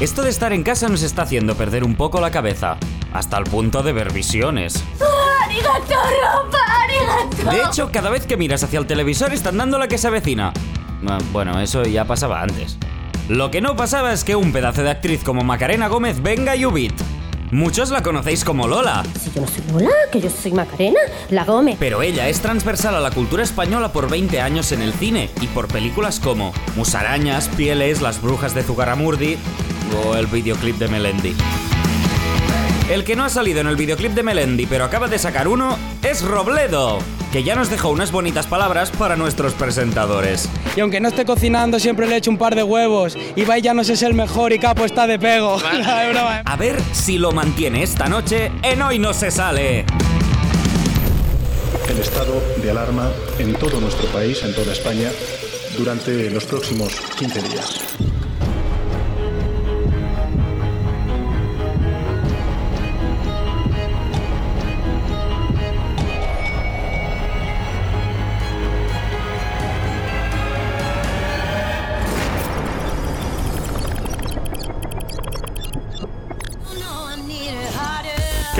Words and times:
Esto 0.00 0.22
de 0.22 0.30
estar 0.30 0.52
en 0.52 0.62
casa 0.62 0.88
nos 0.88 1.02
está 1.02 1.22
haciendo 1.22 1.54
perder 1.56 1.84
un 1.84 1.94
poco 1.94 2.20
la 2.20 2.30
cabeza, 2.30 2.78
hasta 3.12 3.36
el 3.36 3.44
punto 3.44 3.82
de 3.82 3.92
ver 3.92 4.12
visiones. 4.12 4.82
¡Arigato, 5.44 5.94
ropa! 5.94 6.58
¡Arigato! 6.84 7.50
De 7.50 7.62
hecho, 7.68 7.90
cada 7.92 8.08
vez 8.08 8.26
que 8.26 8.36
miras 8.38 8.62
hacia 8.62 8.78
el 8.78 8.86
televisor 8.86 9.32
están 9.34 9.58
dando 9.58 9.78
la 9.78 9.88
que 9.88 9.98
se 9.98 10.08
avecina. 10.08 10.52
Ah, 11.06 11.18
Bueno, 11.32 11.60
eso 11.60 11.82
ya 11.82 12.06
pasaba 12.06 12.40
antes. 12.42 12.78
Lo 13.28 13.50
que 13.50 13.60
no 13.60 13.76
pasaba 13.76 14.12
es 14.12 14.24
que 14.24 14.34
un 14.36 14.52
pedazo 14.52 14.82
de 14.82 14.90
actriz 14.90 15.22
como 15.22 15.44
Macarena 15.44 15.88
Gómez 15.88 16.22
venga 16.22 16.56
y 16.56 16.64
ubit. 16.64 16.94
Muchos 17.52 17.90
la 17.90 18.02
conocéis 18.02 18.44
como 18.44 18.68
Lola, 18.68 19.02
Si 19.20 19.30
yo 19.32 19.40
no 19.40 19.48
soy 19.48 19.64
Lola, 19.72 19.90
que 20.12 20.20
yo 20.20 20.30
soy 20.30 20.52
Macarena, 20.52 21.00
la 21.30 21.44
Gómez. 21.44 21.76
pero 21.80 22.00
ella 22.00 22.28
es 22.28 22.40
transversal 22.40 22.94
a 22.94 23.00
la 23.00 23.10
cultura 23.10 23.42
española 23.42 23.92
por 23.92 24.08
20 24.08 24.40
años 24.40 24.70
en 24.70 24.80
el 24.82 24.92
cine 24.94 25.30
y 25.40 25.48
por 25.48 25.66
películas 25.66 26.20
como 26.20 26.52
Musarañas, 26.76 27.48
Pieles, 27.48 28.02
Las 28.02 28.22
Brujas 28.22 28.54
de 28.54 28.62
Zugaramurdi 28.62 29.36
o 30.04 30.16
el 30.16 30.26
videoclip 30.26 30.76
de 30.78 30.88
Melendi. 30.88 31.34
El 32.90 33.04
que 33.04 33.14
no 33.14 33.24
ha 33.24 33.28
salido 33.28 33.60
en 33.60 33.68
el 33.68 33.76
videoclip 33.76 34.12
de 34.12 34.22
Melendi 34.22 34.66
pero 34.66 34.84
acaba 34.84 35.06
de 35.08 35.18
sacar 35.18 35.46
uno 35.46 35.78
es 36.02 36.22
Robledo, 36.22 36.98
que 37.30 37.44
ya 37.44 37.54
nos 37.54 37.70
dejó 37.70 37.90
unas 37.90 38.10
bonitas 38.10 38.46
palabras 38.48 38.90
para 38.90 39.16
nuestros 39.16 39.52
presentadores. 39.54 40.48
Y 40.76 40.80
aunque 40.80 41.00
no 41.00 41.08
esté 41.08 41.24
cocinando, 41.24 41.78
siempre 41.78 42.08
le 42.08 42.16
echo 42.16 42.30
un 42.30 42.38
par 42.38 42.54
de 42.56 42.62
huevos. 42.64 43.16
Ibai 43.36 43.62
ya 43.62 43.74
no 43.74 43.84
sé 43.84 43.96
si 43.96 44.04
es 44.04 44.10
el 44.10 44.14
mejor 44.14 44.52
y 44.52 44.58
Capo 44.58 44.84
está 44.84 45.06
de 45.06 45.18
pego. 45.18 45.56
Broma. 46.10 46.42
A 46.44 46.56
ver 46.56 46.80
si 46.92 47.18
lo 47.18 47.30
mantiene 47.32 47.82
esta 47.84 48.08
noche 48.08 48.50
en 48.62 48.82
Hoy 48.82 48.98
No 48.98 49.12
Se 49.14 49.30
Sale. 49.30 49.84
el 51.88 51.98
estado 51.98 52.40
de 52.62 52.70
alarma 52.70 53.10
en 53.38 53.52
todo 53.54 53.80
nuestro 53.80 54.06
país, 54.08 54.42
en 54.44 54.54
toda 54.54 54.72
España, 54.72 55.10
durante 55.76 56.30
los 56.30 56.44
próximos 56.44 56.92
15 57.18 57.42
días. 57.42 57.80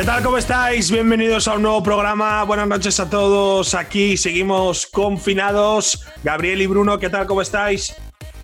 ¿Qué 0.00 0.06
tal? 0.06 0.22
¿Cómo 0.22 0.38
estáis? 0.38 0.90
Bienvenidos 0.90 1.46
a 1.46 1.56
un 1.56 1.62
nuevo 1.62 1.82
programa. 1.82 2.42
Buenas 2.44 2.66
noches 2.66 2.98
a 3.00 3.10
todos. 3.10 3.74
Aquí 3.74 4.16
seguimos 4.16 4.86
confinados. 4.86 6.06
Gabriel 6.24 6.62
y 6.62 6.66
Bruno, 6.66 6.98
¿qué 6.98 7.10
tal? 7.10 7.26
¿Cómo 7.26 7.42
estáis? 7.42 7.94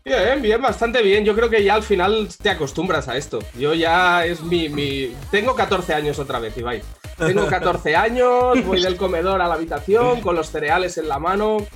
Bien, 0.04 0.42
bien, 0.42 0.60
bastante 0.60 1.00
bien. 1.00 1.24
Yo 1.24 1.34
creo 1.34 1.48
que 1.48 1.64
ya 1.64 1.72
al 1.72 1.82
final 1.82 2.28
te 2.42 2.50
acostumbras 2.50 3.08
a 3.08 3.16
esto. 3.16 3.38
Yo 3.58 3.72
ya 3.72 4.26
es 4.26 4.42
mi. 4.42 4.68
mi... 4.68 5.14
Tengo 5.30 5.54
14 5.54 5.94
años 5.94 6.18
otra 6.18 6.40
vez, 6.40 6.54
Ibai. 6.58 6.82
Tengo 7.16 7.46
14 7.46 7.96
años, 7.96 8.62
voy 8.62 8.82
del 8.82 8.96
comedor 8.98 9.41
a 9.41 9.48
la 9.48 9.54
habitación 9.54 10.20
con 10.20 10.36
los 10.36 10.50
cereales 10.50 10.98
en 10.98 11.08
la 11.08 11.18
mano. 11.18 11.66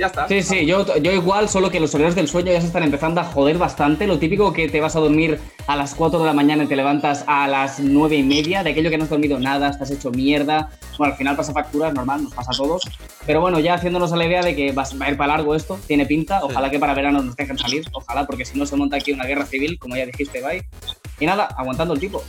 Ya 0.00 0.06
está. 0.06 0.26
Sí, 0.28 0.42
sí, 0.42 0.64
yo, 0.64 0.96
yo 0.96 1.12
igual, 1.12 1.50
solo 1.50 1.70
que 1.70 1.78
los 1.78 1.94
horarios 1.94 2.14
del 2.14 2.26
sueño 2.26 2.50
ya 2.50 2.60
se 2.62 2.68
están 2.68 2.84
empezando 2.84 3.20
a 3.20 3.24
joder 3.24 3.58
bastante. 3.58 4.06
Lo 4.06 4.18
típico 4.18 4.50
que 4.50 4.66
te 4.66 4.80
vas 4.80 4.96
a 4.96 5.00
dormir 5.00 5.38
a 5.66 5.76
las 5.76 5.94
4 5.94 6.18
de 6.20 6.24
la 6.24 6.32
mañana 6.32 6.64
y 6.64 6.68
te 6.68 6.74
levantas 6.74 7.22
a 7.26 7.46
las 7.46 7.80
9 7.80 8.16
y 8.16 8.22
media, 8.22 8.62
de 8.62 8.70
aquello 8.70 8.88
que 8.88 8.96
no 8.96 9.04
has 9.04 9.10
dormido 9.10 9.38
nada, 9.38 9.68
estás 9.68 9.90
hecho 9.90 10.10
mierda. 10.10 10.70
Bueno, 10.96 11.12
al 11.12 11.18
final 11.18 11.36
pasa 11.36 11.52
facturas, 11.52 11.92
normal, 11.92 12.22
nos 12.22 12.32
pasa 12.32 12.50
a 12.50 12.56
todos. 12.56 12.82
Pero 13.26 13.42
bueno, 13.42 13.60
ya 13.60 13.74
haciéndonos 13.74 14.10
a 14.14 14.16
la 14.16 14.24
idea 14.24 14.40
de 14.40 14.56
que 14.56 14.72
va 14.72 14.84
a 14.84 15.10
ir 15.10 15.18
para 15.18 15.36
largo 15.36 15.54
esto, 15.54 15.78
tiene 15.86 16.06
pinta. 16.06 16.40
Ojalá 16.44 16.70
que 16.70 16.78
para 16.78 16.94
verano 16.94 17.20
nos 17.20 17.36
dejen 17.36 17.58
salir, 17.58 17.84
ojalá, 17.92 18.24
porque 18.24 18.46
si 18.46 18.58
no 18.58 18.64
se 18.64 18.76
monta 18.76 18.96
aquí 18.96 19.12
una 19.12 19.26
guerra 19.26 19.44
civil, 19.44 19.78
como 19.78 19.96
ya 19.96 20.06
dijiste, 20.06 20.40
bye. 20.40 20.64
Y 21.18 21.26
nada, 21.26 21.44
aguantando 21.58 21.92
el 21.92 22.00
tipo. 22.00 22.24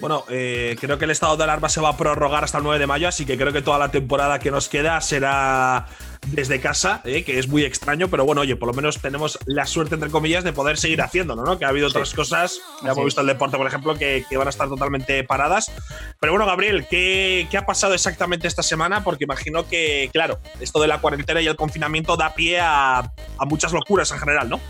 Bueno, 0.00 0.24
eh, 0.30 0.76
creo 0.80 0.98
que 0.98 1.04
el 1.04 1.10
estado 1.10 1.36
de 1.36 1.44
alarma 1.44 1.68
se 1.68 1.80
va 1.80 1.90
a 1.90 1.96
prorrogar 1.96 2.44
hasta 2.44 2.58
el 2.58 2.64
9 2.64 2.78
de 2.78 2.86
mayo, 2.86 3.06
así 3.06 3.26
que 3.26 3.36
creo 3.36 3.52
que 3.52 3.60
toda 3.60 3.78
la 3.78 3.90
temporada 3.90 4.38
que 4.38 4.50
nos 4.50 4.68
queda 4.68 5.00
será 5.02 5.86
desde 6.26 6.60
casa, 6.60 7.00
eh, 7.04 7.24
que 7.24 7.38
es 7.38 7.48
muy 7.48 7.64
extraño, 7.64 8.08
pero 8.08 8.24
bueno, 8.24 8.42
oye, 8.42 8.54
por 8.54 8.68
lo 8.68 8.74
menos 8.74 9.00
tenemos 9.00 9.38
la 9.46 9.66
suerte, 9.66 9.94
entre 9.94 10.10
comillas, 10.10 10.44
de 10.44 10.52
poder 10.52 10.76
seguir 10.76 11.00
haciéndolo, 11.00 11.44
¿no? 11.44 11.58
Que 11.58 11.64
ha 11.64 11.68
habido 11.68 11.88
otras 11.88 12.12
cosas, 12.14 12.60
ya 12.82 12.92
hemos 12.92 13.04
visto 13.04 13.20
el 13.20 13.26
deporte, 13.26 13.56
por 13.56 13.66
ejemplo, 13.66 13.94
que, 13.94 14.24
que 14.28 14.36
van 14.36 14.46
a 14.46 14.50
estar 14.50 14.68
totalmente 14.68 15.24
paradas. 15.24 15.72
Pero 16.20 16.32
bueno, 16.32 16.46
Gabriel, 16.46 16.86
¿qué, 16.88 17.46
¿qué 17.50 17.56
ha 17.56 17.66
pasado 17.66 17.94
exactamente 17.94 18.46
esta 18.46 18.62
semana? 18.62 19.02
Porque 19.02 19.24
imagino 19.24 19.66
que, 19.66 20.10
claro, 20.12 20.38
esto 20.60 20.80
de 20.80 20.88
la 20.88 21.00
cuarentena 21.00 21.40
y 21.40 21.46
el 21.46 21.56
confinamiento 21.56 22.16
da 22.16 22.34
pie 22.34 22.60
a, 22.60 22.98
a 22.98 23.44
muchas 23.46 23.72
locuras 23.72 24.12
en 24.12 24.18
general, 24.18 24.48
¿no? 24.48 24.60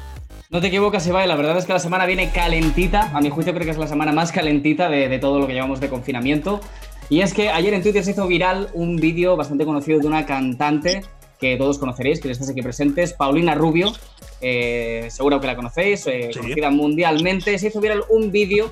No 0.51 0.61
te 0.61 0.67
equivocas, 0.67 1.07
Ibai, 1.07 1.29
la 1.29 1.37
verdad 1.37 1.57
es 1.59 1.65
que 1.65 1.73
la 1.73 1.79
semana 1.79 2.07
viene 2.07 2.31
calentita. 2.31 3.11
A 3.15 3.21
mi 3.21 3.31
juicio 3.31 3.53
creo 3.53 3.65
que 3.65 3.71
es 3.71 3.79
la 3.79 3.87
semana 3.87 4.13
más 4.13 4.33
calentita 4.33 4.89
de, 4.89 5.09
de 5.09 5.19
todo 5.19 5.39
lo 5.39 5.47
que 5.47 5.53
llevamos 5.53 5.79
de 5.79 5.89
confinamiento. 5.89 6.61
Y 7.09 7.21
es 7.21 7.35
que 7.35 7.51
ayer 7.51 7.75
en 7.75 7.83
Twitter 7.83 8.05
se 8.05 8.13
hizo 8.13 8.27
viral 8.27 8.69
un 8.73 8.97
vídeo 8.97 9.37
bastante 9.37 9.65
conocido 9.65 10.01
de 10.01 10.07
una 10.09 10.27
cantante 10.27 11.03
que 11.41 11.57
todos 11.57 11.79
conoceréis, 11.79 12.21
que 12.21 12.31
estáis 12.31 12.51
aquí 12.51 12.63
presentes, 12.63 13.13
Paulina 13.15 13.55
Rubio. 13.55 13.93
Eh, 14.41 15.07
seguro 15.11 15.41
que 15.41 15.47
la 15.47 15.57
conocéis, 15.57 16.07
eh, 16.07 16.31
Sí. 16.33 16.39
conocida 16.41 16.71
mundialmente. 16.71 17.59
Se 17.59 17.69
hizo 17.69 17.81
viral 17.81 18.05
un 18.11 18.31
vídeo 18.31 18.71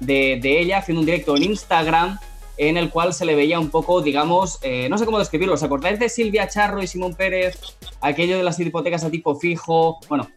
de, 0.00 0.38
de 0.40 0.60
ella 0.60 0.78
haciendo 0.78 1.00
un 1.00 1.06
directo 1.06 1.36
en 1.36 1.44
Instagram 1.44 2.18
en 2.56 2.76
el 2.76 2.90
cual 2.90 3.14
se 3.14 3.24
le 3.24 3.34
veía 3.34 3.58
un 3.58 3.70
poco, 3.70 4.02
digamos, 4.02 4.58
eh, 4.62 4.86
no 4.90 4.98
sé 4.98 5.06
cómo 5.06 5.18
describirlo. 5.18 5.54
¿Os 5.54 5.62
acordáis 5.62 5.98
de 5.98 6.10
Silvia 6.10 6.46
Charro 6.46 6.82
y 6.82 6.86
Simón 6.86 7.14
Pérez? 7.14 7.58
Aquello 8.02 8.36
de 8.36 8.42
las 8.42 8.60
hipotecas 8.60 9.02
a 9.02 9.10
tipo 9.10 9.34
fijo. 9.36 9.98
Bueno, 10.10 10.28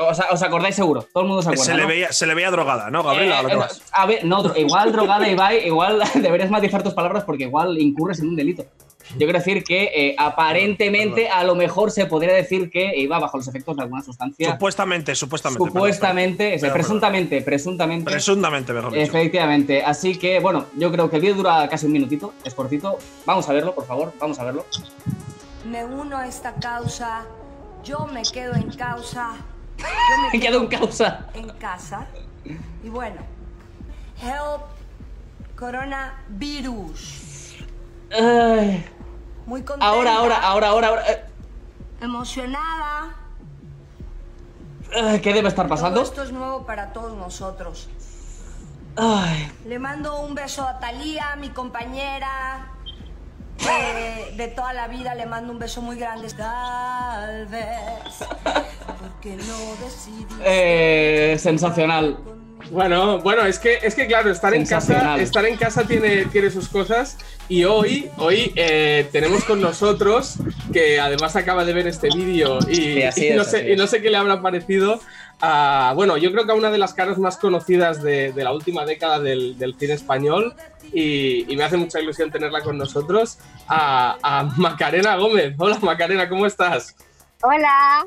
os, 0.00 0.20
os 0.32 0.42
acordáis 0.42 0.74
seguro. 0.74 1.02
Todo 1.12 1.22
el 1.22 1.28
mundo 1.28 1.42
se 1.42 1.50
acuerda. 1.50 1.64
Se 1.64 1.74
le, 1.76 1.82
¿no? 1.82 1.88
veía, 1.88 2.12
se 2.12 2.26
le 2.26 2.34
veía 2.34 2.50
drogada, 2.50 2.90
¿no, 2.90 3.04
Gabriel? 3.04 3.30
Eh, 3.30 3.34
A 3.34 3.42
lo 3.42 3.48
que 3.48 3.54
vas. 3.54 3.80
a 3.92 4.06
ver, 4.06 4.24
no, 4.24 4.42
igual 4.56 4.90
drogada 4.90 5.28
Ibai, 5.28 5.66
igual 5.68 6.02
deberías 6.14 6.50
matizar 6.50 6.82
tus 6.82 6.94
palabras 6.94 7.22
porque 7.22 7.44
igual 7.44 7.78
incurres 7.78 8.18
en 8.18 8.28
un 8.28 8.34
delito. 8.36 8.64
Yo 9.12 9.18
quiero 9.26 9.38
decir 9.38 9.64
que 9.64 9.84
eh, 9.94 10.14
aparentemente 10.18 11.28
a 11.28 11.44
lo 11.44 11.54
mejor 11.54 11.90
se 11.90 12.06
podría 12.06 12.34
decir 12.34 12.70
que 12.70 12.96
iba 12.96 13.18
bajo 13.18 13.38
los 13.38 13.48
efectos 13.48 13.76
de 13.76 13.82
alguna 13.82 14.02
sustancia. 14.02 14.52
Supuestamente, 14.52 15.14
supuestamente. 15.14 15.64
Supuestamente, 15.64 16.54
ese, 16.54 16.60
Perdón, 16.60 16.60
perdón. 16.60 16.72
presuntamente, 17.00 17.42
presuntamente. 17.42 18.10
Presuntamente, 18.10 18.72
mejor 18.72 18.92
dicho. 18.92 19.04
Efectivamente. 19.04 19.82
Así 19.82 20.18
que, 20.18 20.40
bueno, 20.40 20.66
yo 20.76 20.92
creo 20.92 21.08
que 21.08 21.16
el 21.16 21.22
vídeo 21.22 21.36
dura 21.36 21.68
casi 21.68 21.86
un 21.86 21.92
minutito, 21.92 22.34
es 22.44 22.54
cortito. 22.54 22.98
Vamos 23.24 23.48
a 23.48 23.52
verlo, 23.52 23.74
por 23.74 23.86
favor, 23.86 24.12
vamos 24.20 24.38
a 24.38 24.44
verlo. 24.44 24.66
Me 25.70 25.84
uno 25.84 26.16
a 26.16 26.26
esta 26.26 26.54
causa, 26.54 27.24
yo 27.84 28.06
me 28.06 28.22
quedo 28.22 28.54
en 28.54 28.70
causa, 28.72 29.36
yo 29.78 29.84
Me 30.32 30.40
quedo 30.40 30.60
en 30.60 30.66
causa. 30.68 31.26
en 31.34 31.48
casa. 31.50 32.06
Y 32.82 32.88
bueno, 32.88 33.16
help 34.22 34.62
coronavirus. 35.56 37.56
Ay, 38.10 38.84
Muy 39.48 39.62
contenta. 39.62 39.86
ahora, 39.86 40.14
ahora, 40.16 40.36
ahora, 40.42 40.68
ahora, 40.68 40.88
ahora. 40.88 41.10
eh, 41.10 41.24
Emocionada. 42.02 43.14
ay, 44.94 45.20
¿Qué 45.20 45.32
debe 45.32 45.48
estar 45.48 45.66
Todo 45.66 45.74
pasando? 45.74 46.02
esto 46.02 46.22
es 46.22 46.32
nuevo 46.32 46.66
para 46.66 46.92
todos 46.92 47.16
nosotros. 47.16 47.88
Ay, 48.96 49.50
Le 49.64 49.78
mando 49.78 50.20
un 50.20 50.34
beso 50.34 50.66
a 50.66 50.78
Talía, 50.80 51.34
mi 51.36 51.48
compañera. 51.48 52.66
eh, 53.58 54.34
de 54.36 54.48
toda 54.48 54.72
la 54.74 54.86
vida 54.86 55.14
le 55.14 55.24
mando 55.24 55.50
un 55.52 55.58
beso 55.58 55.80
muy 55.80 55.96
grande. 55.98 56.28
Tal 56.34 57.46
vez. 57.46 58.18
Porque 59.00 59.34
no 59.36 59.84
decidí. 59.84 60.26
eh, 60.44 61.36
sensacional. 61.40 62.18
Bueno, 62.70 63.18
bueno, 63.20 63.44
es 63.46 63.58
que, 63.58 63.78
es 63.82 63.94
que 63.94 64.06
claro, 64.06 64.30
estar 64.30 64.52
en 64.54 64.66
casa, 64.66 65.16
estar 65.20 65.44
en 65.46 65.56
casa 65.56 65.84
tiene, 65.84 66.26
tiene 66.26 66.50
sus 66.50 66.68
cosas. 66.68 67.16
Y 67.48 67.64
hoy, 67.64 68.10
hoy 68.18 68.52
eh, 68.56 69.08
tenemos 69.10 69.44
con 69.44 69.60
nosotros, 69.60 70.34
que 70.72 71.00
además 71.00 71.34
acaba 71.36 71.64
de 71.64 71.72
ver 71.72 71.86
este 71.86 72.08
vídeo 72.14 72.58
y, 72.68 72.74
Sí, 72.74 73.02
así 73.02 73.26
y 73.28 73.30
no 73.30 73.44
sé, 73.44 73.58
así 73.58 73.72
y 73.72 73.76
no 73.76 73.86
sé 73.86 74.02
qué 74.02 74.10
le 74.10 74.18
habrá 74.18 74.42
parecido. 74.42 75.00
a- 75.40 75.92
bueno, 75.94 76.16
yo 76.18 76.30
creo 76.32 76.44
que 76.44 76.52
a 76.52 76.56
una 76.56 76.70
de 76.70 76.78
las 76.78 76.92
caras 76.92 77.16
más 77.18 77.38
conocidas 77.38 78.02
de, 78.02 78.32
de 78.32 78.44
la 78.44 78.52
última 78.52 78.84
década 78.84 79.18
del, 79.20 79.56
del 79.58 79.74
cine 79.78 79.94
español. 79.94 80.54
Y, 80.92 81.50
y 81.52 81.56
me 81.56 81.64
hace 81.64 81.76
mucha 81.76 82.00
ilusión 82.00 82.30
tenerla 82.30 82.62
con 82.62 82.76
nosotros, 82.78 83.38
a, 83.66 84.16
a 84.22 84.42
Macarena 84.56 85.16
Gómez. 85.16 85.54
Hola 85.58 85.78
Macarena, 85.80 86.28
¿cómo 86.28 86.44
estás? 86.46 86.96
Hola. 87.42 88.04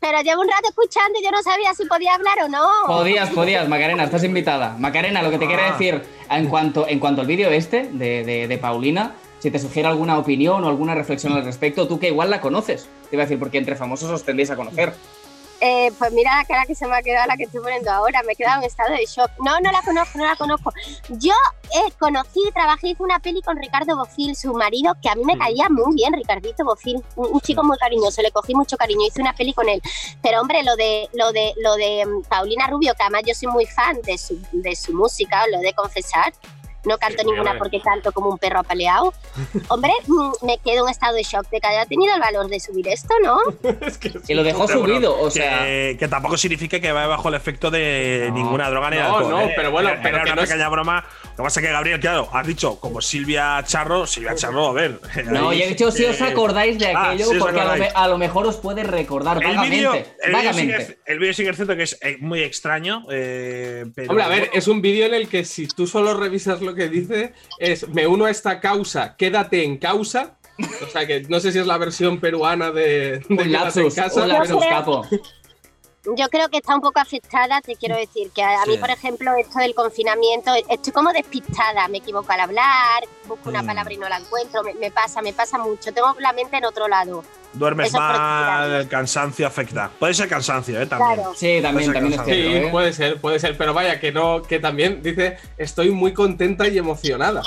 Pero 0.00 0.20
llevo 0.22 0.42
un 0.42 0.48
rato 0.48 0.68
escuchando 0.68 1.18
y 1.20 1.24
yo 1.24 1.30
no 1.30 1.42
sabía 1.42 1.74
si 1.74 1.84
podía 1.86 2.14
hablar 2.14 2.38
o 2.44 2.48
no. 2.48 2.68
Podías, 2.86 3.30
podías, 3.30 3.68
Macarena, 3.68 4.04
estás 4.04 4.24
invitada. 4.24 4.76
Macarena, 4.78 5.22
lo 5.22 5.30
que 5.30 5.38
te 5.38 5.46
quiero 5.46 5.62
Ah. 5.64 5.72
decir, 5.72 6.02
en 6.30 6.46
cuanto, 6.48 6.86
en 6.88 6.98
cuanto 6.98 7.20
al 7.22 7.26
vídeo 7.26 7.50
este 7.50 7.84
de, 7.92 8.24
de- 8.24 8.48
de 8.48 8.58
Paulina, 8.58 9.12
si 9.38 9.50
te 9.50 9.58
sugiere 9.58 9.88
alguna 9.88 10.18
opinión 10.18 10.62
o 10.64 10.68
alguna 10.68 10.94
reflexión 10.94 11.32
al 11.32 11.44
respecto, 11.44 11.88
tú 11.88 11.98
que 11.98 12.08
igual 12.08 12.30
la 12.30 12.40
conoces. 12.40 12.88
Te 13.10 13.16
iba 13.16 13.24
a 13.24 13.26
decir, 13.26 13.38
porque 13.38 13.58
entre 13.58 13.74
famosos 13.76 14.10
os 14.10 14.22
tendréis 14.24 14.50
a 14.50 14.56
conocer. 14.56 14.94
Eh, 15.64 15.92
pues 15.96 16.10
mira 16.10 16.36
la 16.38 16.44
cara 16.44 16.66
que 16.66 16.74
se 16.74 16.88
me 16.88 16.96
ha 16.96 17.02
quedado 17.02 17.28
la 17.28 17.36
que 17.36 17.44
estoy 17.44 17.60
poniendo 17.60 17.88
ahora. 17.88 18.20
Me 18.24 18.32
he 18.32 18.36
quedado 18.36 18.60
en 18.60 18.66
estado 18.66 18.90
de 18.90 19.06
shock. 19.06 19.30
No, 19.38 19.60
no 19.60 19.70
la 19.70 19.80
conozco, 19.82 20.18
no 20.18 20.26
la 20.26 20.34
conozco. 20.34 20.72
Yo 21.08 21.34
eh, 21.72 21.92
conocí, 22.00 22.40
trabajé, 22.52 22.88
hice 22.88 23.02
una 23.04 23.20
peli 23.20 23.40
con 23.42 23.56
Ricardo 23.56 23.96
Bofil, 23.96 24.34
su 24.34 24.52
marido, 24.54 24.92
que 25.00 25.08
a 25.08 25.14
mí 25.14 25.22
me 25.24 25.38
caía 25.38 25.68
muy 25.68 25.94
bien, 25.94 26.12
Ricardito 26.14 26.64
Bofil, 26.64 26.96
un, 27.14 27.34
un 27.34 27.40
chico 27.40 27.62
muy 27.62 27.78
cariñoso, 27.78 28.22
le 28.22 28.32
cogí 28.32 28.56
mucho 28.56 28.76
cariño, 28.76 29.06
hice 29.06 29.20
una 29.20 29.34
peli 29.34 29.52
con 29.52 29.68
él. 29.68 29.80
Pero 30.20 30.40
hombre, 30.40 30.64
lo 30.64 30.74
de, 30.74 31.08
lo 31.12 31.30
de, 31.30 31.54
lo 31.62 31.76
de 31.76 32.06
mm, 32.06 32.22
Paulina 32.24 32.66
Rubio, 32.66 32.94
que 32.94 33.04
además 33.04 33.22
yo 33.24 33.32
soy 33.32 33.46
muy 33.46 33.66
fan 33.66 34.02
de 34.02 34.18
su, 34.18 34.40
de 34.50 34.74
su 34.74 34.92
música, 34.92 35.44
os 35.44 35.50
lo 35.52 35.58
he 35.58 35.62
de 35.62 35.74
confesar. 35.74 36.32
No 36.84 36.98
canto 36.98 37.22
ninguna 37.24 37.56
porque 37.58 37.80
canto 37.80 38.12
como 38.12 38.30
un 38.30 38.38
perro 38.38 38.60
apaleado. 38.60 39.14
Hombre, 39.68 39.92
mm, 40.06 40.46
me 40.46 40.58
quedo 40.58 40.84
en 40.86 40.90
estado 40.90 41.14
de 41.14 41.22
shock 41.22 41.48
de 41.50 41.60
que 41.60 41.66
haya 41.66 41.86
tenido 41.86 42.14
el 42.14 42.20
valor 42.20 42.48
de 42.48 42.58
subir 42.60 42.88
esto, 42.88 43.14
¿no? 43.22 43.38
Y 44.28 44.34
lo 44.34 44.42
dejó 44.42 44.64
bueno, 44.66 44.80
subido, 44.80 45.18
o 45.20 45.24
que- 45.26 45.30
sea. 45.30 45.58
Que, 45.98 46.08
tampoco 46.08 46.36
significa 46.36 46.80
que 46.80 46.90
vaya 46.92 47.06
bajo 47.06 47.28
el 47.28 47.34
efecto 47.34 47.70
de 47.70 48.30
ninguna 48.32 48.68
droga 48.70 48.90
ni 48.90 48.96
No, 48.96 49.04
alcohol. 49.16 49.30
no, 49.30 49.40
¿eh? 49.42 49.52
pero 49.54 49.70
bueno, 49.70 49.90
Era- 49.90 50.02
pero 50.02 50.16
era 50.16 50.24
que 50.24 50.30
una 50.30 50.36
no 50.36 50.42
es- 50.42 50.48
pequeña 50.50 50.68
broma. 50.68 51.04
Lo 51.32 51.36
que 51.36 51.42
pasa 51.44 51.60
es 51.60 51.66
que, 51.66 51.72
Gabriel, 51.72 52.00
claro, 52.00 52.28
has 52.32 52.46
dicho 52.46 52.78
como 52.78 53.00
Silvia 53.00 53.62
Charro, 53.66 54.06
Silvia 54.06 54.34
Charro, 54.34 54.68
a 54.68 54.72
ver. 54.72 55.00
No, 55.26 55.52
yo 55.52 55.64
he 55.64 55.68
dicho 55.68 55.90
si 55.90 56.04
os 56.04 56.16
que- 56.16 56.24
acordáis 56.24 56.78
de 56.78 56.92
Ah, 56.92 57.10
aquello, 57.10 57.26
sí 57.30 57.36
porque 57.38 57.60
a 57.60 57.76
lo, 57.76 57.84
a 57.94 58.08
lo 58.08 58.18
mejor 58.18 58.46
os 58.46 58.56
puede 58.56 58.82
recordar 58.84 59.36
El 59.42 59.58
vídeo, 59.60 59.90
vagamente. 59.90 60.16
el 60.22 60.30
vídeo 60.32 60.40
sí 60.40 60.46
vagamente. 60.46 60.86
que- 61.04 61.12
el 61.12 61.18
vídeo 61.18 61.34
sí 61.34 61.44
que 61.44 61.50
es 61.50 61.56
cierto 61.56 61.76
que 61.76 61.82
es 61.84 61.98
eh, 62.02 62.16
muy 62.20 62.42
extraño. 62.42 63.04
eh, 63.10 63.84
pero 63.94 64.10
Hombre, 64.10 64.24
a 64.24 64.28
ver, 64.28 64.38
bueno. 64.40 64.52
es 64.54 64.68
un 64.68 64.82
vídeo 64.82 65.06
en 65.06 65.14
el 65.14 65.28
que 65.28 65.44
si 65.44 65.66
tú 65.68 65.86
solo 65.86 66.14
revisas 66.14 66.60
lo 66.60 66.71
que 66.74 66.88
dice, 66.88 67.32
es 67.58 67.88
me 67.88 68.06
uno 68.06 68.24
a 68.26 68.30
esta 68.30 68.60
causa, 68.60 69.16
quédate 69.16 69.64
en 69.64 69.78
causa. 69.78 70.36
O 70.82 70.86
sea 70.90 71.06
que 71.06 71.22
no 71.28 71.40
sé 71.40 71.50
si 71.50 71.58
es 71.58 71.66
la 71.66 71.78
versión 71.78 72.20
peruana 72.20 72.70
de, 72.70 73.20
de 73.28 73.44
lapsus, 73.46 73.96
en 73.96 74.04
casa. 74.04 74.26
pero- 74.26 74.68
capo. 74.68 75.06
Yo 76.04 76.28
creo 76.30 76.48
que 76.48 76.56
está 76.58 76.74
un 76.74 76.80
poco 76.80 76.98
afectada, 76.98 77.60
te 77.60 77.76
quiero 77.76 77.96
decir, 77.96 78.30
que 78.34 78.42
a, 78.42 78.62
a 78.62 78.66
mí, 78.66 78.76
por 78.76 78.90
ejemplo, 78.90 79.30
esto 79.38 79.60
del 79.60 79.72
confinamiento, 79.72 80.50
estoy 80.68 80.92
como 80.92 81.12
despistada, 81.12 81.86
me 81.86 81.98
equivoco 81.98 82.32
al 82.32 82.40
hablar, 82.40 83.04
busco 83.26 83.48
una 83.50 83.62
Mm. 83.62 83.66
palabra 83.66 83.92
y 83.92 83.96
no 83.98 84.08
la 84.08 84.18
encuentro, 84.18 84.64
me, 84.64 84.74
me 84.74 84.90
pasa, 84.90 85.22
me 85.22 85.32
pasa 85.32 85.58
mucho, 85.58 85.92
tengo 85.94 86.12
la 86.18 86.32
mente 86.32 86.56
en 86.56 86.64
otro 86.64 86.88
lado. 86.88 87.22
Duermes 87.52 87.88
eso 87.88 87.98
mal, 87.98 88.72
el 88.72 88.88
cansancio 88.88 89.46
afecta. 89.46 89.90
Puede 89.98 90.14
ser 90.14 90.28
cansancio, 90.28 90.80
¿eh? 90.80 90.86
También. 90.86 91.14
Claro. 91.20 91.34
Sí, 91.36 91.60
también, 91.62 91.92
también 91.92 92.18
es. 92.18 92.26
Sí. 92.26 92.32
¿eh? 92.32 92.68
puede 92.72 92.92
ser, 92.94 93.20
puede 93.20 93.38
ser, 93.38 93.56
pero 93.56 93.72
vaya, 93.72 94.00
que 94.00 94.10
no, 94.10 94.42
que 94.42 94.58
también 94.58 95.02
dice, 95.02 95.36
estoy 95.56 95.90
muy 95.90 96.12
contenta 96.14 96.66
y 96.66 96.78
emocionada. 96.78 97.42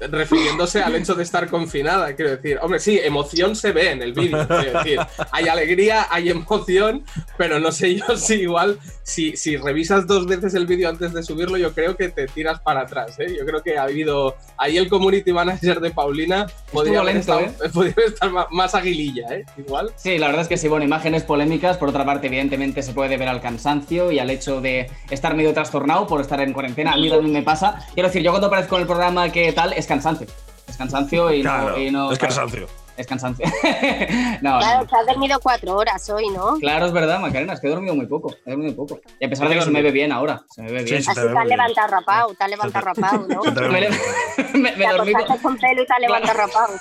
Refiriéndose 0.00 0.82
al 0.82 0.94
hecho 0.94 1.14
de 1.14 1.22
estar 1.22 1.48
confinada, 1.48 2.14
quiero 2.14 2.30
decir, 2.32 2.58
hombre, 2.62 2.78
sí, 2.80 2.98
emoción 3.02 3.56
se 3.56 3.72
ve 3.72 3.90
en 3.92 4.02
el 4.02 4.12
vídeo, 4.12 4.46
quiero 4.48 4.78
decir, 4.78 4.98
hay 5.32 5.48
alegría, 5.48 6.06
hay 6.10 6.30
emoción, 6.30 7.04
pero 7.36 7.58
no 7.60 7.72
sé 7.72 7.94
yo 7.96 8.16
si 8.16 8.34
igual, 8.42 8.78
si, 9.02 9.36
si 9.36 9.56
revisas 9.56 10.06
dos 10.06 10.26
veces 10.26 10.54
el 10.54 10.66
vídeo 10.66 10.88
antes 10.88 11.12
de 11.12 11.22
subirlo, 11.22 11.56
yo 11.56 11.72
creo 11.72 11.96
que 11.96 12.08
te 12.08 12.26
tiras 12.26 12.60
para 12.60 12.80
atrás, 12.82 13.18
¿eh? 13.18 13.34
Yo 13.38 13.44
creo 13.46 13.62
que 13.62 13.78
ha 13.78 13.82
habido, 13.84 14.36
ahí 14.56 14.76
el 14.76 14.88
community 14.88 15.32
manager 15.32 15.80
de 15.80 15.90
Paulina 15.90 16.46
podría 16.72 17.00
haber 17.00 17.14
lento, 17.16 17.38
estado- 17.40 17.70
podría 17.72 17.92
haber 17.94 18.06
estado 18.12 18.32
más, 18.32 18.46
más 18.50 18.74
aguililla, 18.74 19.26
¿eh? 19.30 19.44
Igual. 19.56 19.92
Sí, 19.96 20.18
la 20.18 20.26
verdad 20.26 20.42
es 20.42 20.48
que 20.48 20.56
sí, 20.56 20.68
bueno, 20.68 20.84
imágenes 20.84 21.22
polémicas. 21.22 21.76
Por 21.76 21.88
otra 21.88 22.04
parte, 22.04 22.26
evidentemente 22.26 22.82
se 22.82 22.92
puede 22.92 23.16
ver 23.16 23.28
al 23.28 23.40
cansancio 23.40 24.10
y 24.12 24.18
al 24.18 24.30
hecho 24.30 24.60
de 24.60 24.90
estar 25.10 25.34
medio 25.34 25.52
trastornado 25.54 26.06
por 26.06 26.20
estar 26.20 26.40
en 26.40 26.52
cuarentena. 26.52 26.92
A 26.92 26.96
mí 26.96 27.08
también 27.08 27.32
me 27.32 27.42
pasa. 27.42 27.86
Quiero 27.94 28.08
decir, 28.08 28.22
yo 28.22 28.30
cuando 28.30 28.48
aparezco 28.48 28.76
en 28.76 28.82
el 28.82 28.86
programa 28.86 29.30
que 29.30 29.52
tal, 29.52 29.72
es 29.72 29.85
cansancio. 29.86 30.26
Es 30.68 30.76
cansancio 30.76 31.32
y 31.32 31.42
Claro, 31.42 31.70
no. 31.76 31.78
y 31.78 31.90
no- 31.90 32.12
es 32.12 32.18
cansancio. 32.18 32.66
Es 32.96 33.06
cansancio. 33.06 33.44
no, 34.40 34.58
Claro, 34.58 34.80
no. 34.82 34.86
que 34.88 34.96
has 34.96 35.06
dormido 35.06 35.38
cuatro 35.40 35.76
horas 35.76 36.08
hoy, 36.10 36.28
¿no? 36.30 36.54
Claro, 36.58 36.86
es 36.86 36.92
verdad, 36.92 37.20
Macarena, 37.20 37.52
es 37.52 37.60
que 37.60 37.66
he 37.66 37.70
dormido 37.70 37.94
muy 37.94 38.06
poco. 38.06 38.34
He 38.46 38.50
dormido 38.50 38.74
poco. 38.74 39.00
Y 39.20 39.26
a 39.26 39.28
pesar 39.28 39.48
de 39.48 39.56
que 39.56 39.62
se 39.62 39.70
me 39.70 39.82
ve 39.82 39.90
bien 39.90 40.12
ahora. 40.12 40.42
Se 40.50 40.62
me 40.62 40.68
ve 40.72 40.82
bien. 40.82 41.02
Sí, 41.02 41.10
Así 41.10 41.20
te 41.20 41.38
has 41.38 41.46
levantado 41.46 41.88
rapado, 41.88 42.34
te 42.34 42.44
has 42.44 42.50
levantado 42.50 42.84
rapado, 42.86 43.26
¿no? 43.28 43.42
Me, 43.70 43.88
me, 44.60 44.72
me 44.76 44.86
Te 44.86 44.92
dormí. 44.92 45.12
con- 45.42 45.56
pelo 45.58 45.82
y 45.82 45.86
te 45.86 45.92
has 45.92 46.00
levantado 46.00 46.38
rapado. 46.38 46.74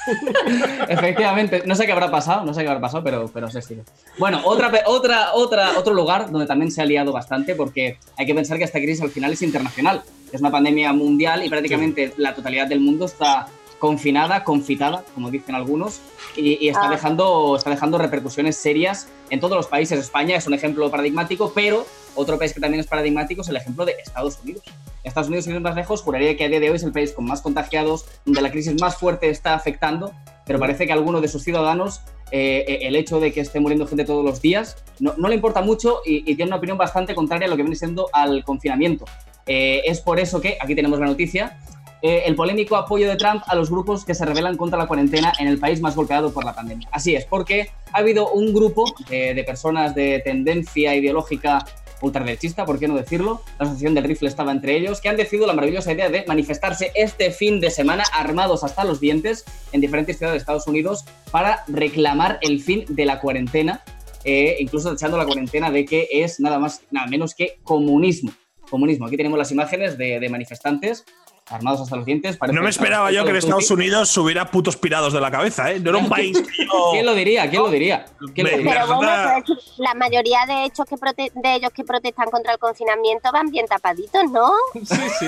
Efectivamente, 0.88 1.64
no 1.66 1.76
sé 1.76 1.86
qué 1.86 1.92
habrá 1.92 2.10
pasado, 2.12 2.46
no 2.46 2.54
sé 2.54 2.62
qué 2.62 2.68
habrá 2.68 2.82
pasado, 2.82 3.04
pero, 3.04 3.30
pero 3.34 3.50
se 3.50 3.60
estilo. 3.60 3.84
Bueno, 4.18 4.42
otra, 4.46 4.72
pe- 4.72 4.84
otra, 4.86 5.34
otra, 5.34 5.78
otro 5.78 5.94
lugar 5.94 6.30
donde 6.32 6.48
también 6.48 6.72
se 6.72 6.82
ha 6.82 6.86
liado 6.86 7.12
bastante, 7.12 7.56
porque 7.56 7.98
hay 8.18 8.26
que 8.26 8.36
pensar 8.36 8.58
que 8.58 8.64
esta 8.64 8.80
crisis 8.80 9.02
al 9.02 9.10
final 9.10 9.34
es 9.34 9.42
internacional. 9.42 10.02
Es 10.32 10.42
una 10.42 10.52
pandemia 10.52 10.92
mundial 10.94 11.44
y 11.46 11.50
prácticamente 11.50 12.14
la 12.18 12.34
totalidad 12.34 12.68
del 12.68 12.80
mundo 12.80 13.06
está 13.06 13.48
confinada, 13.80 14.44
confitada, 14.44 15.04
como 15.14 15.30
dicen 15.32 15.56
algunos, 15.56 16.00
y, 16.36 16.64
y 16.66 16.70
está, 16.70 16.88
Ah. 16.88 16.90
dejando, 16.90 17.56
está 17.56 17.70
dejando 17.70 17.98
repercusiones 17.98 18.56
serias 18.58 19.08
en 19.30 19.40
todos 19.40 19.56
los 19.56 19.68
países. 19.68 20.00
España 20.00 20.36
es 20.36 20.48
un 20.48 20.54
ejemplo 20.54 20.90
paradigmático, 20.90 21.52
pero 21.54 21.86
otro 22.16 22.38
país 22.38 22.54
que 22.54 22.60
también 22.62 22.80
es 22.82 22.88
paradigmático 22.88 23.42
es 23.42 23.50
el 23.50 23.58
ejemplo 23.58 23.86
de 23.86 23.94
Estados 24.04 24.40
Unidos. 24.44 24.64
Estados 25.04 25.28
Unidos, 25.28 25.46
sin 25.46 25.54
ir 25.56 25.62
más 25.62 25.76
lejos, 25.76 26.02
juraría 26.02 26.36
que 26.36 26.46
a 26.46 26.50
día 26.50 26.60
de 26.60 26.70
hoy 26.72 26.78
es 26.78 26.84
el 26.84 26.92
país 26.92 27.12
con 27.12 27.26
más 27.26 27.42
contagiados, 27.42 28.06
donde 28.26 28.42
la 28.42 28.50
crisis 28.52 28.80
más 28.82 28.98
fuerte 28.98 29.30
está 29.30 29.54
afectando, 29.54 30.14
pero 30.48 30.58
parece 30.60 30.86
que 30.88 30.94
a 30.94 30.96
alguno 30.96 31.22
de 31.22 31.28
sus 31.28 31.44
ciudadanos 31.44 32.02
eh, 32.32 32.66
eh, 32.68 32.80
el 32.88 32.96
hecho 32.96 33.20
de 33.20 33.32
que 33.32 33.42
esté 33.42 33.60
muriendo 33.60 33.86
gente 33.86 34.04
todos 34.04 34.26
los 34.26 34.42
días 34.42 34.78
no, 35.00 35.14
no 35.16 35.28
le 35.28 35.36
importa 35.36 35.62
mucho 35.62 36.02
y, 36.04 36.18
y 36.30 36.36
tiene 36.36 36.46
una 36.46 36.56
opinión 36.56 36.76
bastante 36.78 37.14
contraria 37.14 37.46
a 37.46 37.50
lo 37.50 37.56
que 37.56 37.62
viene 37.62 37.76
siendo 37.76 38.10
al 38.14 38.44
confinamiento. 38.44 39.06
Eh, 39.46 39.84
es 39.86 40.02
por 40.02 40.20
eso 40.20 40.42
que, 40.42 40.58
aquí 40.60 40.74
tenemos 40.74 41.00
la 41.00 41.06
noticia, 41.06 41.60
eh, 42.08 42.22
el 42.28 42.36
polémico 42.36 42.76
apoyo 42.76 43.10
de 43.10 43.16
Trump 43.16 43.42
a 43.48 43.56
los 43.56 43.72
grupos 43.72 44.06
que 44.06 44.14
se 44.14 44.24
rebelan 44.26 44.58
contra 44.58 44.78
la 44.78 44.86
cuarentena 44.86 45.34
en 45.40 45.48
el 45.48 45.58
país 45.58 45.82
más 45.82 45.96
golpeado 45.96 46.32
por 46.32 46.46
la 46.46 46.54
pandemia. 46.54 46.88
Así 46.92 47.16
es, 47.16 47.26
porque 47.26 47.72
ha 47.92 47.98
habido 47.98 48.30
un 48.30 48.54
grupo 48.54 48.86
de, 49.10 49.44
personas 49.44 49.96
de 49.96 50.22
tendencia 50.24 50.94
ideológica 50.94 51.66
ultraderechista, 52.02 52.64
por 52.64 52.78
qué 52.78 52.88
no 52.88 52.94
decirlo, 52.94 53.42
la 53.58 53.66
Asociación 53.66 53.96
del 53.96 54.04
Rifle 54.04 54.28
estaba 54.28 54.52
entre 54.52 54.78
ellos, 54.78 55.02
que 55.02 55.10
han 55.10 55.18
decidido 55.18 55.48
la 55.48 55.54
maravillosa 55.54 55.94
idea 55.94 56.10
de 56.10 56.24
manifestarse 56.28 56.92
este 56.94 57.32
fin 57.32 57.60
de 57.60 57.72
semana 57.72 58.04
armados 58.14 58.64
hasta 58.64 58.84
los 58.84 59.00
dientes 59.00 59.44
en 59.72 59.82
diferentes 59.82 60.20
ciudades 60.20 60.36
de 60.36 60.42
Estados 60.42 60.68
Unidos 60.68 61.06
para 61.32 61.64
reclamar 61.68 62.38
el 62.42 62.62
fin 62.62 62.86
de 62.88 63.06
la 63.06 63.20
cuarentena, 63.20 63.82
eh, 64.24 64.58
incluso 64.60 64.94
echando 64.94 65.18
la 65.18 65.26
cuarentena 65.26 65.72
de 65.72 65.86
que 65.86 66.08
es 66.12 66.40
nada 66.40 66.60
más, 66.60 66.84
nada 66.92 67.08
menos 67.08 67.34
que 67.34 67.58
comunismo. 67.64 68.32
Comunismo. 68.70 69.08
Aquí 69.08 69.18
tenemos 69.18 69.40
las 69.40 69.52
imágenes 69.52 69.98
de 69.98 70.28
manifestantes 70.30 71.04
armados 71.50 71.82
hasta 71.82 71.96
los 71.96 72.06
dientes. 72.06 72.38
parece 72.38 72.56
No 72.56 72.64
me 72.64 72.70
esperaba 72.70 73.12
yo 73.12 73.24
que 73.24 73.30
en 73.30 73.36
Estados. 73.36 73.70
Unidos 73.70 74.16
hubiera 74.18 74.50
putos 74.50 74.78
pirados 74.78 75.14
de 75.14 75.22
la 75.22 75.30
cabeza, 75.30 75.72
¿eh? 75.72 75.80
No 75.80 75.92
era 75.92 76.00
un 76.00 76.10
país 76.10 76.38
¿Quién 76.92 77.06
lo 77.06 77.14
diría? 77.14 77.48
¿Quién 77.50 77.62
lo 77.62 77.70
diría? 77.70 78.06
¿Quién 78.34 78.48
lo 78.48 78.52
Me- 78.52 78.58
diría? 78.58 78.74
Pero 78.74 78.96
bueno, 78.96 79.12
resulta- 79.12 79.44
pues, 79.46 79.74
la 79.78 79.94
mayoría 79.94 80.40
de, 80.48 80.66
hechos 80.66 80.86
que 80.88 80.96
prote- 80.96 81.32
de 81.34 81.56
ellos 81.56 81.72
que 81.72 81.84
protestan 81.84 82.30
contra 82.32 82.54
el 82.54 82.60
confinamiento 82.60 83.32
van 83.32 83.52
bien 83.52 83.68
tapaditos, 83.68 84.24
¿no? 84.32 84.52
Sí, 84.74 84.96
sí. 85.20 85.28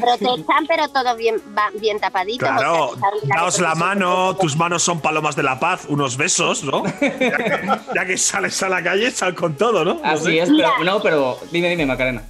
Protestan, 0.00 0.66
pero 0.66 0.88
todos 0.88 1.16
bien, 1.16 1.36
van 1.54 1.72
bien 1.80 1.98
tapaditos. 2.00 2.48
Claro, 2.48 2.92
daos 3.24 3.60
la 3.60 3.74
mano, 3.74 4.36
tus 4.36 4.56
manos 4.56 4.82
son 4.82 5.00
palomas 5.00 5.36
de 5.36 5.42
la 5.42 5.58
paz, 5.60 5.84
unos 5.88 6.16
besos, 6.16 6.64
¿no? 6.64 6.84
ya, 6.86 7.08
que, 7.08 7.68
ya 7.94 8.04
que 8.06 8.16
sales 8.18 8.62
a 8.62 8.68
la 8.68 8.82
calle, 8.82 9.10
sal 9.10 9.34
con 9.34 9.54
todo, 9.56 9.84
¿no? 9.84 9.94
No 9.94 10.00
Así 10.04 10.24
sé. 10.24 10.38
es, 10.40 10.48
pero 10.50 10.84
no, 10.84 11.00
pero 11.02 11.38
dime, 11.50 11.68
dime, 11.68 11.84
Macarena. 11.86 12.22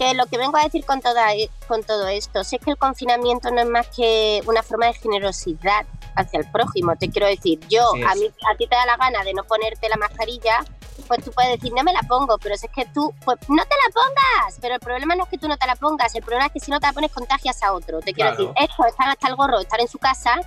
Que 0.00 0.14
lo 0.14 0.24
que 0.24 0.38
vengo 0.38 0.56
a 0.56 0.62
decir 0.64 0.82
con, 0.86 1.02
toda, 1.02 1.26
con 1.68 1.82
todo 1.82 2.08
esto, 2.08 2.40
es 2.40 2.48
que 2.64 2.70
el 2.70 2.78
confinamiento 2.78 3.50
no 3.50 3.60
es 3.60 3.68
más 3.68 3.86
que 3.88 4.42
una 4.46 4.62
forma 4.62 4.86
de 4.86 4.94
generosidad 4.94 5.84
hacia 6.16 6.40
el 6.40 6.50
prójimo. 6.50 6.96
Te 6.96 7.10
quiero 7.10 7.26
decir, 7.26 7.60
yo, 7.68 7.86
a, 8.08 8.14
mí, 8.14 8.26
a 8.50 8.56
ti 8.56 8.66
te 8.66 8.74
da 8.74 8.86
la 8.86 8.96
gana 8.96 9.22
de 9.24 9.34
no 9.34 9.44
ponerte 9.44 9.90
la 9.90 9.96
mascarilla, 9.96 10.64
pues 11.06 11.22
tú 11.22 11.30
puedes 11.32 11.60
decir, 11.60 11.74
no 11.76 11.82
me 11.82 11.92
la 11.92 12.00
pongo, 12.08 12.38
pero 12.38 12.56
si 12.56 12.64
es 12.64 12.72
que 12.72 12.86
tú, 12.86 13.12
pues 13.26 13.36
no 13.50 13.62
te 13.62 13.74
la 13.74 13.92
pongas. 13.92 14.58
Pero 14.62 14.74
el 14.76 14.80
problema 14.80 15.14
no 15.16 15.24
es 15.24 15.28
que 15.28 15.36
tú 15.36 15.48
no 15.48 15.58
te 15.58 15.66
la 15.66 15.76
pongas, 15.76 16.14
el 16.14 16.22
problema 16.22 16.46
es 16.46 16.52
que 16.52 16.60
si 16.60 16.70
no 16.70 16.80
te 16.80 16.86
la 16.86 16.94
pones 16.94 17.12
contagias 17.12 17.62
a 17.62 17.74
otro. 17.74 18.00
Te 18.00 18.14
quiero 18.14 18.34
Claro. 18.34 18.52
decir, 18.54 18.70
estos 18.70 18.86
están 18.86 19.10
hasta 19.10 19.28
el 19.28 19.36
gorro, 19.36 19.60
estar 19.60 19.80
en 19.82 19.88
su 19.88 19.98
casa, 19.98 20.40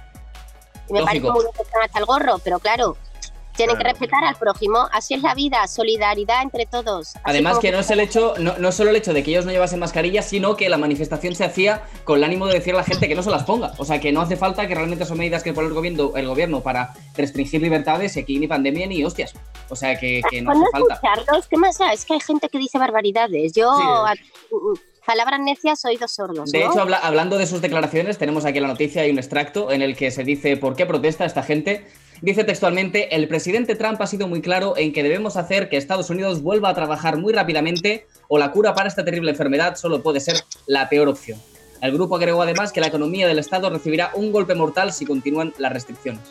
y 0.90 0.94
me 0.94 1.00
Lógico. 1.02 1.06
parece 1.06 1.32
muy 1.32 1.42
bien 1.44 1.54
que 1.56 1.62
están 1.62 1.82
hasta 1.84 2.00
el 2.00 2.06
gorro, 2.06 2.40
pero 2.40 2.58
claro. 2.58 2.98
Tienen 3.56 3.76
Claro. 3.76 3.78
que 3.78 3.92
respetar 4.00 4.24
al 4.24 4.36
prójimo, 4.36 4.88
así 4.92 5.14
es 5.14 5.22
la 5.22 5.36
vida, 5.36 5.68
solidaridad 5.68 6.42
entre 6.42 6.66
todos. 6.66 7.14
Además 7.24 7.60
que 7.60 7.72
no 7.72 7.80
es 7.80 7.92
el 7.92 8.00
hecho, 8.00 8.34
no, 8.40 8.58
no 8.58 8.72
solo 8.72 8.90
el 8.90 8.96
hecho 8.96 9.14
de 9.14 9.22
que 9.24 9.30
ellos 9.32 9.46
no 9.46 9.52
llevasen 9.52 9.80
mascarilla, 9.80 10.22
sino 10.24 10.56
que 10.56 10.70
la 10.70 10.78
manifestación 10.78 11.36
se 11.36 11.44
hacía 11.46 11.84
con 12.04 12.18
el 12.18 12.24
ánimo 12.24 12.48
de 12.48 12.56
decir 12.56 12.74
a 12.74 12.78
la 12.78 12.84
gente 12.84 13.08
que 13.08 13.14
no 13.16 13.22
se 13.24 13.30
las 13.30 13.44
ponga. 13.44 13.74
O 13.78 13.86
sea, 13.86 14.00
que 14.00 14.12
no 14.12 14.22
hace 14.22 14.38
falta 14.38 14.68
que 14.68 14.74
realmente 14.74 15.06
son 15.06 15.18
medidas 15.20 15.44
que 15.44 15.54
pone 15.54 15.68
el 15.68 15.74
gobierno, 15.74 16.12
el 16.16 16.28
gobierno 16.28 16.62
para 16.62 16.94
restringir 17.16 17.62
libertades 17.62 18.18
y 18.18 18.22
aquí 18.22 18.40
ni 18.40 18.48
pandemia 18.48 18.88
ni 18.88 19.04
hostias. 19.04 19.34
O 19.70 19.76
sea, 19.76 20.00
que, 20.00 20.22
que 20.30 20.42
no 20.42 20.52
hace 20.52 20.62
falta. 20.72 20.94
escucharlos, 20.96 21.48
¿qué 21.48 21.58
más? 21.58 21.80
Es 21.94 22.06
que 22.06 22.14
hay 22.16 22.20
gente 22.22 22.50
que 22.50 22.58
dice 22.58 22.78
barbaridades. 22.80 23.54
Yo, 23.54 23.72
Sí. 23.78 23.84
a- 23.86 24.14
palabras 25.06 25.40
necias, 25.42 25.84
oídos 25.86 26.12
sordos. 26.14 26.52
De 26.52 26.64
¿no? 26.64 26.72
hecho, 26.72 26.82
habla- 26.82 26.98
hablando 26.98 27.38
de 27.38 27.46
sus 27.46 27.62
declaraciones, 27.62 28.18
tenemos 28.18 28.46
aquí 28.46 28.60
la 28.60 28.68
noticia 28.68 29.06
y 29.06 29.12
un 29.12 29.18
extracto 29.20 29.72
en 29.72 29.82
el 29.82 29.96
que 29.96 30.12
se 30.12 30.24
dice 30.24 30.56
por 30.58 30.76
qué 30.76 30.86
protesta 30.86 31.26
esta 31.26 31.44
gente. 31.44 31.86
Dice 32.24 32.46
textualmente, 32.46 33.14
el 33.18 33.28
presidente 33.28 33.76
Trump 33.76 34.02
ha 34.02 34.08
sido 34.08 34.30
muy 34.30 34.42
claro 34.42 34.78
en 34.78 34.94
que 34.94 35.04
debemos 35.04 35.36
hacer 35.36 35.68
que 35.68 35.76
Estados 35.76 36.10
Unidos 36.10 36.42
vuelva 36.42 36.70
a 36.70 36.74
trabajar 36.74 37.18
muy 37.18 37.34
rápidamente 37.34 38.08
o 38.30 38.38
la 38.38 38.54
cura 38.54 38.74
para 38.74 38.88
esta 38.88 39.04
terrible 39.04 39.32
enfermedad 39.32 39.76
solo 39.76 40.02
puede 40.02 40.22
ser 40.22 40.38
la 40.66 40.88
peor 40.88 41.10
opción. 41.10 41.38
El 41.82 41.92
grupo 41.92 42.16
agregó 42.16 42.42
además 42.42 42.72
que 42.72 42.80
la 42.80 42.88
economía 42.88 43.28
del 43.28 43.40
Estado 43.40 43.70
recibirá 43.70 44.12
un 44.14 44.32
golpe 44.32 44.56
mortal 44.56 44.94
si 44.94 45.06
continúan 45.06 45.54
las 45.58 45.74
restricciones. 45.74 46.22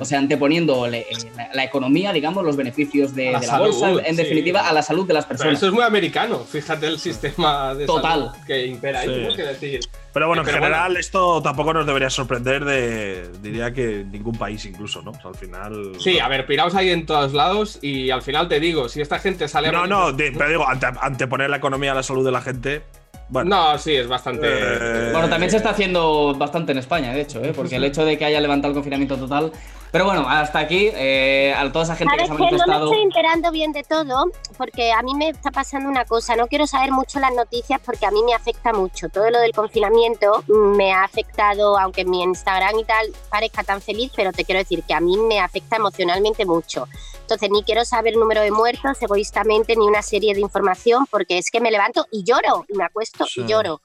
O 0.00 0.04
sea, 0.06 0.18
anteponiendo 0.18 0.86
le- 0.88 1.00
eh, 1.00 1.06
la, 1.36 1.50
la 1.52 1.64
economía, 1.64 2.12
digamos, 2.12 2.44
los 2.44 2.56
beneficios 2.56 3.14
de, 3.14 3.30
la 3.32 3.40
de 3.40 3.46
la 3.46 3.52
salud, 3.52 3.78
bolsa, 3.80 3.90
en 4.08 4.16
sí. 4.16 4.22
definitiva, 4.22 4.66
a 4.68 4.72
la 4.72 4.82
salud 4.82 5.06
de 5.06 5.12
las 5.14 5.26
Pero 5.26 5.38
personas. 5.38 5.58
eso 5.58 5.66
es 5.66 5.72
muy 5.72 5.82
americano. 5.82 6.38
Fíjate 6.40 6.86
el 6.86 6.98
sistema 6.98 7.74
de 7.74 7.84
Total. 7.86 8.20
salud 8.20 8.30
que 8.46 8.66
impera 8.66 9.00
ahí. 9.00 9.08
Sí. 9.08 9.14
tengo 9.14 9.36
que 9.36 9.42
decir. 9.42 9.80
Pero 10.14 10.26
bueno, 10.28 10.42
en 10.42 10.46
Pero 10.46 10.58
general 10.58 10.96
esto 10.96 11.42
tampoco 11.42 11.72
nos 11.74 11.86
debería 11.86 12.08
sorprender 12.10 12.64
de, 12.64 13.30
diría 13.42 13.72
que 13.72 14.04
ningún 14.10 14.36
país 14.36 14.64
incluso, 14.64 15.02
¿no? 15.02 15.10
O 15.10 15.14
sea, 15.14 15.28
al 15.30 15.34
final... 15.34 15.92
Sí, 15.98 16.18
a 16.18 16.28
ver, 16.28 16.46
piraos 16.46 16.74
ahí 16.74 16.90
en 16.90 17.04
todos 17.06 17.32
lados 17.34 17.78
y 17.82 18.10
al 18.10 18.22
final 18.22 18.48
te 18.48 18.60
digo, 18.60 18.88
si 18.88 19.00
esta 19.00 19.18
gente 19.18 19.46
sale 19.48 19.68
a 19.68 19.72
No, 19.72 19.86
no, 19.86 20.12
de- 20.12 20.32
pero 20.32 20.48
digo, 20.50 20.68
ante- 20.68 20.86
anteponer 21.00 21.48
la 21.50 21.56
economía 21.58 21.92
a 21.92 21.94
la 21.94 22.02
salud 22.02 22.24
de 22.24 22.30
la 22.32 22.42
gente, 22.42 22.82
bueno... 23.30 23.48
No, 23.72 23.78
sí, 23.78 23.94
es 23.94 24.06
bastante. 24.06 24.46
Eh, 24.46 25.08
Bueno, 25.12 25.30
también 25.30 25.50
se 25.50 25.56
está 25.56 25.70
haciendo 25.70 26.34
bastante 26.34 26.72
en 26.72 26.78
España, 26.78 27.14
de 27.14 27.22
hecho, 27.22 27.42
¿eh? 27.42 27.52
porque 27.56 27.76
el 27.76 27.84
hecho 27.84 28.04
de 28.04 28.18
que 28.18 28.26
haya 28.26 28.40
levantado 28.42 28.72
el 28.72 28.74
confinamiento 28.74 29.16
total. 29.16 29.50
Pero 29.92 30.06
bueno, 30.06 30.24
hasta 30.26 30.58
aquí, 30.58 30.88
eh, 30.94 31.54
a 31.54 31.70
toda 31.70 31.84
esa 31.84 31.94
gente 31.96 32.16
que 32.16 32.26
¿Sabes 32.26 32.28
se 32.28 32.32
ha 32.32 32.36
qué? 32.36 32.42
No 32.42 32.50
me 32.50 32.56
manifestado. 32.58 32.84
estoy 32.86 33.02
enterando 33.02 33.50
bien 33.50 33.72
de 33.72 33.82
todo, 33.84 34.24
porque 34.56 34.90
a 34.90 35.02
mí 35.02 35.14
me 35.14 35.28
está 35.28 35.50
pasando 35.50 35.86
una 35.88 36.06
cosa. 36.06 36.34
No 36.34 36.46
quiero 36.46 36.66
saber 36.66 36.92
mucho 36.92 37.20
las 37.20 37.34
noticias 37.34 37.78
porque 37.84 38.06
a 38.06 38.10
mí 38.10 38.22
me 38.24 38.32
afecta 38.32 38.72
mucho. 38.72 39.10
Todo 39.10 39.28
lo 39.28 39.38
del 39.40 39.52
confinamiento 39.52 40.44
me 40.48 40.92
ha 40.92 41.04
afectado, 41.04 41.78
aunque 41.78 42.06
mi 42.06 42.22
Instagram 42.22 42.78
y 42.78 42.84
tal 42.84 43.12
parezca 43.28 43.64
tan 43.64 43.82
feliz, 43.82 44.10
pero 44.16 44.32
te 44.32 44.44
quiero 44.46 44.60
decir 44.60 44.82
que 44.82 44.94
a 44.94 45.00
mí 45.00 45.18
me 45.18 45.38
afecta 45.40 45.76
emocionalmente 45.76 46.46
mucho. 46.46 46.88
Entonces, 47.20 47.50
ni 47.50 47.62
quiero 47.62 47.84
saber 47.84 48.16
número 48.16 48.40
de 48.40 48.50
muertos 48.50 49.00
egoístamente, 49.02 49.76
ni 49.76 49.86
una 49.86 50.00
serie 50.02 50.34
de 50.34 50.40
información, 50.40 51.06
porque 51.10 51.36
es 51.36 51.50
que 51.50 51.60
me 51.60 51.70
levanto 51.70 52.06
y 52.10 52.24
lloro, 52.24 52.64
y 52.68 52.76
me 52.78 52.84
acuesto 52.84 53.26
Sí. 53.26 53.42
y 53.42 53.46
lloro. 53.46 53.80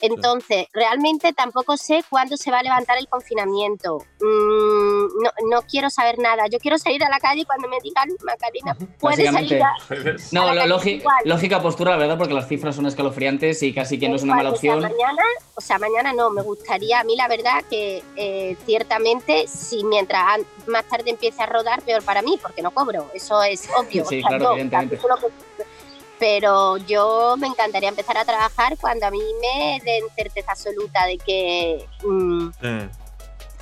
Entonces, 0.00 0.66
realmente 0.72 1.32
tampoco 1.32 1.76
sé 1.76 2.04
cuándo 2.08 2.36
se 2.36 2.50
va 2.50 2.60
a 2.60 2.62
levantar 2.62 2.98
el 2.98 3.08
confinamiento. 3.08 3.98
Mm, 4.20 5.22
no, 5.22 5.30
no 5.50 5.62
quiero 5.62 5.90
saber 5.90 6.18
nada. 6.18 6.46
Yo 6.50 6.58
quiero 6.58 6.78
salir 6.78 7.02
a 7.04 7.08
la 7.08 7.18
calle 7.18 7.44
cuando 7.44 7.68
me 7.68 7.78
digan, 7.82 8.08
Macarena, 8.24 8.76
puedes 9.00 9.30
salir. 9.32 9.60
No, 10.32 10.42
a 10.48 10.54
la 10.54 10.66
lo- 10.66 10.78
calle 10.78 11.02
lógica 11.24 11.60
postura, 11.62 11.92
la 11.92 11.96
verdad, 11.96 12.18
porque 12.18 12.34
las 12.34 12.46
cifras 12.48 12.76
son 12.76 12.86
escalofriantes 12.86 13.62
y 13.62 13.72
casi 13.74 13.98
que 13.98 14.08
no 14.08 14.16
es 14.16 14.22
una 14.22 14.36
mala 14.36 14.50
O 14.50 14.56
sea, 14.56 14.74
opción. 14.76 14.92
mañana, 14.92 15.22
o 15.54 15.60
sea, 15.60 15.78
mañana 15.78 16.12
no, 16.12 16.30
me 16.30 16.42
gustaría, 16.42 17.00
a 17.00 17.04
mí 17.04 17.16
la 17.16 17.28
verdad 17.28 17.64
que 17.68 18.02
eh, 18.16 18.56
ciertamente 18.66 19.46
si 19.48 19.84
mientras 19.84 20.40
más 20.66 20.84
tarde 20.84 21.10
empiece 21.10 21.42
a 21.42 21.46
rodar, 21.46 21.82
peor 21.82 22.02
para 22.02 22.22
mí, 22.22 22.38
porque 22.40 22.62
no 22.62 22.70
cobro, 22.70 23.10
eso 23.14 23.42
es 23.42 23.68
obvio. 23.76 24.04
Sí, 24.04 24.18
o 24.18 24.28
sea, 24.28 24.28
claro, 24.38 24.52
evidentemente. 24.52 24.96
que- 24.96 25.02
pero 26.18 26.76
yo 26.78 27.36
me 27.38 27.46
encantaría 27.46 27.88
empezar 27.88 28.16
a 28.16 28.24
trabajar 28.24 28.76
cuando 28.80 29.06
a 29.06 29.10
mí 29.10 29.20
me 29.40 29.80
den 29.84 30.04
certeza 30.14 30.52
absoluta 30.52 31.06
de 31.06 31.18
que 31.18 31.86
mm, 32.04 32.48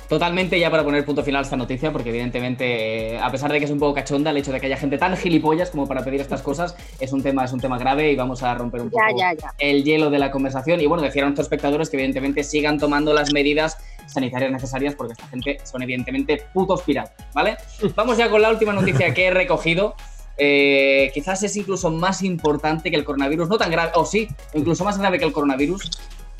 Totalmente 0.07 0.57
ya 0.57 0.71
para 0.71 0.85
poner 0.85 1.03
punto 1.03 1.21
final 1.21 1.39
a 1.39 1.43
esta 1.43 1.57
noticia, 1.57 1.91
porque 1.91 2.09
evidentemente, 2.09 3.15
eh, 3.15 3.19
a 3.19 3.29
pesar 3.29 3.51
de 3.51 3.59
que 3.59 3.65
es 3.65 3.71
un 3.71 3.79
poco 3.79 3.93
cachonda, 3.93 4.31
el 4.31 4.37
hecho 4.37 4.53
de 4.53 4.61
que 4.61 4.67
haya 4.67 4.77
gente 4.77 4.97
tan 4.97 5.17
gilipollas 5.17 5.69
como 5.69 5.85
para 5.85 6.01
pedir 6.01 6.21
estas 6.21 6.41
cosas 6.41 6.77
es 7.01 7.11
un 7.11 7.21
tema, 7.21 7.43
es 7.43 7.51
un 7.51 7.59
tema 7.59 7.77
grave 7.77 8.09
y 8.11 8.15
vamos 8.15 8.41
a 8.41 8.55
romper 8.55 8.81
un 8.81 8.89
poco 8.89 9.03
ya, 9.17 9.33
ya, 9.33 9.33
ya. 9.33 9.53
el 9.59 9.83
hielo 9.83 10.09
de 10.09 10.19
la 10.19 10.31
conversación. 10.31 10.79
Y 10.79 10.85
bueno, 10.85 11.03
decir 11.03 11.23
a 11.23 11.25
nuestros 11.25 11.45
espectadores 11.45 11.89
que 11.89 11.97
evidentemente 11.97 12.45
sigan 12.45 12.77
tomando 12.79 13.13
las 13.13 13.33
medidas 13.33 13.77
sanitarias 14.05 14.49
necesarias 14.49 14.95
porque 14.95 15.11
esta 15.11 15.27
gente 15.27 15.57
son 15.65 15.83
evidentemente 15.83 16.41
putos 16.53 16.83
piratas, 16.83 17.27
¿vale? 17.33 17.57
Vamos 17.95 18.17
ya 18.17 18.29
con 18.29 18.41
la 18.41 18.49
última 18.49 18.71
noticia 18.71 19.13
que 19.13 19.25
he 19.25 19.31
recogido. 19.31 19.95
Eh, 20.37 21.11
quizás 21.13 21.41
es 21.43 21.55
incluso 21.57 21.89
más 21.89 22.21
importante 22.21 22.91
que 22.91 22.97
el 22.97 23.03
coronavirus, 23.03 23.49
no 23.49 23.57
tan 23.57 23.71
grave, 23.71 23.91
o 23.95 24.05
sí, 24.05 24.27
incluso 24.53 24.83
más 24.83 24.97
grave 24.97 25.19
que 25.19 25.25
el 25.25 25.33
coronavirus, 25.33 25.89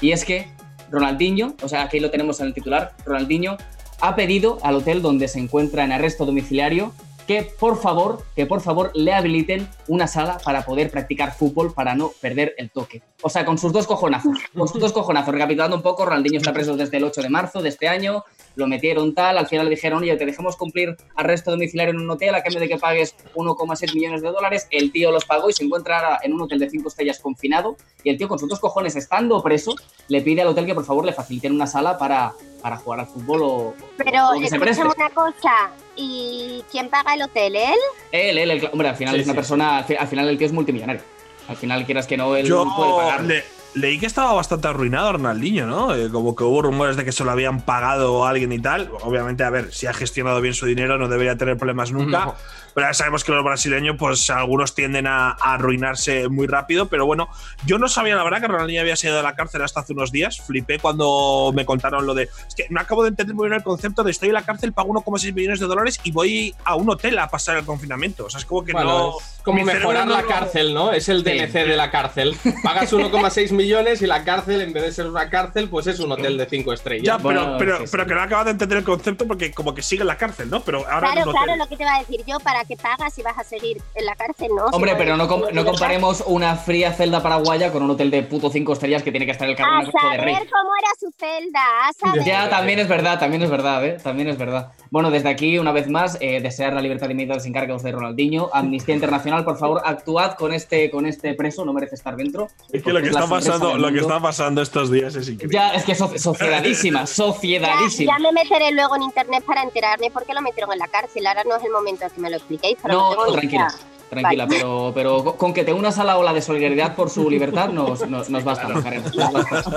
y 0.01 0.11
es 0.11 0.23
que 0.23 0.47
Ronaldinho, 0.91 1.55
o 1.61 1.67
sea, 1.67 1.83
aquí 1.83 1.99
lo 1.99 2.11
tenemos 2.11 2.39
en 2.39 2.47
el 2.47 2.53
titular, 2.53 2.93
Ronaldinho 3.05 3.57
ha 3.99 4.15
pedido 4.15 4.59
al 4.61 4.75
hotel 4.75 5.01
donde 5.01 5.27
se 5.27 5.39
encuentra 5.39 5.83
en 5.83 5.91
arresto 5.91 6.25
domiciliario 6.25 6.93
que 7.27 7.43
por 7.43 7.79
favor, 7.79 8.23
que 8.35 8.45
por 8.45 8.61
favor 8.61 8.91
le 8.95 9.13
habiliten 9.13 9.67
una 9.87 10.07
sala 10.07 10.37
para 10.43 10.65
poder 10.65 10.89
practicar 10.89 11.35
fútbol 11.35 11.73
para 11.73 11.93
no 11.93 12.11
perder 12.21 12.55
el 12.57 12.71
toque. 12.71 13.03
O 13.21 13.29
sea, 13.29 13.43
con 13.43 13.57
sus 13.57 13.73
dos 13.73 13.85
cojonazos, 13.85 14.37
con 14.55 14.67
sus 14.67 14.79
dos 14.79 14.93
cojonazos. 14.93 15.33
Recapitulando 15.33 15.75
un 15.75 15.81
poco, 15.81 16.05
Ronaldinho 16.05 16.37
está 16.37 16.53
preso 16.53 16.77
desde 16.77 16.97
el 16.97 17.03
8 17.03 17.21
de 17.21 17.29
marzo 17.29 17.61
de 17.61 17.69
este 17.69 17.89
año, 17.89 18.23
lo 18.57 18.67
metieron 18.67 19.13
tal, 19.13 19.37
al 19.37 19.47
final 19.47 19.65
le 19.65 19.75
dijeron, 19.75 20.01
oye, 20.01 20.17
te 20.17 20.25
dejemos 20.25 20.55
cumplir 20.57 20.97
arresto 21.15 21.51
domiciliario 21.51 21.93
en 21.93 21.99
un 22.01 22.09
hotel 22.09 22.33
a 22.35 22.41
cambio 22.43 22.59
de 22.59 22.67
que 22.67 22.77
pagues 22.77 23.15
1,6 23.35 23.93
millones 23.93 24.21
de 24.23 24.29
dólares. 24.29 24.67
El 24.71 24.91
tío 24.91 25.11
los 25.11 25.25
pagó 25.25 25.49
y 25.49 25.53
se 25.53 25.63
encuentra 25.63 25.97
ahora 25.99 26.19
en 26.23 26.33
un 26.33 26.41
hotel 26.41 26.57
de 26.59 26.69
5 26.69 26.89
estrellas 26.89 27.19
confinado. 27.19 27.77
Y 28.03 28.09
el 28.09 28.17
tío, 28.17 28.27
con 28.27 28.39
sus 28.39 28.49
dos 28.49 28.59
cojones, 28.59 28.95
estando 28.95 29.41
preso, 29.43 29.75
le 30.07 30.21
pide 30.21 30.41
al 30.41 30.47
hotel 30.49 30.65
que 30.65 30.73
por 30.73 30.85
favor 30.85 31.05
le 31.05 31.13
faciliten 31.13 31.53
una 31.53 31.67
sala 31.67 31.97
para, 31.99 32.33
para 32.61 32.77
jugar 32.77 33.01
al 33.01 33.07
fútbol 33.07 33.41
o, 33.43 33.73
Pero 33.97 34.29
o 34.35 34.39
que 34.39 34.49
se 34.49 34.59
preste. 34.59 34.83
una 34.83 35.09
cosa, 35.11 35.69
¿y 35.95 36.63
quién 36.71 36.89
paga 36.89 37.13
el 37.13 37.21
hotel? 37.21 37.55
¿Él? 37.55 37.73
Él, 38.11 38.37
él, 38.39 38.51
el- 38.51 38.69
hombre, 38.71 38.89
al 38.89 38.95
final 38.95 39.13
Sí, 39.15 39.21
es 39.21 39.27
una 39.27 39.33
sí. 39.33 39.37
persona, 39.37 39.77
al 39.77 40.07
final 40.07 40.27
el 40.29 40.37
tío 40.37 40.47
es 40.47 40.53
multimillonario. 40.53 41.01
Al 41.47 41.55
final, 41.55 41.85
quieras 41.85 42.07
que 42.07 42.17
no, 42.17 42.35
él 42.35 42.45
Yo 42.47 42.65
puede 42.75 42.91
pagar. 42.93 43.23
le- 43.23 43.43
leí 43.77 43.99
que 43.99 44.05
estaba 44.05 44.33
bastante 44.33 44.67
arruinado 44.67 45.13
Ronaldinho, 45.13 45.65
¿no? 45.67 45.95
Eh, 45.95 46.09
como 46.11 46.35
que 46.35 46.43
hubo 46.43 46.61
rumores 46.61 46.95
de 46.97 47.05
que 47.05 47.11
se 47.11 47.23
lo 47.23 47.31
habían 47.31 47.61
pagado 47.61 48.25
a 48.25 48.29
alguien 48.29 48.51
y 48.51 48.59
tal. 48.59 48.89
Obviamente, 49.01 49.43
a 49.43 49.49
ver, 49.49 49.73
si 49.73 49.87
ha 49.87 49.93
gestionado 49.93 50.41
bien 50.41 50.53
su 50.53 50.65
dinero 50.65 50.97
no 50.97 51.07
debería 51.07 51.37
tener 51.37 51.57
problemas 51.57 51.91
nunca. 51.91 52.25
No. 52.25 52.35
Pero 52.73 52.89
ya 52.89 52.93
sabemos 52.93 53.23
que 53.23 53.31
los 53.31 53.43
brasileños, 53.43 53.95
pues 53.97 54.29
algunos 54.29 54.75
tienden 54.75 55.07
a, 55.07 55.31
a 55.31 55.55
arruinarse 55.55 56.29
muy 56.29 56.45
rápido. 56.45 56.87
Pero 56.87 57.07
bueno, 57.07 57.27
yo 57.65 57.79
no 57.79 57.87
sabía 57.87 58.15
la 58.15 58.23
verdad 58.23 58.39
que 58.39 58.47
Ronaldinho 58.47 58.81
había 58.81 58.95
salido 58.95 59.17
de 59.17 59.23
la 59.23 59.33
cárcel 59.35 59.63
hasta 59.63 59.79
hace 59.79 59.93
unos 59.93 60.11
días. 60.11 60.41
Flipé 60.45 60.77
cuando 60.77 61.51
me 61.55 61.65
contaron 61.65 62.05
lo 62.05 62.13
de. 62.13 62.23
Es 62.47 62.53
que 62.55 62.67
no 62.69 62.79
acabo 62.79 63.01
de 63.01 63.09
entender 63.09 63.35
muy 63.35 63.47
bien 63.47 63.57
el 63.57 63.63
concepto 63.63 64.03
de 64.03 64.11
estoy 64.11 64.27
en 64.29 64.35
la 64.35 64.43
cárcel, 64.43 64.73
pago 64.73 64.93
1,6 64.93 65.33
millones 65.33 65.59
de 65.59 65.65
dólares 65.65 65.99
y 66.03 66.11
voy 66.11 66.53
a 66.65 66.75
un 66.75 66.87
hotel 66.89 67.17
a 67.17 67.27
pasar 67.29 67.57
el 67.57 67.65
confinamiento. 67.65 68.25
O 68.25 68.29
sea, 68.29 68.39
es 68.39 68.45
como 68.45 68.63
que 68.63 68.73
Bueno, 68.73 68.89
no. 68.89 69.13
es 69.19 69.41
como 69.43 69.63
mejorar 69.63 70.05
no 70.05 70.13
la 70.13 70.21
lo- 70.21 70.27
cárcel, 70.27 70.73
¿no? 70.75 70.91
Es 70.91 71.09
el 71.09 71.23
Sí. 71.23 71.31
DLC 71.31 71.53
de 71.65 71.77
la 71.77 71.89
cárcel. 71.89 72.37
Pagas 72.63 72.93
1,6 72.93 73.51
millones 73.53 73.66
y 73.71 74.07
la 74.07 74.23
cárcel, 74.23 74.61
en 74.61 74.73
vez 74.73 74.83
de 74.83 74.91
ser 74.91 75.07
una 75.07 75.29
cárcel, 75.29 75.69
pues 75.69 75.87
es 75.87 75.99
un 75.99 76.11
hotel 76.11 76.37
de 76.37 76.45
5 76.45 76.73
estrellas. 76.73 77.05
Ya, 77.05 77.17
Bueno, 77.17 77.41
pero, 77.41 77.57
pero, 77.57 77.77
sí, 77.79 77.83
sí. 77.85 77.89
pero 77.91 78.05
que 78.07 78.13
no 78.15 78.21
acabo 78.21 78.43
de 78.45 78.51
entender 78.51 78.77
el 78.79 78.83
concepto 78.83 79.27
porque 79.27 79.51
como 79.51 79.73
que 79.73 79.81
sigue 79.81 80.01
en 80.01 80.07
la 80.07 80.17
cárcel, 80.17 80.49
¿no? 80.49 80.61
Pero 80.61 80.79
ahora 80.89 81.11
Claro, 81.11 81.31
claro, 81.31 81.55
lo 81.55 81.67
que 81.67 81.75
te 81.77 81.83
va 81.83 81.95
a 81.95 81.99
decir 81.99 82.21
yo, 82.25 82.39
¿para 82.39 82.63
qué 82.65 82.75
pagas 82.77 83.13
si 83.13 83.21
vas 83.23 83.37
a 83.37 83.43
seguir 83.43 83.77
en 83.95 84.05
la 84.05 84.15
cárcel, 84.15 84.47
no? 84.55 84.67
Si 84.69 84.75
Hombre, 84.75 84.91
no 84.93 84.97
pero 84.97 85.17
no, 85.17 85.27
com- 85.27 85.43
no 85.51 85.65
comparemos 85.65 86.23
una 86.27 86.55
fría 86.55 86.93
celda 86.93 87.21
paraguaya 87.21 87.71
con 87.71 87.83
un 87.83 87.91
hotel 87.91 88.09
de 88.11 88.23
puto 88.23 88.49
5 88.49 88.73
estrellas 88.73 89.03
que 89.03 89.11
tiene 89.11 89.25
que 89.25 89.31
estar 89.33 89.47
el 89.47 89.53
A 89.53 89.57
cabrón 89.57 89.85
de 89.85 90.17
rey. 90.17 90.33
saber 90.35 90.49
cómo 90.49 90.71
era 90.79 90.89
su 90.99 91.11
celda, 91.17 91.59
a 91.89 91.93
saber. 91.93 92.23
Ya, 92.25 92.49
también 92.49 92.79
es 92.79 92.87
verdad, 92.87 93.19
también 93.19 93.41
es 93.43 93.49
verdad, 93.49 93.85
¿eh? 93.85 93.97
También 94.01 94.29
es 94.29 94.37
verdad. 94.37 94.71
Bueno, 94.89 95.11
desde 95.11 95.29
aquí, 95.29 95.57
una 95.59 95.71
vez 95.73 95.89
más, 95.89 96.17
eh, 96.21 96.39
desear 96.41 96.73
la 96.73 96.81
libertad 96.81 97.09
inmediata 97.09 97.33
de 97.33 97.37
los 97.39 97.45
encargos 97.45 97.83
de 97.83 97.91
Ronaldinho. 97.91 98.49
Amnistía 98.53 98.95
Internacional, 98.95 99.43
por 99.43 99.57
favor, 99.57 99.81
actuad 99.83 100.33
con 100.33 100.53
este, 100.53 100.89
con 100.89 101.05
este 101.05 101.33
preso, 101.33 101.65
no 101.65 101.73
merece 101.73 101.95
estar 101.95 102.15
dentro. 102.15 102.47
Es 102.71 102.83
que 102.83 102.93
lo 102.93 103.01
que 103.01 103.07
está 103.07 103.21
sorpresa 103.21 103.46
pasando, 103.47 103.77
lo 103.77 103.91
que 103.91 103.99
está 103.99 104.19
pasando 104.19 104.61
estos 104.61 104.91
días 104.91 105.15
es 105.15 105.29
increíble. 105.29 105.53
Ya, 105.55 105.73
es 105.73 105.83
que 105.83 105.95
so- 105.95 106.17
sociedadísima, 106.17 107.05
sociedadísima. 107.07 108.13
ya 108.17 108.19
me 108.23 108.31
meteré 108.31 108.71
luego 108.71 108.95
en 108.95 109.03
internet 109.03 109.43
para 109.45 109.63
enterarme 109.63 110.11
por 110.11 110.25
qué 110.25 110.33
lo 110.33 110.41
metieron 110.41 110.71
en 110.73 110.79
la 110.79 110.87
cárcel. 110.87 111.25
Ahora 111.27 111.43
no 111.43 111.55
es 111.55 111.63
el 111.63 111.71
momento 111.71 112.05
de 112.05 112.11
que 112.11 112.21
me 112.21 112.29
lo 112.29 112.37
expliquéis, 112.37 112.77
pero 112.81 112.93
No, 112.93 113.15
no, 113.15 113.31
tranquila. 113.33 113.53
idea. 113.53 113.67
Tranquila, 114.09 114.45
Vale. 114.45 114.57
pero, 114.57 114.91
pero 114.95 115.21
co- 115.23 115.35
con 115.35 115.53
que 115.53 115.65
te 115.65 115.73
unas 115.73 115.99
a 115.99 116.05
la 116.05 116.17
ola 116.17 116.31
de 116.31 116.41
solidaridad 116.41 116.95
por 116.95 117.09
su 117.09 117.29
libertad 117.29 117.67
nos, 117.69 118.07
nos, 118.09 118.29
nos 118.29 118.43
basta, 118.45 118.69
Macarena, 118.69 119.03
nos 119.13 119.33
basta. 119.33 119.69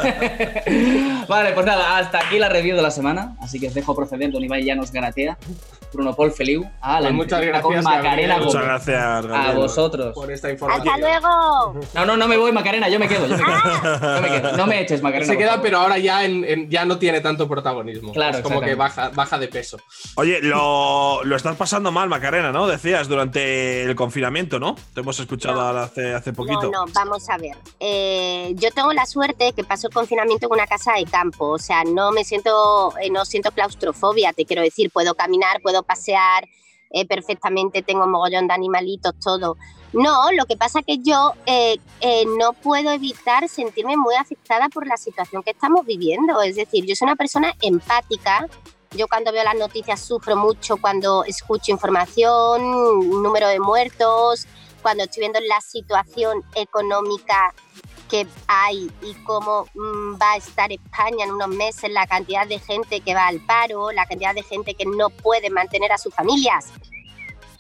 vale, 1.29 1.53
pues 1.53 1.67
nada, 1.67 1.99
hasta 1.99 2.19
aquí 2.19 2.39
la 2.39 2.49
review 2.49 2.77
de 2.77 2.83
la 2.83 2.91
semana. 2.93 3.35
Así 3.41 3.59
que 3.59 3.67
os 3.69 3.75
dejo 3.75 3.95
proceder, 3.95 4.31
Don 4.31 4.45
Ibai 4.45 4.65
ya 4.65 4.75
nos 4.77 4.93
garatea. 4.93 5.37
Bruno 5.93 6.15
Paul 6.15 6.31
Feliu, 6.33 6.65
a 6.81 7.01
la 7.01 7.09
Pues 7.09 7.15
muchas 7.15 7.41
con 7.41 7.73
gracias, 7.75 7.85
Macarena. 7.85 8.39
Muchas 8.39 8.63
gracias, 8.63 8.99
A 9.27 9.53
vosotros. 9.53 10.15
Por 10.15 10.31
esta 10.31 10.51
información. 10.51 10.89
¡Hasta 10.89 10.99
luego! 11.01 11.81
No, 11.95 12.07
no, 12.07 12.17
no 12.17 12.29
me 12.29 12.37
voy, 12.37 12.53
Macarena, 12.53 12.89
yo 12.89 12.99
me 12.99 13.09
quedo. 13.09 13.27
Yo 13.27 13.37
me 13.37 13.45
quedo. 13.45 14.17
Yo 14.17 14.23
me 14.23 14.29
quedo. 14.29 14.57
No 14.57 14.67
me 14.67 14.81
eches, 14.81 15.03
Macarena. 15.03 15.27
Se 15.33 15.39
queda, 15.39 15.61
pero 15.61 15.79
ahora 15.79 15.99
ya, 15.99 16.25
en- 16.25 16.45
en- 16.45 16.71
ya 16.71 16.85
no 16.85 16.99
tiene 16.99 17.21
tanto 17.21 17.49
protagonismo. 17.49 18.13
Claro, 18.13 18.39
es 18.39 18.43
como 18.45 18.61
que 18.61 18.75
baja, 18.75 19.11
baja 19.11 19.39
de 19.39 19.49
peso. 19.49 19.79
Oye, 20.17 20.41
lo, 20.43 21.23
lo 21.25 21.37
estás 21.37 21.57
pasando 21.57 21.91
mal, 21.93 22.09
Macarena, 22.09 22.53
¿no? 22.53 22.67
Decías 22.67 23.09
durante 23.09 23.83
el 23.83 23.95
confinamiento, 23.97 24.59
¿no? 24.59 24.77
Te 24.95 25.01
hemos 25.01 25.19
escuchado 25.19 25.55
No. 25.57 25.61
ahora 25.63 25.83
hace, 25.85 26.15
hace 26.15 26.33
poquito. 26.33 26.63
No, 26.71 26.87
no, 26.87 26.93
vamos 26.95 27.29
a 27.31 27.37
ver. 27.37 27.57
Eh, 27.81 28.53
yo 28.57 28.71
tengo 28.71 28.93
la 28.93 29.07
suerte 29.07 29.53
que 29.53 29.65
paso 29.65 29.89
el 29.89 29.93
confinamiento 29.95 30.47
en 30.47 30.53
una 30.53 30.67
casa 30.67 30.93
de 30.95 31.05
campo, 31.05 31.49
o 31.51 31.59
sea, 31.59 31.83
no 31.85 32.13
me 32.13 32.25
siento, 32.25 32.93
eh, 33.01 33.11
no 33.11 33.25
siento 33.25 33.51
claustrofobia, 33.51 34.33
te 34.33 34.45
quiero 34.45 34.63
decir, 34.63 34.91
puedo 34.91 35.15
caminar, 35.15 35.61
puedo 35.63 35.80
pasear 35.83 36.49
eh, 36.91 37.07
perfectamente, 37.07 37.83
tengo 37.83 38.07
mogollón 38.07 38.49
de 38.49 38.55
animalitos, 38.55 39.15
todo. 39.23 39.57
No, 39.93 40.31
lo 40.33 40.45
que 40.47 40.57
pasa 40.57 40.83
que 40.83 40.99
yo 40.99 41.35
eh, 41.47 41.77
eh, 42.01 42.25
no 42.39 42.53
puedo 42.53 42.91
evitar 42.93 43.49
sentirme 43.49 43.97
muy 43.97 44.15
afectada 44.15 44.69
por 44.69 44.87
la 44.87 44.97
situación 44.97 45.43
que 45.43 45.51
estamos 45.51 45.87
viviendo, 45.87 46.41
es 46.43 46.57
decir, 46.57 46.85
yo 46.87 46.95
soy 46.95 47.07
una 47.07 47.17
persona 47.17 47.55
empática. 47.61 48.47
Yo 48.93 49.07
cuando 49.07 49.31
veo 49.31 49.45
las 49.45 49.55
noticias 49.55 50.01
sufro 50.01 50.35
mucho 50.35 50.77
cuando 50.77 51.23
escucho 51.25 51.71
información, 51.71 53.23
número 53.23 53.47
de 53.47 53.61
muertos, 53.61 54.47
cuando 54.83 55.05
estoy 55.05 55.21
viendo 55.21 55.39
la 55.41 55.61
situación 55.61 56.43
económica 56.57 57.55
que 58.11 58.27
hay 58.49 58.91
y 59.03 59.15
cómo 59.25 59.67
mm, 59.75 60.21
va 60.21 60.33
a 60.33 60.37
estar 60.37 60.71
España 60.73 61.25
en 61.25 61.33
unos 61.33 61.49
meses, 61.49 61.91
la 61.91 62.07
cantidad 62.07 62.47
de 62.47 62.59
gente 62.59 63.01
que 63.01 63.15
va 63.15 63.29
al 63.29 63.41
paro, 63.41 63.93
la 63.93 64.07
cantidad 64.07 64.35
de 64.35 64.43
gente 64.43 64.75
que 64.75 64.85
no 64.85 65.11
puede 65.11 65.49
mantener 65.49 65.93
a 65.93 65.99
sus 65.99 66.13
familias, 66.13 66.67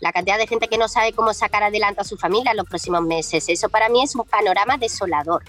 la 0.00 0.12
cantidad 0.12 0.38
de 0.38 0.46
gente 0.46 0.68
que 0.68 0.76
no 0.76 0.88
sabe 0.88 1.12
cómo 1.12 1.32
sacar 1.32 1.62
adelante 1.62 2.00
a 2.00 2.04
su 2.04 2.16
familia 2.16 2.50
en 2.50 2.56
los 2.56 2.66
próximos 2.66 3.02
meses. 3.02 3.48
Eso 3.48 3.68
para 3.68 3.88
mí 3.88 4.02
es 4.02 4.14
un 4.14 4.24
panorama 4.24 4.76
desolador 4.76 5.44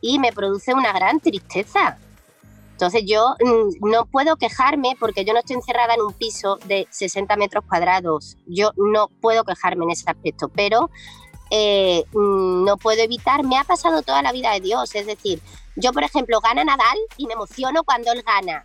y 0.00 0.18
me 0.18 0.32
produce 0.32 0.72
una 0.74 0.92
gran 0.92 1.18
tristeza. 1.20 1.98
Entonces 2.72 3.02
yo 3.06 3.34
mm, 3.44 3.88
no 3.90 4.06
puedo 4.06 4.36
quejarme 4.36 4.96
porque 4.98 5.24
yo 5.24 5.32
no 5.32 5.40
estoy 5.40 5.56
encerrada 5.56 5.94
en 5.94 6.02
un 6.02 6.12
piso 6.12 6.56
de 6.66 6.86
60 6.90 7.36
metros 7.36 7.64
cuadrados. 7.68 8.36
Yo 8.46 8.70
no 8.76 9.08
puedo 9.20 9.44
quejarme 9.44 9.84
en 9.84 9.90
ese 9.90 10.08
aspecto, 10.08 10.48
pero 10.48 10.90
eh, 11.50 12.04
mm, 12.12 12.64
no 12.64 12.76
puedo 12.76 13.02
evitar, 13.02 13.44
me 13.44 13.58
ha 13.58 13.64
pasado 13.64 14.02
toda 14.02 14.22
la 14.22 14.32
vida 14.32 14.52
de 14.52 14.60
Dios. 14.60 14.94
Es 14.94 15.06
decir, 15.06 15.40
yo 15.76 15.92
por 15.92 16.04
ejemplo 16.04 16.40
gana 16.40 16.64
Nadal 16.64 16.98
y 17.16 17.26
me 17.26 17.34
emociono 17.34 17.82
cuando 17.84 18.12
él 18.12 18.22
gana. 18.22 18.64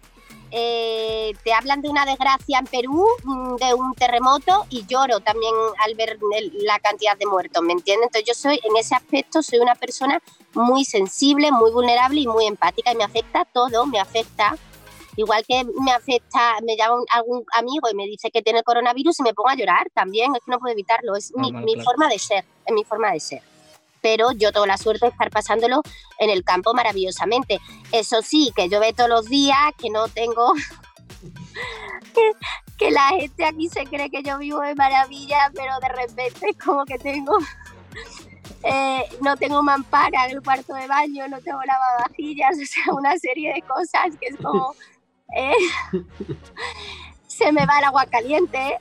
Eh, 0.52 1.34
te 1.44 1.52
hablan 1.54 1.82
de 1.82 1.90
una 1.90 2.06
desgracia 2.06 2.60
en 2.60 2.66
Perú, 2.68 3.06
mm, 3.24 3.56
de 3.56 3.74
un 3.74 3.94
terremoto 3.94 4.66
y 4.70 4.86
lloro 4.86 5.20
también 5.20 5.54
al 5.84 5.96
ver 5.96 6.18
la 6.54 6.80
cantidad 6.80 7.18
de 7.18 7.26
muertos, 7.26 7.62
¿me 7.64 7.74
entiendes? 7.74 8.08
Entonces 8.08 8.28
yo 8.28 8.34
soy, 8.34 8.60
en 8.64 8.78
ese 8.78 8.96
aspecto, 8.96 9.42
soy 9.42 9.60
una 9.60 9.76
persona 9.76 10.22
muy 10.54 10.86
sensible, 10.86 11.52
muy 11.52 11.72
vulnerable 11.72 12.22
y 12.22 12.28
muy 12.28 12.46
empática 12.46 12.94
y 12.94 12.96
me 12.96 13.04
afecta 13.04 13.44
todo, 13.46 13.86
me 13.86 14.00
afecta. 14.00 14.56
Igual 15.18 15.44
que 15.46 15.64
me 15.82 15.92
afecta, 15.92 16.56
me 16.64 16.78
llama 16.78 16.96
un- 17.00 17.06
algún 17.10 17.46
amigo 17.58 17.90
y 17.92 17.96
me 17.96 18.06
dice 18.06 18.30
que 18.32 18.42
tiene 18.42 18.64
coronavirus 18.64 19.20
y 19.20 19.24
me 19.24 19.34
pongo 19.34 19.50
a 19.50 19.56
llorar 19.56 19.88
también, 19.94 20.34
es 20.36 20.42
que 20.46 20.52
no 20.52 20.60
puedo 20.60 20.72
evitarlo, 20.74 21.16
es 21.16 21.34
mi, 21.36 21.52
mi 21.52 21.74
claro. 21.74 21.84
forma 21.86 22.08
de 22.08 22.20
ser, 22.20 22.46
es 22.66 22.74
mi 22.74 22.84
forma 22.84 23.12
de 23.12 23.20
ser. 23.20 23.42
Pero 24.02 24.32
yo 24.34 24.52
tengo 24.52 24.66
la 24.66 24.78
suerte 24.78 25.06
de 25.06 25.12
estar 25.12 25.30
pasándolo 25.32 25.82
en 26.20 26.30
el 26.30 26.44
campo 26.44 26.74
maravillosamente. 26.74 27.60
Eso 27.92 28.22
sí, 28.22 28.52
que 28.56 28.68
veo 28.68 28.94
todos 28.94 29.10
los 29.10 29.26
días, 29.26 29.58
que 29.78 29.90
no 29.90 30.08
tengo 30.08 30.54
que, 32.78 32.92
la 32.92 33.10
gente 33.10 33.46
aquí 33.46 33.70
se 33.70 33.86
cree 33.86 34.10
que 34.10 34.24
yo 34.24 34.38
vivo 34.38 34.62
de 34.62 34.76
maravilla, 34.76 35.52
pero 35.54 35.74
de 35.80 35.90
repente 35.90 36.56
como 36.64 36.86
que 36.86 36.98
tengo. 36.98 37.38
eh, 38.64 39.04
no 39.22 39.38
tengo 39.38 39.62
mampara 39.64 40.26
en 40.26 40.32
el 40.38 40.42
cuarto 40.44 40.74
de 40.74 40.88
baño, 40.88 41.28
no 41.28 41.40
tengo 41.42 41.60
lavavajillas, 41.64 42.58
o 42.62 42.66
sea, 42.66 42.94
una 42.94 43.18
serie 43.18 43.54
de 43.54 43.62
cosas 43.62 44.16
que 44.20 44.28
es 44.28 44.38
como. 44.38 44.76
eh, 45.36 45.54
se 47.28 47.52
me 47.52 47.66
va 47.66 47.80
el 47.80 47.86
agua 47.86 48.06
caliente, 48.06 48.78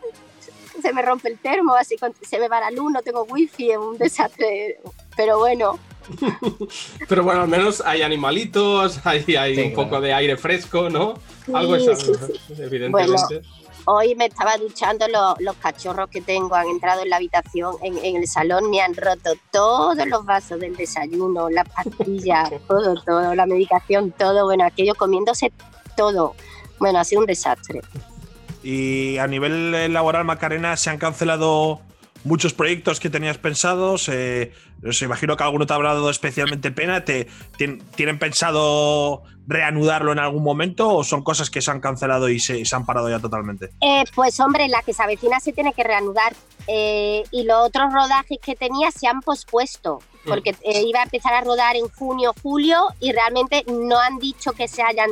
se 0.80 0.92
me 0.92 1.02
rompe 1.02 1.28
el 1.28 1.38
termo, 1.38 1.74
así 1.74 1.96
con- 1.96 2.14
se 2.22 2.38
me 2.38 2.48
va 2.48 2.60
la 2.60 2.70
luz, 2.70 2.92
no 2.92 3.02
tengo 3.02 3.24
wifi, 3.24 3.70
es 3.70 3.78
un 3.78 3.96
desastre. 3.98 4.78
Pero 5.16 5.38
bueno, 5.38 5.78
Pero 7.08 7.22
bueno, 7.24 7.42
al 7.42 7.48
menos 7.48 7.82
hay 7.84 8.02
animalitos, 8.02 9.00
hay, 9.06 9.24
hay 9.36 9.54
Sí, 9.56 9.62
un 9.62 9.70
claro. 9.72 9.88
poco 9.88 10.00
de 10.02 10.12
aire 10.12 10.36
fresco, 10.36 10.90
¿no? 10.90 11.14
Algo 11.52 11.76
es 11.76 11.84
Sí, 11.98 12.12
evidentemente. 12.58 13.42
Hoy 13.86 14.14
me 14.14 14.26
estaba 14.26 14.56
duchando, 14.56 15.06
lo- 15.08 15.36
los 15.40 15.56
cachorros 15.56 16.08
que 16.08 16.22
tengo 16.22 16.54
han 16.54 16.68
entrado 16.68 17.02
en 17.02 17.10
la 17.10 17.16
habitación, 17.16 17.76
en, 17.82 17.98
en 17.98 18.16
el 18.16 18.26
salón, 18.26 18.70
me 18.70 18.80
han 18.80 18.94
roto 18.94 19.32
todos 19.52 20.06
los 20.06 20.24
vasos 20.24 20.58
del 20.58 20.74
desayuno, 20.74 21.50
las 21.50 21.68
pastillas, 21.68 22.50
todo, 22.68 22.94
todo, 23.02 23.34
la 23.34 23.44
medicación, 23.46 24.10
todo, 24.12 24.44
bueno, 24.46 24.64
aquello 24.64 24.94
comiéndose 24.94 25.52
todo. 25.96 26.34
Bueno, 26.78 26.98
ha 26.98 27.04
sido 27.04 27.20
un 27.20 27.26
desastre. 27.26 27.80
Y 28.64 29.18
a 29.18 29.26
nivel 29.26 29.74
eh, 29.74 29.88
laboral, 29.88 30.24
Macarena, 30.24 30.76
se 30.76 30.88
han 30.90 30.98
cancelado 30.98 31.80
muchos 32.24 32.54
proyectos 32.54 32.98
que 32.98 33.10
tenías 33.10 33.36
pensados. 33.36 34.08
Eh, 34.08 34.52
os 34.86 35.00
imagino 35.02 35.36
que 35.36 35.44
alguno 35.44 35.66
te 35.66 35.74
habrá 35.74 35.92
dado 35.92 36.08
especialmente 36.08 36.70
pena. 36.70 37.04
¿Te, 37.04 37.28
tien- 37.58 37.82
¿Tienen 37.94 38.18
pensado 38.18 39.22
reanudarlo 39.46 40.10
en 40.12 40.18
algún 40.18 40.42
momento 40.42 40.88
o 40.88 41.04
son 41.04 41.22
cosas 41.22 41.50
que 41.50 41.60
se 41.60 41.70
han 41.70 41.80
cancelado 41.80 42.30
y 42.30 42.40
se, 42.40 42.58
y 42.58 42.64
se 42.64 42.74
han 42.74 42.86
parado 42.86 43.10
ya 43.10 43.18
totalmente? 43.18 43.68
Eh, 43.82 44.04
pues 44.14 44.40
hombre, 44.40 44.68
la 44.68 44.80
que 44.82 44.94
se 44.94 45.02
avecina 45.02 45.38
se 45.40 45.52
tiene 45.52 45.74
que 45.74 45.84
reanudar 45.84 46.32
eh, 46.66 47.24
y 47.30 47.44
los 47.44 47.66
otros 47.66 47.92
rodajes 47.92 48.38
que 48.42 48.56
tenía 48.56 48.90
se 48.90 49.06
han 49.06 49.20
pospuesto 49.20 49.98
porque 50.26 50.56
eh, 50.62 50.82
iba 50.86 51.00
a 51.00 51.02
empezar 51.02 51.34
a 51.34 51.42
rodar 51.42 51.76
en 51.76 51.86
junio, 51.90 52.34
julio 52.42 52.86
y 53.00 53.12
realmente 53.12 53.62
no 53.70 53.98
han 54.00 54.18
dicho 54.18 54.52
que 54.52 54.66
se 54.68 54.82
hayan 54.82 55.10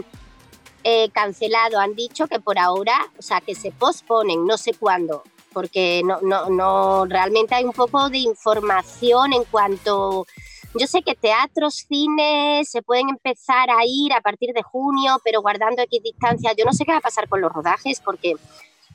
eh, 0.85 1.11
cancelado, 1.11 1.79
han 1.79 1.95
dicho 1.95 2.27
que 2.27 2.41
por 2.41 2.59
ahora, 2.59 2.95
o 3.19 3.23
sea, 3.23 3.41
que 3.41 3.55
se 3.55 3.71
posponen, 3.71 4.47
no 4.47 4.59
sé 4.59 4.75
cuándo, 4.75 5.23
porque 5.53 6.03
no, 6.05 6.21
no, 6.23 6.49
no, 6.51 7.05
realmente 7.07 7.55
hay 7.55 7.65
un 7.65 7.73
poco 7.73 8.09
de 8.09 8.19
información 8.19 9.33
en 9.33 9.45
cuanto... 9.45 10.27
Yo 10.75 10.87
sé 10.87 11.03
que 11.03 11.15
teatros, 11.15 11.85
cines 11.87 12.71
se 12.71 12.81
pueden 12.81 13.11
empezar 13.11 13.69
a 13.69 13.85
ir 13.85 14.15
a 14.15 14.23
partir 14.23 14.55
de 14.55 14.63
junio, 14.63 15.21
pero 15.23 15.43
guardando 15.43 15.83
X 15.83 16.03
distancia. 16.03 16.55
Yo 16.57 16.65
no 16.65 16.73
sé 16.73 16.87
qué 16.87 16.93
va 16.93 16.99
a 16.99 17.03
pasar 17.03 17.29
con 17.29 17.43
los 17.43 17.53
rodajes, 17.53 18.01
porque 18.01 18.37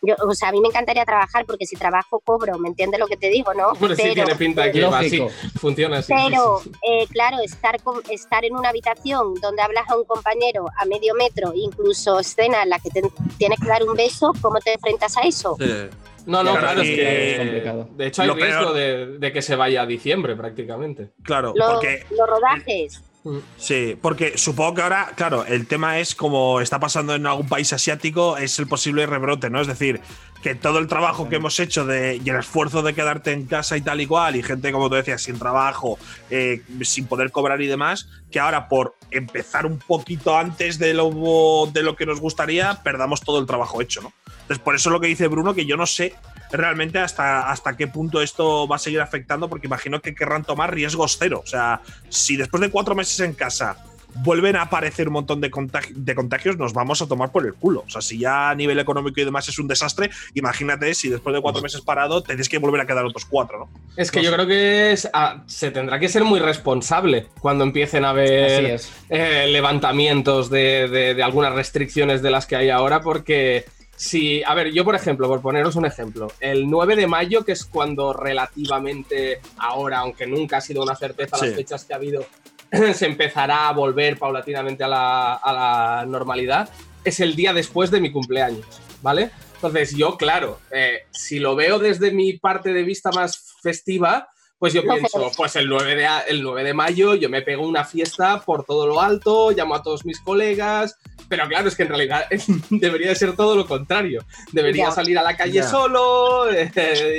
yo, 0.01 0.15
o 0.27 0.33
sea, 0.33 0.49
a 0.49 0.51
mí 0.51 0.61
me 0.61 0.67
encantaría 0.67 1.05
trabajar, 1.05 1.45
porque 1.45 1.65
si 1.65 1.75
trabajo 1.75 2.19
cobro, 2.19 2.57
¿me 2.59 2.69
entiendes 2.69 2.99
lo 2.99 3.07
que 3.07 3.17
te 3.17 3.29
digo, 3.29 3.53
no? 3.53 3.69
Hombre, 3.71 3.95
sí 3.95 4.01
Pero- 4.03 4.13
tiene 4.13 4.35
pinta 4.35 4.71
que 4.71 4.85
va 4.85 4.99
así, 4.99 5.21
funciona 5.59 5.97
así. 5.99 6.13
pero, 6.13 6.61
eh, 6.89 7.07
claro, 7.11 7.37
estar, 7.43 7.81
con- 7.81 8.01
estar 8.09 8.45
en 8.45 8.55
una 8.55 8.69
habitación 8.69 9.33
donde 9.35 9.61
hablas 9.61 9.89
a 9.89 9.95
un 9.97 10.03
compañero 10.05 10.67
a 10.77 10.85
medio 10.85 11.13
metro, 11.15 11.51
incluso 11.55 12.19
escena 12.19 12.63
en 12.63 12.69
la 12.69 12.79
que 12.79 12.89
te 12.89 13.01
tienes 13.37 13.59
que 13.59 13.67
dar 13.67 13.83
un 13.83 13.95
beso, 13.95 14.33
¿cómo 14.41 14.59
te 14.59 14.73
enfrentas 14.73 15.17
a 15.17 15.21
eso? 15.21 15.57
No, 16.25 16.43
no, 16.43 16.57
Claro, 16.57 16.81
es 16.81 16.89
que 16.89 17.31
Es 17.31 17.37
complicado. 17.39 17.89
de 17.95 18.07
hecho 18.07 18.21
hay 18.21 18.27
Lo 18.27 18.33
riesgo 18.35 18.73
peor- 18.73 18.73
de, 18.73 19.17
de 19.17 19.31
que 19.31 19.41
se 19.41 19.55
vaya 19.55 19.83
a 19.83 19.85
diciembre 19.85 20.35
prácticamente. 20.35 21.11
Claro, 21.23 21.53
Los, 21.55 21.73
porque 21.75 22.05
los 22.11 22.27
rodajes. 22.29 23.01
Sí, 23.57 23.97
porque 24.01 24.37
supongo 24.37 24.75
que 24.75 24.81
ahora, 24.81 25.11
claro, 25.15 25.45
el 25.45 25.67
tema 25.67 25.99
es 25.99 26.15
como 26.15 26.61
está 26.61 26.79
pasando 26.79 27.15
en 27.15 27.25
algún 27.25 27.47
país 27.47 27.73
asiático, 27.73 28.37
es 28.37 28.57
el 28.59 28.67
posible 28.67 29.05
rebrote, 29.05 29.49
¿no? 29.49 29.59
Es 29.59 29.67
decir, 29.67 30.01
que 30.41 30.55
todo 30.55 30.79
el 30.79 30.87
trabajo 30.87 31.27
que 31.27 31.37
hemos 31.37 31.59
hecho 31.59 31.85
de, 31.85 32.21
y 32.23 32.29
el 32.29 32.37
esfuerzo 32.37 32.81
de 32.81 32.93
quedarte 32.93 33.31
en 33.31 33.45
casa 33.45 33.75
y 33.75 33.81
tal 33.81 33.99
y 34.01 34.07
cual, 34.07 34.35
y 34.35 34.43
gente, 34.43 34.71
como 34.71 34.89
tú 34.89 34.95
decías, 34.95 35.21
sin 35.21 35.37
trabajo, 35.39 35.97
eh, 36.29 36.61
sin 36.81 37.05
poder 37.07 37.31
cobrar 37.31 37.61
y 37.61 37.67
demás, 37.67 38.07
que 38.31 38.39
ahora 38.39 38.67
por 38.69 38.95
empezar 39.11 39.65
un 39.65 39.79
poquito 39.79 40.37
antes 40.37 40.77
de 40.79 40.93
lo, 40.93 41.69
de 41.73 41.83
lo 41.83 41.95
que 41.95 42.05
nos 42.05 42.19
gustaría, 42.19 42.81
perdamos 42.83 43.21
todo 43.21 43.39
el 43.39 43.45
trabajo 43.45 43.81
hecho, 43.81 44.01
¿no? 44.01 44.13
Entonces, 44.41 44.59
por 44.59 44.75
eso 44.75 44.89
lo 44.89 45.01
que 45.01 45.07
dice 45.07 45.27
Bruno, 45.27 45.53
que 45.53 45.65
yo 45.65 45.75
no 45.75 45.85
sé 45.85 46.15
realmente 46.51 46.99
hasta, 46.99 47.49
hasta 47.51 47.75
qué 47.77 47.87
punto 47.87 48.21
esto 48.21 48.67
va 48.67 48.77
a 48.77 48.79
seguir 48.79 49.01
afectando, 49.01 49.49
porque 49.49 49.67
imagino 49.67 49.99
que 50.01 50.15
querrán 50.15 50.43
tomar 50.43 50.73
riesgos 50.73 51.17
cero. 51.19 51.41
O 51.43 51.47
sea, 51.47 51.81
si 52.09 52.37
después 52.37 52.61
de 52.61 52.69
cuatro 52.69 52.95
meses 52.95 53.19
en 53.19 53.33
casa 53.33 53.77
vuelven 54.23 54.55
a 54.55 54.63
aparecer 54.63 55.09
un 55.09 55.13
montón 55.13 55.41
de, 55.41 55.51
contagi- 55.51 55.93
de 55.93 56.15
contagios, 56.15 56.57
nos 56.57 56.73
vamos 56.73 57.01
a 57.03 57.07
tomar 57.07 57.31
por 57.31 57.45
el 57.45 57.53
culo. 57.53 57.83
O 57.85 57.89
sea, 57.89 58.01
si 58.01 58.17
ya 58.17 58.49
a 58.49 58.55
nivel 58.55 58.79
económico 58.79 59.19
y 59.21 59.25
demás 59.25 59.47
es 59.47 59.59
un 59.59 59.67
desastre, 59.67 60.09
imagínate 60.33 60.95
si 60.95 61.09
después 61.09 61.35
de 61.35 61.41
cuatro 61.41 61.61
meses 61.61 61.81
parado 61.81 62.23
tienes 62.23 62.49
que 62.49 62.57
volver 62.57 62.81
a 62.81 62.87
quedar 62.87 63.05
otros 63.05 63.25
cuatro, 63.25 63.59
¿no? 63.59 63.69
Es 63.95 64.09
que 64.09 64.19
No 64.19 64.23
yo 64.23 64.29
sé. 64.31 64.35
creo 64.35 64.47
que 64.47 64.91
es- 64.93 65.07
ah, 65.13 65.43
se 65.45 65.69
tendrá 65.69 65.99
que 65.99 66.09
ser 66.09 66.23
muy 66.23 66.39
responsable 66.39 67.27
cuando 67.41 67.63
empiecen 67.63 68.05
a 68.05 68.09
haber 68.09 68.79
eh, 69.09 69.47
levantamientos 69.51 70.49
de, 70.49 70.87
de- 70.87 71.13
de 71.13 71.23
algunas 71.23 71.53
restricciones 71.53 72.21
de 72.23 72.31
las 72.31 72.47
que 72.47 72.55
hay 72.55 72.69
ahora, 72.71 73.01
porque 73.01 73.65
si, 73.97 74.43
a 74.43 74.53
ver, 74.53 74.71
yo 74.71 74.85
por 74.85 74.93
ejemplo, 74.95 75.27
por 75.27 75.41
poneros 75.41 75.75
un 75.75 75.85
ejemplo, 75.85 76.31
el 76.39 76.69
9 76.69 76.95
de 76.95 77.07
mayo, 77.07 77.43
que 77.43 77.51
es 77.53 77.65
cuando 77.65 78.13
relativamente 78.13 79.41
ahora, 79.57 79.99
aunque 79.99 80.27
nunca 80.27 80.57
ha 80.57 80.61
sido 80.61 80.83
una 80.83 80.95
certeza 80.95 81.35
Sí. 81.37 81.47
las 81.47 81.55
fechas 81.55 81.83
que 81.83 81.93
ha 81.93 81.97
habido, 81.97 82.23
se 82.93 83.05
empezará 83.07 83.67
a 83.67 83.73
volver 83.73 84.17
paulatinamente 84.17 84.83
a 84.83 84.87
la, 84.87 85.33
a 85.33 85.51
la 85.51 86.05
normalidad, 86.05 86.69
es 87.03 87.19
el 87.19 87.35
día 87.35 87.53
después 87.53 87.89
de 87.89 87.99
mi 87.99 88.11
cumpleaños, 88.11 88.65
¿vale? 89.01 89.31
Entonces 89.55 89.95
yo, 89.95 90.15
claro, 90.17 90.59
eh, 90.71 91.05
si 91.09 91.39
lo 91.39 91.55
veo 91.55 91.79
desde 91.79 92.11
mi 92.11 92.33
parte 92.33 92.73
de 92.73 92.83
vista 92.83 93.09
más 93.11 93.55
festiva, 93.63 94.29
pues 94.59 94.73
yo 94.73 94.81
pienso, 94.81 95.31
pues 95.37 95.55
el 95.55 95.67
9, 95.67 95.95
de, 95.95 96.05
a- 96.07 96.21
el 96.21 96.41
9 96.41 96.63
de 96.63 96.73
mayo 96.73 97.13
yo 97.15 97.29
me 97.29 97.41
pego 97.41 97.67
una 97.67 97.83
fiesta 97.85 98.41
por 98.41 98.63
todo 98.65 98.87
lo 98.87 99.01
alto, 99.01 99.51
llamo 99.51 99.75
a 99.75 99.83
todos 99.83 100.03
mis 100.05 100.19
colegas, 100.19 100.97
pero 101.29 101.47
claro, 101.47 101.67
es 101.67 101.75
que 101.75 101.83
en 101.83 101.89
realidad 101.89 102.25
debería 102.69 103.09
de 103.09 103.15
ser 103.15 103.35
todo 103.35 103.55
lo 103.55 103.65
contrario. 103.67 104.23
Debería 104.51 104.85
Ya. 104.85 104.91
salir 104.91 105.17
a 105.19 105.23
la 105.23 105.35
calle 105.37 105.53
Ya. 105.53 105.67
solo, 105.67 106.49
eh, 106.51 106.71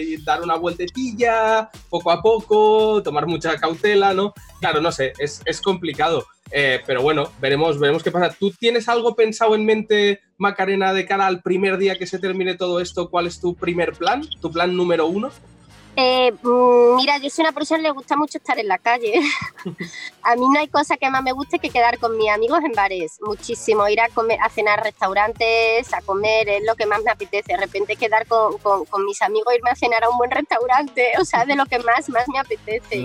y 0.06 0.16
dar 0.24 0.42
una 0.42 0.56
vueltecilla, 0.56 1.70
poco 1.88 2.10
a 2.10 2.20
poco, 2.22 3.02
tomar 3.02 3.26
mucha 3.26 3.56
cautela, 3.56 4.14
¿no? 4.14 4.32
Claro, 4.60 4.80
no 4.80 4.90
sé, 4.92 5.12
es, 5.18 5.42
es 5.44 5.60
complicado. 5.60 6.26
Eh, 6.50 6.80
pero 6.86 7.02
bueno, 7.02 7.30
veremos, 7.40 7.78
veremos 7.78 8.02
qué 8.02 8.10
pasa. 8.10 8.34
¿Tú 8.38 8.50
tienes 8.52 8.88
algo 8.88 9.14
pensado 9.14 9.54
en 9.54 9.66
mente, 9.66 10.20
Macarena, 10.38 10.94
de 10.94 11.04
cara 11.06 11.26
al 11.26 11.42
primer 11.42 11.76
día 11.76 11.98
que 11.98 12.06
se 12.06 12.18
termine 12.18 12.54
todo 12.56 12.80
esto? 12.80 13.10
¿Cuál 13.10 13.26
es 13.26 13.38
tu 13.40 13.54
primer 13.54 13.92
plan? 13.92 14.22
¿Tu 14.40 14.50
plan 14.50 14.74
número 14.74 15.06
uno? 15.06 15.30
Eh, 16.00 16.30
mm, 16.30 16.94
mira, 16.94 17.18
yo 17.18 17.28
soy 17.28 17.42
una 17.42 17.50
persona 17.50 17.78
que 17.78 17.88
le 17.88 17.90
gusta 17.90 18.16
mucho 18.16 18.38
estar 18.38 18.56
en 18.56 18.68
la 18.68 18.78
calle. 18.78 19.14
a 20.22 20.36
mí 20.36 20.46
no 20.48 20.60
hay 20.60 20.68
cosa 20.68 20.96
que 20.96 21.10
más 21.10 21.24
me 21.24 21.32
guste 21.32 21.58
que 21.58 21.70
quedar 21.70 21.98
con 21.98 22.16
mis 22.16 22.30
amigos 22.30 22.60
en 22.64 22.70
bares. 22.70 23.18
Muchísimo. 23.20 23.88
Ir 23.88 24.00
a 24.00 24.08
comer, 24.10 24.38
a 24.40 24.48
cenar 24.48 24.78
a 24.78 24.82
restaurantes, 24.84 25.92
a 25.92 26.00
comer, 26.02 26.48
es 26.48 26.62
lo 26.64 26.76
que 26.76 26.86
más 26.86 27.02
me 27.02 27.10
apetece. 27.10 27.52
De 27.54 27.58
repente 27.58 27.96
quedar 27.96 28.28
con, 28.28 28.58
con- 28.58 28.84
con 28.84 29.04
mis 29.04 29.20
amigos, 29.22 29.52
irme 29.56 29.70
a 29.70 29.74
cenar 29.74 30.04
a 30.04 30.08
un 30.10 30.18
buen 30.18 30.30
restaurante. 30.30 31.12
O 31.20 31.24
sea, 31.24 31.44
de 31.44 31.56
lo 31.56 31.66
que 31.66 31.80
más, 31.80 32.08
más 32.10 32.28
me 32.28 32.38
apetece. 32.38 33.00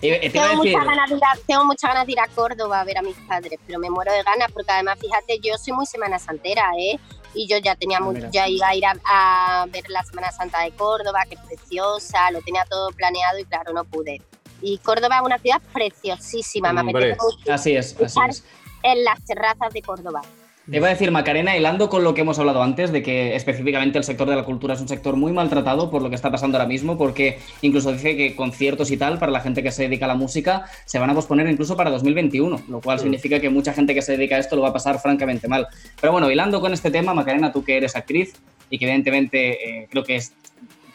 Y, 0.00 0.30
Tengo, 0.30 0.54
muchas 0.56 0.84
ganas 0.84 1.10
de 1.10 1.16
ir 1.16 1.22
a, 1.24 1.38
tengo 1.46 1.64
muchas 1.64 1.90
ganas 1.90 2.06
de 2.06 2.12
ir 2.12 2.20
a 2.20 2.28
Córdoba 2.28 2.80
a 2.80 2.84
ver 2.84 2.98
a 2.98 3.02
mis 3.02 3.16
padres, 3.26 3.58
pero 3.66 3.78
me 3.80 3.90
muero 3.90 4.12
de 4.12 4.22
ganas 4.22 4.50
porque 4.52 4.70
además, 4.70 4.98
fíjate, 5.00 5.40
yo 5.40 5.56
soy 5.58 5.72
muy 5.72 5.86
Semana 5.86 6.18
Santera, 6.18 6.70
¿eh? 6.78 6.98
Y 7.34 7.48
yo 7.48 7.58
ya 7.58 7.74
tenía 7.74 7.98
Ah, 7.98 8.02
mu- 8.02 8.12
mira. 8.12 8.30
ya 8.30 8.46
iba 8.48 8.68
a 8.68 8.74
ir 8.76 8.84
a, 8.86 8.94
a 9.04 9.66
ver 9.66 9.84
la 9.90 10.02
Semana 10.04 10.30
Santa 10.30 10.60
de 10.62 10.70
Córdoba, 10.72 11.24
que 11.28 11.34
es 11.34 11.40
preciosa, 11.40 12.30
lo 12.30 12.40
tenía 12.42 12.64
todo 12.66 12.90
planeado 12.92 13.38
y 13.40 13.44
claro, 13.44 13.72
no 13.72 13.84
pude. 13.84 14.22
Y 14.62 14.78
Córdoba 14.78 15.16
es 15.16 15.22
una 15.22 15.38
ciudad 15.38 15.60
preciosísima, 15.72 16.72
me 16.72 16.80
Hombre. 16.80 17.12
apetece 17.12 17.22
mucho 17.36 17.52
así 17.52 17.76
es, 17.76 17.96
así 18.00 18.20
es. 18.28 18.44
en 18.82 19.04
las 19.04 19.24
terrazas 19.24 19.72
de 19.72 19.82
Córdoba. 19.82 20.22
Te 20.70 20.76
iba 20.76 20.86
a 20.86 20.90
decir, 20.90 21.10
Macarena, 21.10 21.56
hilando 21.56 21.88
con 21.88 22.04
lo 22.04 22.12
que 22.12 22.20
hemos 22.20 22.38
hablado 22.38 22.62
antes, 22.62 22.92
de 22.92 23.02
que 23.02 23.34
específicamente 23.34 23.96
el 23.96 24.04
sector 24.04 24.28
de 24.28 24.36
la 24.36 24.44
cultura 24.44 24.74
es 24.74 24.80
un 24.82 24.88
sector 24.88 25.16
muy 25.16 25.32
maltratado 25.32 25.90
por 25.90 26.02
lo 26.02 26.10
que 26.10 26.14
está 26.14 26.30
pasando 26.30 26.58
ahora 26.58 26.68
mismo, 26.68 26.98
porque 26.98 27.38
incluso 27.62 27.90
dice 27.90 28.18
que 28.18 28.36
conciertos 28.36 28.90
y 28.90 28.98
tal, 28.98 29.18
para 29.18 29.32
la 29.32 29.40
gente 29.40 29.62
que 29.62 29.70
se 29.70 29.84
dedica 29.84 30.04
a 30.04 30.08
la 30.08 30.14
música, 30.14 30.66
se 30.84 30.98
van 30.98 31.08
a 31.08 31.14
posponer 31.14 31.48
incluso 31.48 31.74
para 31.74 31.88
2021, 31.88 32.64
lo 32.68 32.80
cual 32.82 32.98
significa 32.98 33.40
que 33.40 33.48
mucha 33.48 33.72
gente 33.72 33.94
que 33.94 34.02
se 34.02 34.18
dedica 34.18 34.36
a 34.36 34.40
esto 34.40 34.56
lo 34.56 34.62
va 34.62 34.68
a 34.68 34.72
pasar 34.74 35.00
francamente 35.00 35.48
mal. 35.48 35.68
Pero 35.98 36.12
bueno, 36.12 36.30
hilando 36.30 36.60
con 36.60 36.74
este 36.74 36.90
tema, 36.90 37.14
Macarena, 37.14 37.50
tú 37.50 37.64
que 37.64 37.78
eres 37.78 37.96
actriz 37.96 38.34
y 38.68 38.78
que 38.78 38.84
evidentemente 38.84 39.84
eh, 39.84 39.88
creo 39.90 40.04
que 40.04 40.16
es, 40.16 40.34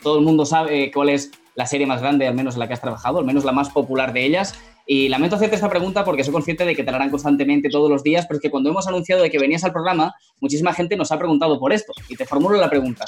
todo 0.04 0.20
el 0.20 0.24
mundo 0.24 0.46
sabe 0.46 0.92
cuál 0.92 1.10
es 1.10 1.32
la 1.56 1.66
serie 1.66 1.88
más 1.88 2.00
grande, 2.00 2.28
al 2.28 2.36
menos 2.36 2.54
en 2.54 2.60
la 2.60 2.68
que 2.68 2.74
has 2.74 2.82
trabajado, 2.82 3.18
al 3.18 3.26
menos 3.26 3.44
la 3.44 3.52
más 3.52 3.70
popular 3.70 4.14
de 4.14 4.24
ellas. 4.24 4.54
Y 4.86 5.10
lamento 5.10 5.36
hacerte 5.36 5.56
esta 5.56 5.70
pregunta 5.70 6.04
porque 6.04 6.24
soy 6.24 6.34
consciente 6.34 6.66
de 6.66 6.76
que 6.76 6.84
te 6.84 6.92
la 6.92 6.98
harán 6.98 7.10
constantemente 7.10 7.70
todos 7.70 7.90
los 7.90 8.04
días, 8.04 8.26
pero 8.28 8.38
es 8.38 8.42
que 8.42 8.52
cuando 8.52 8.70
hemos 8.70 8.88
anunciado 8.88 9.22
de 9.22 9.32
que 9.32 9.40
venías 9.40 9.64
al 9.64 9.72
programa, 9.72 10.14
muchísima 10.40 10.74
gente 10.74 10.98
nos 10.98 11.12
ha 11.12 11.18
preguntado 11.18 11.60
por 11.60 11.72
esto. 11.72 11.94
Y 12.10 12.16
te 12.16 12.26
formulo 12.26 12.58
la 12.58 12.70
pregunta. 12.70 13.06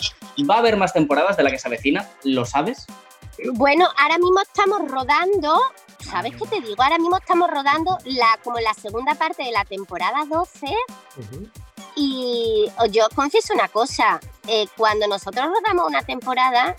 ¿Va 0.49 0.55
a 0.55 0.59
haber 0.59 0.77
más 0.77 0.93
temporadas 0.93 1.37
de 1.37 1.43
la 1.43 1.51
que 1.51 1.59
se 1.59 1.67
avecina? 1.67 2.09
¿Lo 2.23 2.45
sabes? 2.45 2.85
Bueno, 3.53 3.87
ahora 3.97 4.17
mismo 4.17 4.39
estamos 4.39 4.89
rodando, 4.89 5.59
¿sabes 5.99 6.33
qué 6.35 6.47
te 6.47 6.61
digo? 6.61 6.81
Ahora 6.81 6.97
mismo 6.97 7.17
estamos 7.17 7.49
rodando 7.49 7.97
la 8.05 8.39
como 8.43 8.59
la 8.59 8.73
segunda 8.73 9.15
parte 9.15 9.43
de 9.43 9.51
la 9.51 9.65
temporada 9.65 10.25
12 10.25 10.67
y 11.95 12.65
yo 12.91 13.05
os 13.05 13.15
confieso 13.15 13.53
una 13.53 13.67
cosa, 13.69 14.19
eh, 14.47 14.67
cuando 14.77 15.07
nosotros 15.07 15.47
rodamos 15.47 15.87
una 15.87 16.01
temporada, 16.01 16.75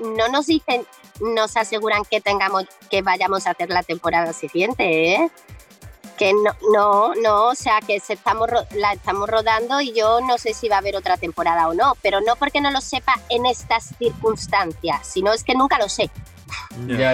no 0.00 0.28
nos 0.28 0.46
dicen, 0.46 0.84
nos 1.20 1.56
aseguran 1.56 2.04
que 2.04 2.20
tengamos, 2.20 2.64
que 2.90 3.02
vayamos 3.02 3.46
a 3.46 3.50
hacer 3.50 3.70
la 3.70 3.82
temporada 3.82 4.32
siguiente, 4.32 5.14
¿eh? 5.14 5.30
Que 6.16 6.32
no, 6.32 6.56
no, 6.72 7.14
no, 7.14 7.44
o 7.48 7.54
sea, 7.54 7.80
que 7.86 8.00
se 8.00 8.14
estamos, 8.14 8.48
la 8.74 8.94
estamos 8.94 9.28
rodando 9.28 9.80
y 9.82 9.92
yo 9.92 10.20
no 10.22 10.38
sé 10.38 10.54
si 10.54 10.68
va 10.68 10.76
a 10.76 10.78
haber 10.78 10.96
otra 10.96 11.18
temporada 11.18 11.68
o 11.68 11.74
no, 11.74 11.94
pero 12.00 12.20
no 12.22 12.36
porque 12.36 12.60
no 12.60 12.70
lo 12.70 12.80
sepa 12.80 13.14
en 13.28 13.44
estas 13.44 13.94
circunstancias, 13.98 15.06
sino 15.06 15.32
es 15.32 15.44
que 15.44 15.54
nunca 15.54 15.78
lo 15.78 15.88
sé. 15.88 16.10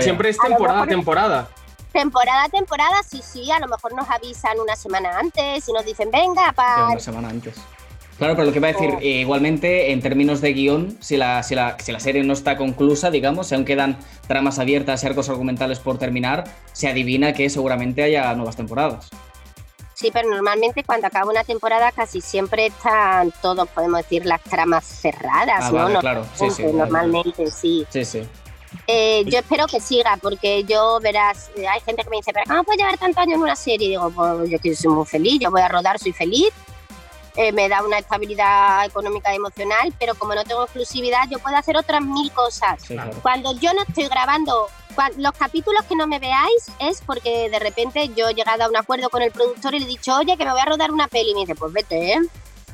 Siempre 0.00 0.30
es 0.30 0.38
temporada 0.38 0.82
a 0.82 0.86
temporada. 0.86 1.48
Temporada 1.92 2.44
a 2.44 2.48
temporada, 2.48 3.02
sí, 3.02 3.20
sí, 3.22 3.50
a 3.50 3.58
lo 3.58 3.68
mejor 3.68 3.92
nos 3.94 4.08
avisan 4.08 4.58
una 4.60 4.76
semana 4.76 5.18
antes 5.18 5.68
y 5.68 5.72
nos 5.72 5.84
dicen, 5.84 6.10
venga, 6.10 6.46
Ya 6.46 6.52
para... 6.52 6.86
una 6.88 7.00
semana 7.00 7.28
antes. 7.28 7.56
Claro, 8.22 8.36
pero 8.36 8.46
lo 8.46 8.52
que 8.52 8.60
va 8.60 8.68
a 8.68 8.72
decir, 8.72 8.88
Oh. 8.94 8.98
eh, 9.00 9.22
igualmente, 9.22 9.90
en 9.90 10.00
términos 10.00 10.40
de 10.40 10.52
guion, 10.52 10.96
si 11.00 11.16
la, 11.16 11.42
si, 11.42 11.56
la, 11.56 11.76
si 11.80 11.90
la 11.90 11.98
serie 11.98 12.22
no 12.22 12.34
está 12.34 12.56
conclusa, 12.56 13.10
digamos, 13.10 13.48
si 13.48 13.56
aún 13.56 13.64
quedan 13.64 13.98
tramas 14.28 14.60
abiertas 14.60 15.02
y 15.02 15.06
arcos 15.08 15.28
argumentales 15.28 15.80
por 15.80 15.98
terminar, 15.98 16.44
se 16.72 16.86
adivina 16.86 17.32
que 17.32 17.50
seguramente 17.50 18.00
haya 18.04 18.32
nuevas 18.36 18.54
temporadas. 18.54 19.10
Sí, 19.94 20.10
pero 20.12 20.30
normalmente 20.30 20.84
cuando 20.84 21.08
acaba 21.08 21.28
una 21.28 21.42
temporada 21.42 21.90
casi 21.90 22.20
siempre 22.20 22.66
están 22.66 23.32
todos, 23.42 23.68
podemos 23.70 23.98
decir, 24.02 24.24
las 24.24 24.40
tramas 24.42 24.84
cerradas, 24.84 25.58
Ah, 25.64 25.70
¿no? 25.72 25.78
vale, 25.78 25.94
Normalmente, 25.94 26.00
claro. 26.00 26.24
Sí, 26.36 26.50
sí, 26.50 26.62
vale. 26.62 26.74
Normalmente, 26.76 27.50
sí. 27.50 27.84
Sí, 27.90 28.04
sí. 28.04 28.22
Eh, 28.86 29.24
yo 29.26 29.40
espero 29.40 29.66
que 29.66 29.80
siga, 29.80 30.16
porque 30.22 30.62
yo, 30.62 31.00
verás, 31.02 31.50
eh, 31.56 31.66
hay 31.66 31.80
gente 31.80 32.04
que 32.04 32.10
me 32.10 32.18
dice, 32.18 32.30
pero 32.32 32.44
¿cómo 32.48 32.62
puedes 32.62 32.78
llevar 32.78 32.98
tantos 32.98 33.18
años 33.20 33.34
en 33.34 33.42
una 33.42 33.56
serie? 33.56 33.86
Y 33.88 33.90
digo, 33.90 34.10
pues 34.14 34.48
yo 34.48 34.60
que 34.60 34.76
soy 34.76 34.92
muy 34.94 35.06
feliz, 35.06 35.40
yo 35.40 35.50
voy 35.50 35.60
a 35.60 35.66
rodar, 35.68 35.98
soy 35.98 36.12
feliz. 36.12 36.50
Eh, 37.36 37.50
me 37.52 37.68
da 37.68 37.82
una 37.82 37.98
estabilidad 37.98 38.84
económica 38.84 39.32
y 39.32 39.36
emocional, 39.36 39.94
pero 39.98 40.14
como 40.14 40.34
no 40.34 40.44
tengo 40.44 40.64
exclusividad, 40.64 41.22
yo 41.30 41.38
puedo 41.38 41.56
hacer 41.56 41.76
otras 41.78 42.02
mil 42.02 42.30
cosas. 42.32 42.82
sí, 42.82 42.94
claro. 42.94 43.12
Cuando 43.22 43.58
yo 43.58 43.72
no 43.72 43.82
estoy 43.82 44.06
grabando, 44.08 44.68
los 45.16 45.32
capítulos 45.32 45.84
que 45.86 45.96
no 45.96 46.06
me 46.06 46.18
veáis 46.18 46.66
es 46.78 47.00
porque 47.00 47.48
de 47.48 47.58
repente 47.58 48.10
yo 48.14 48.28
he 48.28 48.34
llegado 48.34 48.64
a 48.64 48.68
un 48.68 48.76
acuerdo 48.76 49.08
con 49.08 49.22
el 49.22 49.30
productor 49.30 49.74
y 49.74 49.78
le 49.78 49.84
he 49.86 49.88
dicho, 49.88 50.14
oye, 50.16 50.36
que 50.36 50.44
me 50.44 50.52
voy 50.52 50.60
a 50.60 50.66
rodar 50.66 50.90
una 50.90 51.08
peli. 51.08 51.30
Y 51.30 51.34
me 51.34 51.40
dice, 51.40 51.54
pues 51.54 51.72
vete, 51.72 52.12
¿eh? 52.12 52.20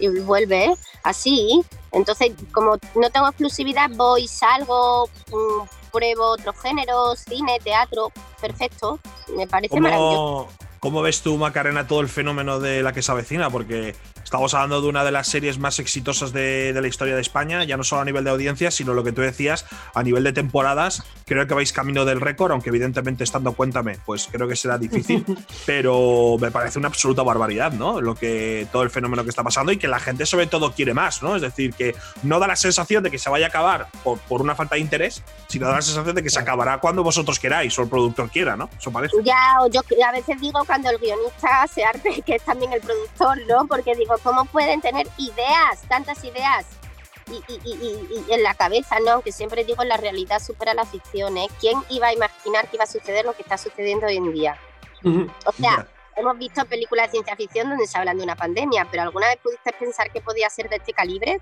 Y 0.01 0.09
vuelve, 0.21 0.75
así. 1.03 1.63
Entonces, 1.93 2.33
como 2.53 2.77
no 2.95 3.11
tengo 3.11 3.29
exclusividad, 3.29 3.91
voy, 3.91 4.29
salgo, 4.29 5.09
mm, 5.31 5.91
pruebo 5.93 6.33
otros 6.33 6.57
géneros, 6.61 7.21
cine, 7.21 7.59
teatro, 7.63 8.13
perfecto. 8.41 8.99
Me 9.37 9.47
parece 9.47 9.81
maravilloso. 9.81 10.17
¿Cómo, 10.17 10.49
¿Cómo 10.81 11.03
ves 11.03 11.23
tú, 11.23 11.37
Macarena, 11.37 11.87
todo 11.87 12.01
el 12.01 12.09
fenómeno 12.09 12.61
de 12.61 12.83
la 12.83 12.93
que 12.93 13.03
se 13.03 13.11
avecina? 13.11 13.51
Porque 13.51 13.97
estamos 14.29 14.53
hablando 14.53 14.83
de 14.83 14.89
una 14.89 15.05
de 15.05 15.11
las 15.11 15.27
series 15.27 15.59
más 15.59 15.79
exitosas 15.79 16.35
de, 16.35 16.75
de 16.75 16.83
la 16.83 16.87
historia 16.87 17.15
de 17.15 17.21
España, 17.23 17.65
ya 17.65 17.79
no 17.79 17.83
solo 17.83 18.03
a 18.03 18.05
nivel 18.05 18.25
de 18.25 18.31
audiencia, 18.31 18.71
sino 18.71 18.93
lo 18.93 19.03
que 19.03 19.11
tú 19.11 19.23
decías, 19.23 19.65
a 19.95 20.03
nivel 20.03 20.23
de 20.23 20.35
temporadas. 20.35 21.03
Creo 21.25 21.47
que 21.47 21.55
vais 21.55 21.73
camino 21.73 22.05
del 22.05 22.21
récord, 22.21 22.53
aunque 22.53 22.69
evidentemente 22.69 23.25
estando 23.25 23.55
Cuéntame, 23.55 23.97
pues 24.05 24.29
creo 24.31 24.47
que 24.47 24.55
será 24.55 24.77
difícil, 24.77 25.25
pero 25.67 26.37
me 26.39 26.51
parece 26.51 26.79
una 26.79 26.89
absoluta 26.89 27.23
barbaridad, 27.23 27.73
¿no? 27.73 28.03
Lo 28.03 28.17
que 28.17 28.67
todo 28.71 28.83
el 28.83 28.91
fenómeno 28.91 29.25
que 29.25 29.31
está 29.31 29.43
pasando 29.43 29.73
y 29.73 29.79
que 29.79 29.89
la 29.89 29.99
gente 29.99 30.27
sobre 30.27 30.47
todo 30.47 30.73
quiere 30.73 30.93
más, 30.93 31.23
¿no? 31.23 31.35
Es 31.35 31.41
decir, 31.41 31.73
que 31.73 31.97
no 32.23 32.39
da 32.39 32.47
la 32.47 32.57
sensación 32.57 33.03
de 33.03 33.11
que 33.11 33.19
se 33.19 33.31
vaya 33.31 33.47
a 33.47 33.49
acabar 33.49 33.87
por, 34.05 34.19
por 34.19 34.43
una 34.43 34.55
falta 34.55 34.75
de 34.75 34.83
interés, 34.83 35.23
sino 35.47 35.69
da 35.69 35.77
la 35.77 35.83
sensación 35.83 36.15
de 36.15 36.23
que 36.23 36.29
se 36.29 36.39
acabará 36.39 36.81
cuando 36.81 37.03
vosotros 37.03 37.39
queráis 37.39 37.79
o 37.79 37.83
el 37.83 37.89
productor 37.89 38.29
quiera, 38.31 38.57
¿no? 38.57 38.69
Eso 38.79 38.93
parece. 38.93 39.17
Ya, 39.25 39.57
yo 39.71 39.81
a 40.07 40.13
veces 40.13 40.39
digo 40.39 40.61
cuando 40.67 40.91
el 40.91 40.99
guionista 40.99 41.67
se 41.67 41.83
arte, 41.83 42.23
que 42.27 42.35
es 42.35 42.43
también 42.43 42.75
el 42.75 42.83
productor, 42.83 43.39
¿no? 43.49 43.67
Porque 43.67 43.95
digo, 43.95 44.18
¿cómo 44.23 44.45
pueden 44.47 44.81
tener 44.81 45.07
ideas, 45.19 45.83
tantas 45.89 46.23
ideas? 46.25 46.67
Y, 47.31 47.43
y- 47.53 47.61
y- 47.65 48.25
y- 48.29 48.33
en 48.33 48.43
la 48.43 48.55
cabeza, 48.55 48.97
¿no? 49.05 49.11
Aunque 49.13 49.33
siempre 49.33 49.65
digo, 49.65 49.85
la 49.85 49.99
realidad 49.99 50.41
supera 50.43 50.73
la 50.73 50.87
ficción, 50.87 51.37
¿eh? 51.37 51.49
¿Quién 51.61 51.79
iba 51.91 52.07
a 52.07 52.13
imaginar 52.15 52.69
que 52.69 52.77
iba 52.77 52.85
a 52.85 52.87
suceder 52.87 53.27
lo 53.27 53.35
que 53.35 53.43
está 53.43 53.59
sucediendo 53.59 54.07
hoy 54.07 54.17
en 54.17 54.33
día? 54.33 54.57
O 55.45 55.53
sea, 55.53 55.87
hemos 56.17 56.39
visto 56.39 56.65
películas 56.65 57.07
de 57.09 57.13
ciencia 57.13 57.37
ficción 57.37 57.69
donde 57.69 57.87
se 57.87 57.99
hablan 57.99 58.17
de 58.17 58.25
una 58.25 58.35
pandemia, 58.35 58.87
pero 58.91 59.03
¿alguna 59.03 59.29
vez 59.29 59.37
pudiste 59.43 59.73
pensar 59.79 60.11
que 60.11 60.21
podía 60.23 60.49
ser 60.49 60.69
de 60.71 60.77
este 60.77 60.93
calibre? 60.95 61.39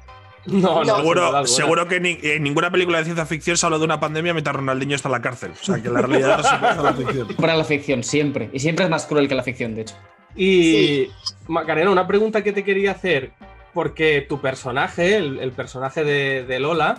No, 0.46 0.84
no, 0.84 0.96
seguro, 0.96 1.46
seguro 1.46 1.88
que 1.88 1.98
ni- 2.00 2.18
en 2.22 2.42
ninguna 2.42 2.70
película 2.70 2.98
de 2.98 3.04
ciencia 3.04 3.24
ficción 3.26 3.56
se 3.56 3.66
habla 3.66 3.78
de 3.78 3.84
una 3.84 3.98
pandemia 4.00 4.32
mientras 4.32 4.54
Ronaldinho 4.56 4.94
está 4.96 5.08
en 5.08 5.12
la 5.12 5.22
cárcel. 5.22 5.52
O 5.60 5.64
sea, 5.64 5.80
que 5.82 5.88
la 5.88 6.02
realidad 6.02 6.38
supera 6.42 6.82
la 6.82 6.92
ficción. 6.94 7.28
Para 7.36 7.56
la 7.56 7.64
ficción, 7.64 8.02
siempre. 8.04 8.50
Y 8.52 8.58
siempre 8.60 8.84
es 8.84 8.90
más 8.90 9.06
cruel 9.06 9.28
que 9.28 9.34
la 9.36 9.42
ficción, 9.44 9.74
de 9.76 9.82
hecho. 9.82 9.94
Y 10.34 11.10
Macarena, 11.48 11.90
una 11.90 12.06
pregunta 12.06 12.42
que 12.42 12.52
te 12.52 12.64
quería 12.64 12.92
hacer, 12.92 13.30
porque 13.74 14.24
tu 14.28 14.40
personaje, 14.40 15.16
el, 15.16 15.38
el 15.40 15.52
personaje 15.52 16.02
de, 16.04 16.44
de 16.44 16.58
Lola, 16.60 16.98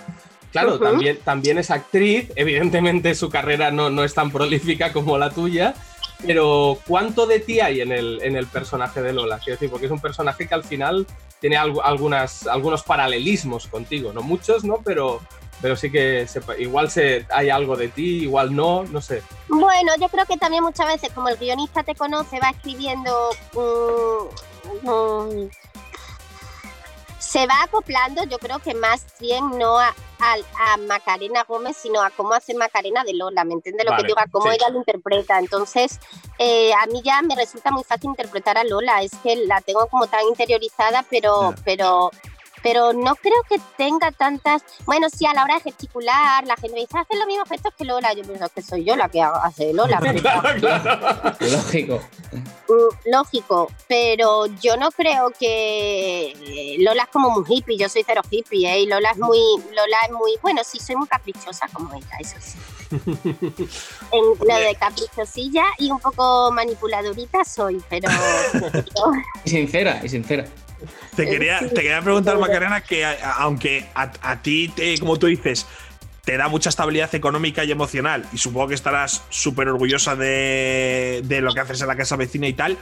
claro, 0.51 0.73
también, 0.91 1.17
también 1.23 1.57
es 1.57 1.71
actriz, 1.71 2.31
evidentemente 2.35 3.15
su 3.15 3.29
carrera 3.29 3.71
no, 3.71 3.89
no 3.89 4.03
es 4.03 4.13
tan 4.13 4.31
prolífica 4.31 4.93
como 4.93 5.17
la 5.17 5.29
tuya, 5.31 5.73
pero 6.25 6.79
¿cuánto 6.87 7.27
de 7.27 7.39
ti 7.39 7.59
hay 7.59 7.81
en 7.81 7.91
el, 7.91 8.19
en 8.23 8.35
el 8.35 8.47
personaje 8.47 9.01
de 9.01 9.13
Lola? 9.13 9.37
Quiero 9.39 9.55
decir, 9.55 9.69
porque 9.69 9.85
es 9.87 9.91
un 9.91 10.01
personaje 10.01 10.47
que 10.47 10.53
al 10.55 10.63
final 10.63 11.05
tiene 11.39 11.57
algo- 11.57 11.83
algunas, 11.83 12.47
algunos 12.47 12.81
paralelismos 12.83 13.67
contigo, 13.67 14.13
no 14.13 14.21
muchos, 14.21 14.63
¿no? 14.63 14.81
Pero, 14.83 15.21
pero 15.61 15.75
sí 15.75 15.91
que 15.91 16.27
se- 16.27 16.41
igual 16.59 16.89
se, 16.91 17.25
hay 17.29 17.49
algo 17.49 17.75
de 17.75 17.87
ti, 17.89 18.23
igual 18.23 18.55
no, 18.55 18.83
no 18.83 19.01
sé. 19.01 19.23
Bueno, 19.47 19.91
yo 19.99 20.07
creo 20.09 20.25
que 20.25 20.37
también 20.37 20.63
muchas 20.63 20.87
veces, 20.87 21.11
como 21.13 21.29
el 21.29 21.37
guionista 21.37 21.83
te 21.83 21.95
conoce, 21.95 22.39
va 22.39 22.49
escribiendo. 22.49 23.29
mm, 23.53 24.87
mm, 24.87 25.49
se 27.19 27.45
va 27.47 27.63
acoplando, 27.63 28.23
yo 28.23 28.37
creo 28.39 28.59
que 28.59 28.73
más 28.73 29.05
bien 29.19 29.43
no 29.57 29.77
a, 29.79 29.93
a- 30.19 30.73
a 30.73 30.77
Macarena 30.77 31.43
Gómez, 31.43 31.75
sino 31.75 32.01
a 32.01 32.09
cómo 32.09 32.33
hace 32.33 32.53
Macarena 32.53 33.03
de 33.03 33.13
Lola, 33.15 33.43
¿me 33.43 33.53
entiendes 33.53 33.85
lo 33.85 33.91
Vale, 33.91 34.03
que 34.03 34.07
digo? 34.07 34.19
A 34.19 34.27
cómo 34.31 34.49
sí. 34.49 34.55
ella 34.55 34.69
lo 34.69 34.77
interpreta. 34.77 35.37
Entonces, 35.39 35.99
eh, 36.39 36.71
a 36.73 36.85
mí 36.85 37.01
ya 37.03 37.21
me 37.23 37.35
resulta 37.35 37.69
muy 37.71 37.83
fácil 37.83 38.11
interpretar 38.11 38.57
a 38.57 38.63
Lola, 38.63 39.01
es 39.01 39.11
que 39.23 39.35
la 39.45 39.59
tengo 39.61 39.87
como 39.87 40.07
tan 40.07 40.25
interiorizada, 40.27 41.03
pero, 41.09 41.53
pero, 41.65 42.11
pero 42.63 42.93
no 42.93 43.15
creo 43.15 43.41
que 43.49 43.57
tenga 43.77 44.11
tantas. 44.11 44.63
Bueno, 44.85 45.07
sí, 45.09 45.25
a 45.25 45.33
la 45.33 45.43
hora 45.43 45.55
de 45.55 45.61
gesticular, 45.61 46.45
la 46.45 46.55
gente 46.55 46.75
me 46.75 46.81
dice, 46.81 46.97
hace 46.97 47.15
los 47.17 47.27
mismos 47.27 47.47
gestos 47.49 47.73
que 47.77 47.85
Lola. 47.85 48.13
Yo 48.13 48.23
pienso 48.23 48.49
que 48.49 48.61
soy 48.61 48.83
yo 48.83 48.95
la 48.95 49.09
que 49.09 49.21
hace 49.21 49.73
Lola. 49.73 49.99
Lógico. 51.39 51.99
Mm, 52.69 53.09
lógico, 53.11 53.71
pero 53.87 54.45
yo 54.61 54.75
no 54.75 54.91
creo 54.91 55.31
que 55.39 56.31
eh, 56.31 56.75
Lola 56.79 57.03
es 57.03 57.09
como 57.09 57.29
muy 57.29 57.45
hippie, 57.47 57.77
yo 57.77 57.87
soy 57.87 58.03
cero 58.05 58.21
hippie, 58.29 58.67
¿eh? 58.69 58.81
y 58.81 58.85
Lola 58.87 59.11
es 59.11 59.17
muy, 59.17 59.39
Lola 59.69 59.97
es 60.05 60.11
muy, 60.11 60.33
bueno, 60.41 60.61
sí, 60.65 60.77
soy 60.79 60.97
muy 60.97 61.07
caprichosa 61.07 61.67
como 61.71 61.93
ella, 61.95 62.09
eso 62.19 62.35
sí. 62.39 62.57
En 64.11 64.23
lo 64.47 64.55
de 64.55 64.75
caprichosilla 64.75 65.63
y 65.77 65.91
un 65.91 65.99
poco 65.99 66.51
manipuladorita 66.51 67.43
soy, 67.45 67.81
pero, 67.89 68.09
pero- 68.51 69.11
Y 69.45 69.49
sincera, 69.49 70.01
y 70.03 70.09
sincera. 70.09 70.45
Te 71.15 71.27
quería, 71.27 71.59
te 71.59 71.73
quería 71.73 72.01
preguntar, 72.01 72.37
Macarena, 72.37 72.81
que 72.81 73.05
aunque 73.05 73.85
a, 73.95 74.11
a 74.21 74.41
ti, 74.41 74.67
te- 74.75 74.97
como 74.99 75.17
tú 75.17 75.27
dices, 75.27 75.65
te 76.23 76.37
da 76.37 76.47
mucha 76.49 76.69
estabilidad 76.69 77.13
económica 77.15 77.63
y 77.63 77.71
emocional. 77.71 78.25
Y 78.33 78.37
supongo 78.37 78.67
que 78.67 78.75
estarás 78.75 79.23
súper 79.29 79.69
orgullosa 79.69 80.15
de, 80.15 81.21
de 81.23 81.41
lo 81.41 81.53
que 81.53 81.61
haces 81.61 81.81
en 81.81 81.87
la 81.87 81.95
casa 81.95 82.15
vecina 82.17 82.47
y 82.47 82.53
tal. 82.53 82.77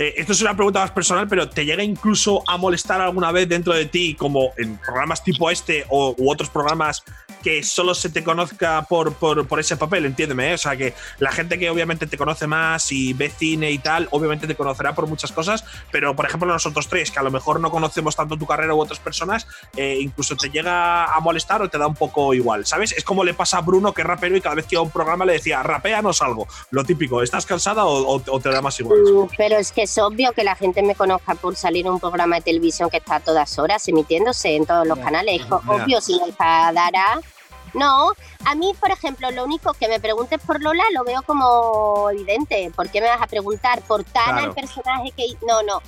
Eh, 0.00 0.14
esto 0.16 0.32
es 0.32 0.40
una 0.42 0.54
pregunta 0.54 0.78
más 0.78 0.92
personal, 0.92 1.26
pero 1.26 1.48
¿te 1.50 1.64
llega 1.64 1.82
incluso 1.82 2.44
a 2.46 2.56
molestar 2.56 3.00
alguna 3.00 3.32
vez 3.32 3.48
dentro 3.48 3.74
de 3.74 3.84
ti, 3.86 4.14
como 4.14 4.52
en 4.56 4.76
programas 4.78 5.24
tipo 5.24 5.50
este 5.50 5.84
o, 5.88 6.14
u 6.16 6.30
otros 6.30 6.48
programas, 6.50 7.02
que 7.42 7.62
solo 7.64 7.94
se 7.94 8.08
te 8.08 8.22
conozca 8.22 8.86
por, 8.88 9.12
por, 9.14 9.46
por 9.48 9.58
ese 9.58 9.76
papel? 9.76 10.04
Entiéndeme, 10.06 10.50
¿eh? 10.50 10.54
o 10.54 10.58
sea, 10.58 10.76
que 10.76 10.94
la 11.18 11.32
gente 11.32 11.58
que 11.58 11.68
obviamente 11.68 12.06
te 12.06 12.16
conoce 12.16 12.46
más 12.46 12.92
y 12.92 13.12
ve 13.12 13.28
cine 13.28 13.72
y 13.72 13.78
tal, 13.78 14.06
obviamente 14.12 14.46
te 14.46 14.54
conocerá 14.54 14.94
por 14.94 15.08
muchas 15.08 15.32
cosas, 15.32 15.64
pero 15.90 16.14
por 16.14 16.26
ejemplo 16.26 16.46
nosotros 16.48 16.86
tres, 16.86 17.10
que 17.10 17.18
a 17.18 17.22
lo 17.24 17.32
mejor 17.32 17.58
no 17.58 17.72
conocemos 17.72 18.14
tanto 18.14 18.36
tu 18.36 18.46
carrera 18.46 18.74
u 18.74 18.80
otras 18.80 19.00
personas, 19.00 19.48
eh, 19.76 19.98
incluso 20.00 20.36
te 20.36 20.48
llega 20.48 21.06
a 21.12 21.18
molestar 21.18 21.60
o 21.62 21.68
te 21.68 21.76
da 21.76 21.88
un 21.88 21.96
poco 21.96 22.34
igual, 22.34 22.66
¿sabes? 22.66 22.92
Es 22.92 23.02
como 23.02 23.24
le 23.24 23.34
pasa 23.34 23.58
a 23.58 23.60
Bruno, 23.62 23.92
que 23.92 24.02
es 24.02 24.06
rapero, 24.06 24.36
y 24.36 24.40
cada 24.40 24.54
vez 24.54 24.66
que 24.66 24.76
iba 24.76 24.80
a 24.80 24.84
un 24.84 24.90
programa 24.92 25.24
le 25.24 25.32
decía, 25.32 25.60
rapéanos 25.64 26.22
algo. 26.22 26.46
Lo 26.70 26.84
típico, 26.84 27.20
¿estás 27.20 27.46
cansada 27.46 27.84
o, 27.84 28.16
o- 28.16 28.22
o 28.28 28.40
te 28.40 28.48
da 28.50 28.62
más 28.62 28.78
igual? 28.78 29.00
Mm, 29.02 29.28
Pero 29.36 29.56
es 29.56 29.72
que 29.72 29.87
es 29.88 29.98
obvio 29.98 30.32
que 30.32 30.44
la 30.44 30.54
gente 30.54 30.82
me 30.82 30.94
conozca 30.94 31.34
por 31.34 31.56
salir 31.56 31.86
en 31.86 31.92
un 31.94 32.00
programa 32.00 32.36
de 32.36 32.42
televisión 32.42 32.90
que 32.90 32.98
está 32.98 33.16
a 33.16 33.20
todas 33.20 33.58
horas 33.58 33.88
emitiéndose 33.88 34.54
en 34.54 34.66
todos 34.66 34.86
los 34.86 34.98
canales. 34.98 35.40
Es 35.40 35.50
obvio, 35.50 36.00
si 36.00 36.18
me 36.18 36.26
enfadará. 36.26 37.18
No, 37.74 38.12
a 38.44 38.54
mí, 38.54 38.72
por 38.78 38.90
ejemplo, 38.90 39.30
lo 39.30 39.44
único 39.44 39.72
que 39.74 39.88
me 39.88 40.00
preguntes 40.00 40.40
por 40.46 40.62
Lola 40.62 40.84
lo 40.94 41.04
veo 41.04 41.22
como 41.22 42.10
evidente. 42.10 42.70
¿Por 42.74 42.90
qué 42.90 43.00
me 43.00 43.08
vas 43.08 43.22
a 43.22 43.26
preguntar 43.26 43.82
por 43.82 44.04
Tana, 44.04 44.32
Claro. 44.32 44.48
el 44.48 44.54
personaje 44.54 45.10
que.? 45.16 45.26
No, 45.46 45.62
no. 45.62 45.80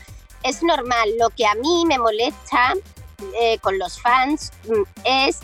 Es 0.43 0.63
normal. 0.63 1.11
Lo 1.19 1.29
que 1.31 1.47
a 1.47 1.55
mí 1.55 1.85
me 1.87 1.99
molesta 1.99 2.75
eh, 3.41 3.59
con 3.61 3.79
los 3.79 4.01
fans 4.01 4.53
mm, 4.69 4.83
es. 5.05 5.41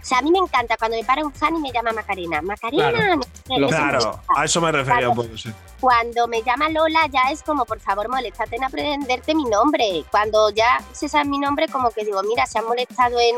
O 0.00 0.04
sea, 0.08 0.18
a 0.18 0.22
mí 0.22 0.30
me 0.30 0.38
encanta 0.38 0.76
cuando 0.76 0.96
me 0.96 1.04
para 1.04 1.24
un 1.24 1.32
fan 1.32 1.56
y 1.56 1.60
me 1.60 1.72
llama 1.72 1.92
Macarena. 1.92 2.40
Macarena, 2.40 2.90
Claro. 2.90 3.16
no 3.16 3.22
sé 3.22 3.28
qué, 3.46 3.58
Lo- 3.58 3.68
me 3.68 3.76
Claro, 3.76 4.20
a 4.36 4.44
eso 4.44 4.60
me 4.60 4.72
refería 4.72 5.08
un 5.08 5.16
poco, 5.16 5.36
sí. 5.36 5.52
cuando 5.80 6.26
me 6.28 6.42
llama 6.42 6.68
Lola 6.68 7.06
ya 7.10 7.30
es 7.32 7.42
como, 7.42 7.64
por 7.64 7.80
favor, 7.80 8.08
moléstate 8.08 8.56
en 8.56 8.64
aprenderte 8.64 9.34
mi 9.34 9.44
nombre. 9.44 10.04
Cuando 10.10 10.50
ya 10.50 10.78
se 10.92 11.08
sabe 11.08 11.24
mi 11.26 11.38
nombre, 11.38 11.66
como 11.68 11.90
que 11.90 12.04
digo, 12.04 12.22
mira, 12.22 12.46
se 12.46 12.58
han 12.58 12.66
molestado 12.66 13.18
en, 13.20 13.36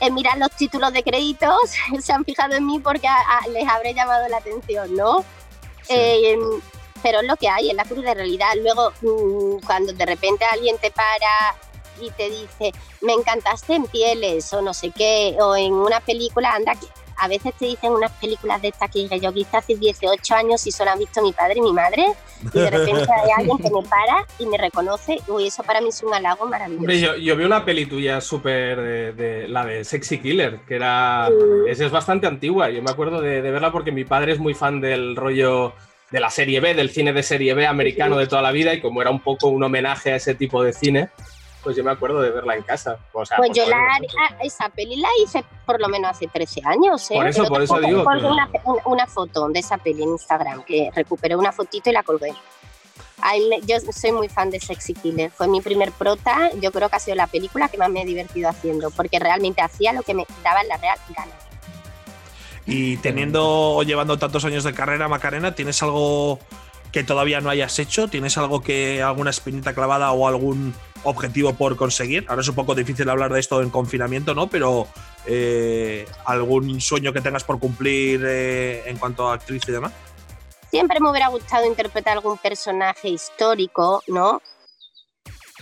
en 0.00 0.14
mirar 0.14 0.38
los 0.38 0.50
títulos 0.52 0.92
de 0.92 1.02
créditos, 1.02 1.58
se 2.00 2.12
han 2.12 2.24
fijado 2.24 2.54
en 2.54 2.66
mí 2.66 2.78
porque 2.78 3.08
a- 3.08 3.16
a- 3.42 3.48
les 3.48 3.66
habré 3.68 3.94
llamado 3.94 4.28
la 4.28 4.36
atención, 4.36 4.94
¿no? 4.94 5.24
Eh, 5.88 6.36
pero 7.02 7.20
es 7.20 7.26
lo 7.26 7.36
que 7.36 7.48
hay, 7.48 7.70
es 7.70 7.74
la 7.76 7.84
cruz 7.84 8.04
de 8.04 8.12
realidad. 8.12 8.48
Luego, 8.62 8.92
mm, 9.02 9.64
cuando 9.66 9.92
de 9.92 10.04
repente 10.04 10.44
alguien 10.44 10.76
te 10.78 10.90
para 10.90 11.54
y 12.00 12.10
te 12.10 12.30
dice, 12.30 12.72
me 13.00 13.12
encantaste 13.12 13.74
en 13.74 13.84
pieles 13.84 14.52
o 14.52 14.62
no 14.62 14.74
sé 14.74 14.90
qué, 14.96 15.36
o 15.40 15.56
en 15.56 15.72
una 15.72 16.00
película, 16.00 16.54
anda, 16.54 16.72
a 17.20 17.26
veces 17.26 17.52
te 17.58 17.66
dicen 17.66 17.90
unas 17.92 18.12
películas 18.12 18.62
de 18.62 18.68
estas 18.68 18.90
que 18.92 19.00
dije 19.00 19.18
yo, 19.18 19.32
quizás 19.32 19.54
hace 19.64 19.74
18 19.74 20.34
años 20.36 20.64
y 20.68 20.70
solo 20.70 20.92
han 20.92 21.00
visto 21.00 21.20
mi 21.20 21.32
padre 21.32 21.54
y 21.56 21.60
mi 21.62 21.72
madre, 21.72 22.04
y 22.54 22.58
de 22.60 22.70
repente 22.70 23.02
hay 23.12 23.30
alguien 23.36 23.58
que 23.58 23.70
me 23.70 23.82
para 23.82 24.24
y 24.38 24.46
me 24.46 24.56
reconoce, 24.56 25.18
uy, 25.26 25.48
eso 25.48 25.64
para 25.64 25.80
mí 25.80 25.88
es 25.88 26.00
un 26.04 26.14
halago 26.14 26.46
maravilloso. 26.46 26.80
Hombre, 26.82 27.00
yo, 27.00 27.16
yo 27.16 27.34
vi 27.36 27.44
una 27.44 27.64
peli 27.64 27.86
tuya 27.86 28.20
súper 28.20 28.80
de, 28.80 29.12
de- 29.14 29.48
la 29.48 29.64
de 29.64 29.84
Sexy 29.84 30.18
Killer, 30.18 30.60
que 30.68 30.76
era. 30.76 31.28
Mm. 31.28 31.66
Es, 31.68 31.80
es 31.80 31.90
bastante 31.90 32.28
antigua. 32.28 32.70
Yo 32.70 32.82
me 32.82 32.90
acuerdo 32.92 33.20
de, 33.20 33.42
de 33.42 33.50
verla 33.50 33.72
porque 33.72 33.90
mi 33.90 34.04
padre 34.04 34.32
es 34.32 34.38
muy 34.38 34.54
fan 34.54 34.80
del 34.80 35.16
rollo 35.16 35.72
de 36.12 36.20
la 36.20 36.30
serie 36.30 36.60
B, 36.60 36.74
del 36.74 36.90
cine 36.90 37.12
de 37.12 37.22
serie 37.24 37.52
B 37.54 37.66
americano 37.66 38.16
de 38.16 38.28
toda 38.28 38.42
la 38.42 38.52
vida, 38.52 38.72
y 38.72 38.80
como 38.80 39.02
era 39.02 39.10
un 39.10 39.20
poco 39.20 39.48
un 39.48 39.62
homenaje 39.64 40.12
a 40.12 40.16
ese 40.16 40.34
tipo 40.36 40.62
de 40.62 40.72
cine, 40.72 41.10
pues 41.62 41.76
yo 41.76 41.84
me 41.84 41.90
acuerdo 41.90 42.20
de 42.20 42.30
verla 42.30 42.54
en 42.56 42.62
casa. 42.62 42.98
O 43.12 43.24
sea, 43.26 43.36
Pues 43.36 43.50
yo 43.52 43.66
la, 43.66 43.98
esa 44.42 44.68
peli 44.68 44.96
la 44.96 45.08
hice 45.22 45.44
por 45.66 45.80
lo 45.80 45.88
menos 45.88 46.10
hace 46.10 46.26
13 46.28 46.62
años. 46.64 47.10
¿eh? 47.10 47.14
Por 47.14 47.26
eso, 47.26 47.42
Pero 47.42 47.54
por 47.54 47.62
eso 47.62 47.80
digo 47.80 48.04
colgué 48.04 48.28
Una, 48.84 49.06
foto 49.06 49.48
de 49.48 49.58
esa 49.58 49.78
peli 49.78 50.02
en 50.02 50.10
Instagram, 50.10 50.64
que 50.64 50.90
recuperé 50.94 51.36
una 51.36 51.52
fotito 51.52 51.90
y 51.90 51.92
la 51.92 52.02
colgué. 52.02 52.32
Ay, 53.20 53.50
yo 53.66 53.76
soy 53.92 54.12
muy 54.12 54.28
fan 54.28 54.50
de 54.50 54.60
Sexy 54.60 54.94
Killer. 54.94 55.30
Fue 55.30 55.48
mi 55.48 55.60
primer 55.60 55.90
prota. 55.90 56.50
Yo 56.60 56.70
creo 56.70 56.88
que 56.88 56.96
ha 56.96 57.00
sido 57.00 57.16
la 57.16 57.26
película 57.26 57.68
que 57.68 57.76
más 57.76 57.90
me 57.90 58.02
he 58.02 58.04
divertido 58.04 58.48
haciendo, 58.48 58.90
porque 58.90 59.18
realmente 59.18 59.60
hacía 59.60 59.92
lo 59.92 60.02
que 60.02 60.14
me 60.14 60.24
daba 60.44 60.60
en 60.60 60.68
la 60.68 60.76
real 60.76 60.98
gana. 61.16 61.32
Y 62.64 62.98
teniendo 62.98 63.74
o 63.74 63.82
llevando 63.82 64.18
tantos 64.18 64.44
años 64.44 64.62
de 64.62 64.74
carrera, 64.74 65.08
Macarena, 65.08 65.54
¿tienes 65.54 65.82
algo 65.82 66.38
que 66.92 67.04
todavía 67.04 67.40
no 67.40 67.50
hayas 67.50 67.78
hecho? 67.78 68.08
¿Tienes 68.08 68.38
algo 68.38 68.62
que, 68.62 69.02
alguna 69.02 69.30
espinita 69.30 69.74
clavada 69.74 70.12
o 70.12 70.26
algún 70.26 70.74
objetivo 71.04 71.54
por 71.54 71.76
conseguir? 71.76 72.24
Ahora 72.28 72.42
es 72.42 72.48
un 72.48 72.54
poco 72.54 72.74
difícil 72.74 73.08
hablar 73.08 73.32
de 73.32 73.40
esto 73.40 73.62
en 73.62 73.70
confinamiento, 73.70 74.34
¿no? 74.34 74.48
Pero 74.48 74.88
eh, 75.26 76.06
algún 76.24 76.80
sueño 76.80 77.12
que 77.12 77.20
tengas 77.20 77.44
por 77.44 77.58
cumplir 77.58 78.22
eh, 78.24 78.82
en 78.86 78.98
cuanto 78.98 79.28
a 79.28 79.34
actriz 79.34 79.62
y 79.68 79.72
demás. 79.72 79.92
Siempre 80.70 81.00
me 81.00 81.10
hubiera 81.10 81.28
gustado 81.28 81.66
interpretar 81.66 82.14
algún 82.14 82.36
personaje 82.38 83.08
histórico, 83.08 84.02
¿no? 84.06 84.40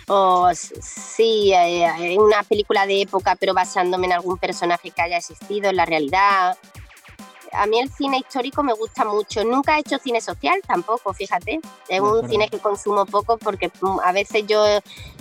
O 0.09 0.51
sí, 0.55 1.53
eh, 1.53 2.17
una 2.19 2.45
película 2.45 2.87
de 2.87 3.03
época, 3.03 3.35
pero 3.35 3.55
basándome 3.55 4.07
en 4.07 4.13
algún 4.13 4.39
personaje 4.39 4.91
que 4.91 5.03
haya 5.03 5.17
existido 5.17 5.71
en 5.71 5.77
la 5.77 5.85
realidad. 5.85 6.57
A 7.57 7.67
mí 7.67 7.79
el 7.81 7.91
cine 7.91 8.19
histórico 8.19 8.63
me 8.63 8.73
gusta 8.75 9.05
mucho. 9.05 9.45
Nunca 9.45 9.77
he 9.77 9.81
hecho 9.81 9.99
cine 9.99 10.21
social 10.21 10.61
tampoco, 10.67 11.13
fíjate. 11.13 11.61
Es 11.89 12.01
un 12.01 12.07
acuerdo. 12.09 12.29
cine 12.29 12.49
que 12.49 12.59
consumo 12.59 13.07
poco 13.07 13.39
porque 13.39 13.71
mm, 13.81 13.99
a 14.05 14.13
veces 14.13 14.45
yo 14.47 14.65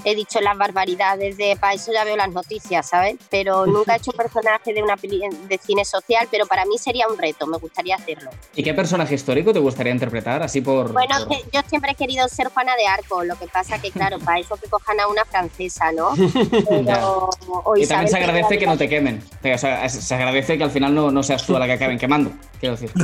he 0.04 0.16
dicho 0.16 0.40
las 0.42 0.58
barbaridades 0.58 1.38
de 1.38 1.58
para 1.60 1.74
eso 1.74 1.92
ya 1.92 2.04
veo 2.04 2.16
las 2.18 2.30
noticias, 2.32 2.88
¿sabes? 2.90 3.16
Pero 3.30 3.66
nunca 3.66 3.94
he 3.94 3.98
hecho 3.98 4.12
personaje 4.12 4.74
de 4.74 4.84
una 4.84 4.98
peli 4.98 5.22
de 5.48 5.58
cine 5.58 5.84
social, 5.86 6.28
pero 6.30 6.46
para 6.46 6.66
mí 6.66 6.78
sería 6.78 7.08
un 7.08 7.18
reto, 7.18 7.48
me 7.48 7.58
gustaría 7.58 7.96
hacerlo. 7.96 8.30
¿Y 8.56 8.64
qué 8.64 8.74
personaje 8.74 9.16
histórico 9.16 9.54
te 9.54 9.60
gustaría 9.60 9.92
interpretar? 9.94 10.44
Así 10.44 10.62
por. 10.62 10.92
Bueno, 10.94 11.16
por- 11.28 11.38
yo 11.52 11.62
siempre 11.68 11.92
he 11.92 11.96
querido 11.96 12.28
ser 12.28 12.50
Juana 12.50 12.76
de 12.76 12.86
Arco, 12.88 13.24
lo 13.24 13.36
que 13.38 13.48
pasa 13.48 13.80
que, 13.80 13.92
claro, 13.92 14.20
para 14.26 14.40
eso 14.40 14.56
que 14.58 14.70
cojan 14.70 15.00
a 15.00 15.08
una 15.08 15.26
francesa, 15.26 15.92
¿no? 15.92 16.12
Pero, 16.70 17.30
o 17.64 17.78
Y 17.78 17.88
también 17.88 18.10
se 18.10 18.18
agradece 18.18 18.58
que 18.58 18.66
no 18.68 18.78
te 18.78 18.88
quemen. 18.90 19.24
O 19.54 19.58
sea, 19.58 19.88
se 19.90 20.16
agradece 20.16 20.58
que 20.58 20.64
al 20.64 20.72
final 20.72 20.94
no, 20.94 21.12
no 21.12 21.24
seas 21.24 21.46
tú 21.46 21.56
a 21.56 21.60
la 21.60 21.66
que 21.66 21.74
acaben 21.74 21.98
quemando. 21.98 22.25
Quiero 22.60 22.76
decir. 22.76 22.92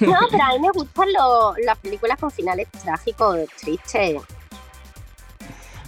No, 0.00 0.18
pero 0.30 0.42
a 0.44 0.52
mí 0.52 0.60
me 0.60 0.70
gustan 0.72 1.08
lo- 1.12 1.54
las 1.64 1.78
películas 1.78 2.18
con 2.18 2.30
finales 2.30 2.68
trágicos, 2.82 3.38
tristes. 3.60 4.20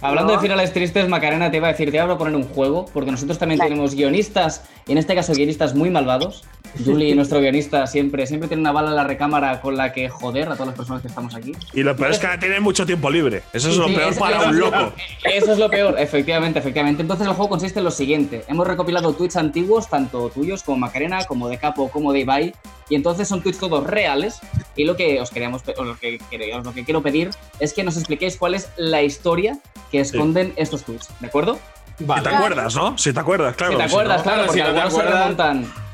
Hablando 0.01 0.33
No. 0.33 0.39
de 0.39 0.43
finales 0.47 0.71
tristes, 0.73 1.09
Macarena, 1.09 1.49
te 1.49 1.57
iba 1.57 1.67
a 1.69 1.71
decir, 1.71 1.89
te 1.89 1.95
iba 1.97 2.03
a 2.03 2.07
proponer 2.07 2.35
un 2.35 2.43
juego, 2.47 2.85
porque 2.93 3.09
nosotros 3.09 3.39
también 3.39 3.59
tenemos 3.59 3.95
guionistas, 3.95 4.61
y 4.85 4.91
en 4.91 4.99
este 4.99 5.15
caso 5.15 5.33
guionistas 5.33 5.73
muy 5.73 5.89
malvados. 5.89 6.43
Julie, 6.83 7.15
nuestro 7.15 7.39
guionista, 7.39 7.85
siempre, 7.87 8.25
siempre 8.27 8.47
tiene 8.47 8.61
una 8.61 8.71
bala 8.71 8.89
en 8.89 8.95
la 8.95 9.03
recámara 9.03 9.61
con 9.61 9.75
la 9.77 9.91
que 9.93 10.09
joder 10.09 10.47
a 10.49 10.53
todas 10.53 10.67
las 10.67 10.75
personas 10.75 11.01
que 11.01 11.07
estamos 11.07 11.35
aquí. 11.35 11.53
Y 11.73 11.83
lo 11.83 11.95
peor 11.95 12.11
es 12.11 12.19
que 12.19 12.27
ahora 12.27 12.39
tiene 12.39 12.59
mucho 12.59 12.85
tiempo 12.85 13.09
libre. 13.09 13.43
Eso 13.53 13.69
es 13.69 13.77
lo 13.77 13.87
Sí, 13.87 13.95
peor 13.95 14.11
eso- 14.11 14.19
para 14.19 14.41
un 14.49 14.59
loco. 14.59 14.93
Eso 15.23 15.51
es 15.53 15.57
lo 15.59 15.69
peor, 15.69 15.95
efectivamente, 15.99 16.59
efectivamente. 16.59 17.01
Entonces 17.01 17.27
el 17.27 17.33
juego 17.33 17.49
consiste 17.49 17.79
en 17.79 17.85
lo 17.85 17.91
siguiente. 17.91 18.43
Hemos 18.47 18.67
recopilado 18.67 19.13
tweets 19.13 19.35
antiguos, 19.37 19.89
tanto 19.89 20.29
tuyos 20.29 20.63
como 20.63 20.77
Macarena, 20.77 21.25
como 21.25 21.47
de 21.49 21.57
Capo, 21.57 21.89
como 21.89 22.13
de 22.13 22.19
Ibai, 22.19 22.53
y 22.89 22.95
entonces 22.95 23.27
son 23.27 23.41
tweets 23.41 23.59
todos 23.59 23.85
reales. 23.85 24.39
Y 24.75 24.83
lo 24.85 24.95
que 24.95 25.19
os 25.21 25.29
queríamos, 25.31 25.63
o 25.77 25.83
lo 25.83 25.97
que, 25.97 26.19
lo 26.63 26.73
que 26.73 26.83
quiero 26.85 27.01
pedir 27.01 27.29
es 27.59 27.73
que 27.73 27.83
nos 27.83 27.97
expliquéis 27.97 28.37
cuál 28.37 28.53
es 28.55 28.69
la 28.77 29.01
historia 29.01 29.57
que 29.91 29.99
esconden 29.99 30.53
estos 30.55 30.83
tweets, 30.83 31.09
¿de 31.19 31.27
acuerdo? 31.27 31.57
Si 31.97 32.03
Vale. 32.05 32.21
te 32.21 32.35
acuerdas, 32.35 32.75
¿no? 32.75 32.95
Si 32.95 33.11
te 33.11 33.19
acuerdas, 33.19 33.55
claro. 33.55 33.73
si 33.73 33.77
te 33.79 33.89
si 33.89 33.93
acuerdas, 33.95 34.17
no- 34.17 34.23
claro, 34.23 34.45
porque 34.45 34.53
si 34.53 34.59
no 34.59 34.65
te 34.65 34.69
algunos 34.81 34.93
se 34.93 34.99
acuerdas- 34.99 35.21
remontan. 35.23 35.86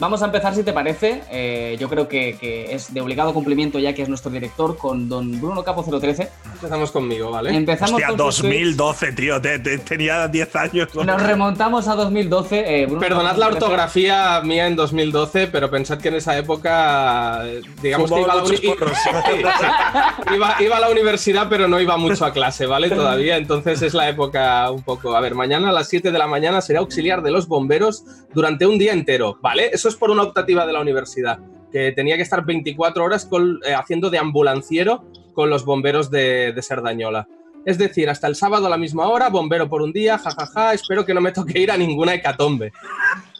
Vamos 0.00 0.22
a 0.22 0.24
empezar, 0.24 0.54
si 0.54 0.62
te 0.62 0.72
parece. 0.72 1.20
Eh, 1.30 1.76
yo 1.78 1.88
creo 1.90 2.08
que, 2.08 2.36
que 2.40 2.74
es 2.74 2.92
de 2.92 3.00
obligado 3.02 3.34
cumplimiento, 3.34 3.78
ya 3.78 3.92
que 3.92 4.00
es 4.02 4.08
nuestro 4.08 4.30
director, 4.30 4.78
con 4.78 5.08
don 5.10 5.38
Bruno 5.40 5.62
Capo 5.62 5.84
013. 5.84 6.28
Empezamos 6.54 6.90
conmigo, 6.90 7.30
¿vale? 7.30 7.54
Empezamos 7.54 7.92
Hostia, 8.00 8.08
con 8.08 8.18
sus 8.32 8.40
tweets. 8.40 8.76
2012, 8.76 9.12
tío. 9.12 9.40
te- 9.40 9.58
te- 9.58 9.76
tenía 9.78 10.26
10 10.26 10.56
años. 10.56 10.88
¿no? 10.94 11.04
Nos 11.04 11.22
remontamos 11.22 11.86
a 11.86 11.94
2012. 11.96 12.80
eh, 12.82 12.86
Bruno 12.86 13.00
Perdonad 13.00 13.30
Capo 13.32 13.40
la 13.40 13.46
013. 13.48 13.64
ortografía 13.64 14.40
mía 14.42 14.66
en 14.66 14.76
2012, 14.76 15.46
pero 15.48 15.70
pensad 15.70 15.98
que 15.98 16.08
en 16.08 16.14
esa 16.14 16.36
época, 16.38 17.42
eh, 17.46 17.60
digamos 17.82 18.10
que 18.10 18.20
iba 18.20 18.32
a, 18.32 18.36
la 18.36 18.42
iba, 20.34 20.56
iba 20.60 20.76
a 20.76 20.80
la 20.80 20.88
universidad, 20.88 21.46
pero 21.50 21.68
no 21.68 21.78
iba 21.80 21.96
mucho 21.98 22.24
a 22.24 22.32
clase, 22.32 22.64
¿vale? 22.66 22.88
Todavía, 22.88 23.36
entonces 23.36 23.82
es 23.82 23.92
la 23.94 24.08
época 24.08 24.70
un 24.70 24.82
poco. 24.82 25.14
A 25.14 25.20
ver, 25.20 25.34
mañana 25.34 25.68
a 25.68 25.72
las 25.72 25.88
7 25.88 26.10
de 26.10 26.18
la 26.18 26.26
mañana 26.26 26.62
será 26.62 26.78
auxiliar 26.80 27.22
de 27.22 27.30
los 27.30 27.46
bomberos 27.48 28.04
durante 28.32 28.66
un 28.66 28.78
día 28.78 28.92
entero, 28.92 29.36
¿vale? 29.42 29.70
Eso 29.72 29.89
es 29.90 29.96
por 29.96 30.10
una 30.10 30.22
optativa 30.22 30.64
de 30.66 30.72
la 30.72 30.80
universidad, 30.80 31.38
que 31.70 31.92
tenía 31.92 32.16
que 32.16 32.22
estar 32.22 32.44
24 32.44 33.04
horas 33.04 33.26
con- 33.26 33.60
eh, 33.66 33.74
haciendo 33.74 34.08
de 34.08 34.16
ambulanciero 34.18 35.04
con 35.34 35.50
los 35.50 35.64
bomberos 35.66 36.10
de, 36.10 36.52
de 36.54 36.62
Sardañola. 36.62 37.28
Es 37.66 37.76
decir, 37.76 38.08
hasta 38.08 38.26
el 38.26 38.36
sábado 38.36 38.66
a 38.66 38.70
la 38.70 38.78
misma 38.78 39.06
hora, 39.08 39.28
bombero 39.28 39.68
por 39.68 39.82
un 39.82 39.92
día, 39.92 40.16
jajaja, 40.16 40.72
espero 40.72 41.04
que 41.04 41.12
no 41.12 41.20
me 41.20 41.30
toque 41.32 41.58
ir 41.58 41.70
a 41.70 41.76
ninguna 41.76 42.14
hecatombe. 42.14 42.72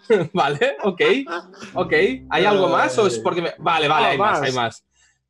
vale, 0.34 0.76
ok, 0.82 1.00
ok. 1.74 1.92
¿Hay 2.28 2.44
algo 2.44 2.68
más 2.68 2.98
o 2.98 3.06
es 3.06 3.18
porque 3.18 3.40
me... 3.42 3.50
Vale, 3.58 3.88
vale, 3.88 4.06
hay 4.08 4.18
más, 4.18 4.42
hay 4.42 4.52
más. 4.52 4.84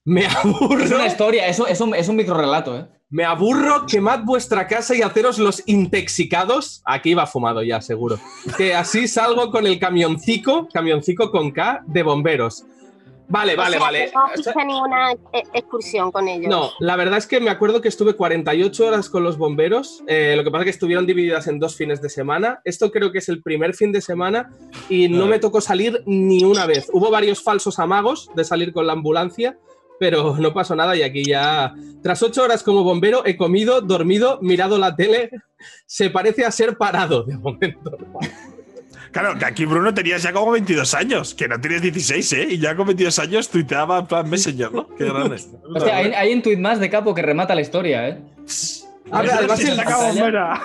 Me 0.05 0.27
aburro. 0.45 0.83
Es 0.83 0.91
una 0.91 1.07
historia, 1.07 1.47
eso 1.47 1.67
es 1.67 1.81
un, 1.81 1.95
es 1.95 2.09
un 2.09 2.17
microrelato, 2.17 2.77
¿eh? 2.79 2.87
Me 3.11 3.25
aburro, 3.25 3.87
quemad 3.87 4.21
vuestra 4.25 4.69
casa 4.69 4.95
y 4.95 5.03
haceros 5.03 5.41
los 5.41 5.65
intoxicados. 5.67 6.81
Aquí 6.85 7.13
va 7.15 7.27
fumado 7.27 7.61
ya, 7.63 7.81
seguro. 7.81 8.21
Que 8.57 8.73
así 8.75 9.09
salgo 9.09 9.51
con 9.51 9.67
el 9.67 9.81
camioncico, 9.81 10.69
camioncico 10.73 11.33
con 11.33 11.51
K, 11.51 11.83
de 11.87 12.05
bomberos. 12.05 12.65
Vale, 13.27 13.55
vale, 13.55 13.77
O 13.77 13.79
sea, 13.79 13.87
vale. 13.87 14.13
No 14.13 14.41
hice 14.41 14.65
ninguna 14.65 15.13
eh, 15.13 15.43
excursión 15.55 16.11
con 16.11 16.27
ellos. 16.27 16.49
No, 16.49 16.71
la 16.81 16.97
verdad 16.97 17.19
es 17.19 17.29
que 17.29 17.39
me 17.41 17.51
acuerdo 17.51 17.81
que 17.81 17.89
estuve 17.89 18.15
48 18.15 18.87
horas 18.87 19.09
con 19.09 19.23
los 19.23 19.39
bomberos. 19.39 20.03
eh, 20.09 20.35
lo 20.37 20.43
que 20.43 20.51
pasa 20.51 20.63
es 20.63 20.67
que 20.67 20.71
estuvieron 20.71 21.07
divididas 21.07 21.47
en 21.47 21.61
dos 21.61 21.77
fines 21.77 22.03
de 22.03 22.09
semana. 22.11 22.61
Esto 22.65 22.91
creo 22.91 23.13
que 23.13 23.19
es 23.19 23.29
el 23.29 23.41
primer 23.43 23.75
fin 23.75 23.93
de 23.93 24.01
semana 24.01 24.51
y 24.89 25.09
no 25.09 25.27
me 25.27 25.39
tocó 25.39 25.61
salir 25.61 26.03
ni 26.07 26.43
una 26.43 26.67
vez. 26.67 26.89
Hubo 26.93 27.11
varios 27.11 27.43
falsos 27.43 27.79
amagos 27.79 28.31
de 28.35 28.45
salir 28.45 28.73
con 28.73 28.87
la 28.89 28.95
ambulancia, 28.95 29.57
pero 30.01 30.35
no 30.39 30.55
pasó 30.55 30.75
nada 30.75 30.97
y 30.97 31.03
aquí 31.03 31.23
ya, 31.23 31.75
tras 32.03 32.23
ocho 32.23 32.43
horas 32.43 32.63
como 32.63 32.83
bombero, 32.83 33.23
he 33.27 33.37
comido, 33.37 33.83
dormido, 33.83 34.39
mirado 34.41 34.79
la 34.79 34.97
tele. 34.97 35.31
Se 35.85 36.09
parece 36.09 36.47
a 36.47 36.51
ser 36.51 36.79
parado 36.79 37.23
de 37.23 37.37
momento. 37.37 37.99
Claro, 39.13 39.39
que 39.39 39.45
aquí 39.45 39.67
Bruno 39.67 39.93
tenías 39.93 40.23
ya 40.23 40.33
como 40.33 40.53
22 40.53 40.95
años, 40.95 41.35
que 41.35 41.49
no 41.49 41.61
tienes 41.61 41.83
16, 41.83 42.33
¿eh? 42.33 42.47
Y 42.53 42.59
ya 42.59 42.75
con 42.75 42.87
22 42.87 43.19
años 43.19 43.51
tuiteaba 43.51 43.99
en 43.99 44.07
plan 44.07 44.31
Messenger, 44.31 44.73
¿no? 44.73 44.89
Qué 44.97 45.05
grande. 45.05 45.37
Hostia, 45.75 45.97
hay, 45.97 46.13
hay 46.13 46.33
un 46.33 46.41
tuit 46.41 46.59
más 46.59 46.81
de 46.81 46.89
Capo 46.89 47.15
que 47.15 47.21
remata 47.21 47.55
la 47.55 47.61
historia, 47.61 48.09
¿eh? 48.09 48.23
A 49.13 49.23
ver, 49.23 49.57
Sí, 49.57 49.69
el- 49.69 49.77
saca 49.77 49.97
bombera. 49.97 50.63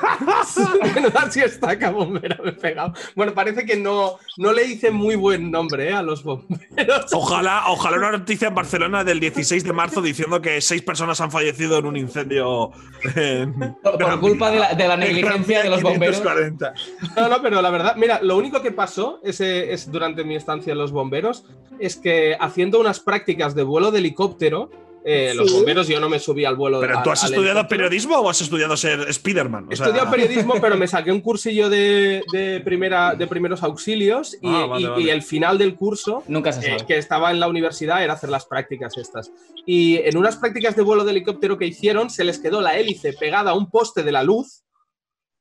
Menuda 0.96 1.32
siesta 1.32 1.90
bombera 1.92 2.38
me 2.44 2.50
he 2.50 2.54
pegado. 2.54 2.94
Bueno, 3.16 3.34
parece 3.34 3.66
que 3.66 3.76
no, 3.76 4.18
no 4.38 4.54
le 4.54 4.66
hice 4.66 4.92
muy 4.92 5.16
buen 5.16 5.52
nombre 5.52 5.90
¿eh? 5.90 5.94
a 5.94 6.02
los 6.02 6.24
bomberos. 6.24 7.14
Ojalá, 7.14 7.64
ojalá 7.68 7.98
una 7.98 8.12
noticia 8.12 8.48
en 8.50 8.56
Barcelona 8.56 9.04
del 9.04 9.20
16 9.20 9.64
de 9.64 9.74
marzo 9.74 10.02
diciendo 10.02 10.42
que 10.42 10.62
seis 10.62 10.82
personas 10.82 11.20
han 11.22 11.32
fallecido 11.32 11.78
en 11.80 11.86
un 11.86 11.98
incendio. 11.98 12.72
en 13.16 13.54
Por, 13.82 13.98
por 13.98 14.20
culpa 14.20 14.52
de 14.52 14.60
la, 14.60 14.74
de 14.74 14.88
la 14.88 14.98
negligencia 14.98 15.64
de 15.64 15.70
los 15.70 15.82
bomberos. 15.82 16.18
540. 16.18 16.74
No, 17.16 17.30
no, 17.30 17.42
pero 17.42 17.62
la 17.62 17.70
verdad, 17.70 17.96
mira, 17.96 18.20
lo 18.22 18.38
único 18.38 18.62
que 18.62 18.72
pasó 18.72 19.20
ese, 19.24 19.74
es 19.74 19.92
durante 19.92 20.24
mi 20.24 20.36
estancia 20.36 20.72
en 20.74 20.78
los 20.80 20.92
bomberos 20.92 21.46
es 21.80 21.96
que 21.98 22.38
haciendo 22.40 22.80
unas 22.80 23.00
prácticas 23.00 23.54
de 23.56 23.64
vuelo 23.64 23.92
de 23.92 24.00
helicóptero, 24.00 24.70
eh, 25.08 25.34
los 25.36 25.50
Sí. 25.52 25.58
bomberos 25.58 25.88
yo 25.88 26.00
no 26.00 26.10
me 26.10 26.18
subí 26.18 26.46
al 26.46 26.56
vuelo 26.56 26.80
¿Pero 26.80 26.98
al- 26.98 27.04
tú 27.04 27.12
has 27.12 27.24
estudiado 27.24 27.68
periodismo 27.68 28.18
o 28.18 28.28
has 28.30 28.42
estudiado 28.42 28.76
ser 28.76 29.14
Spiderman? 29.14 29.68
O 29.68 29.72
He 29.72 29.76
sea, 29.76 29.86
estudiado 29.86 30.10
periodismo, 30.10 30.56
pero 30.60 30.76
me 30.78 30.88
saqué 30.88 31.12
un 31.12 31.22
cursillo 31.22 31.70
de, 31.70 32.24
de 32.34 32.60
primera, 32.62 33.14
de 33.14 33.28
primeros 33.28 33.62
auxilios 33.62 34.34
y, 34.42 34.48
Ah, 34.48 34.66
vale, 34.66 34.84
y- 34.84 34.88
vale. 34.88 35.04
y 35.04 35.10
el 35.12 35.22
final 35.22 35.60
del 35.60 35.76
curso 35.76 36.24
Nunca 36.28 36.52
se 36.52 36.62
eh, 36.62 36.72
sabe. 36.80 36.88
que 36.88 36.98
estaba 36.98 37.30
en 37.30 37.40
la 37.40 37.48
universidad 37.48 38.04
era 38.04 38.14
hacer 38.14 38.30
las 38.32 38.46
prácticas 38.48 38.98
estas. 38.98 39.32
Y 39.66 39.98
en 39.98 40.18
unas 40.18 40.38
prácticas 40.38 40.76
de 40.76 40.82
vuelo 40.82 41.06
de 41.06 41.12
helicóptero 41.12 41.58
que 41.58 41.68
hicieron, 41.68 42.10
se 42.10 42.24
les 42.24 42.40
quedó 42.40 42.60
la 42.62 42.78
hélice 42.78 43.14
pegada 43.14 43.52
a 43.52 43.54
un 43.54 43.70
poste 43.70 44.02
de 44.04 44.12
la 44.12 44.24
luz 44.24 44.64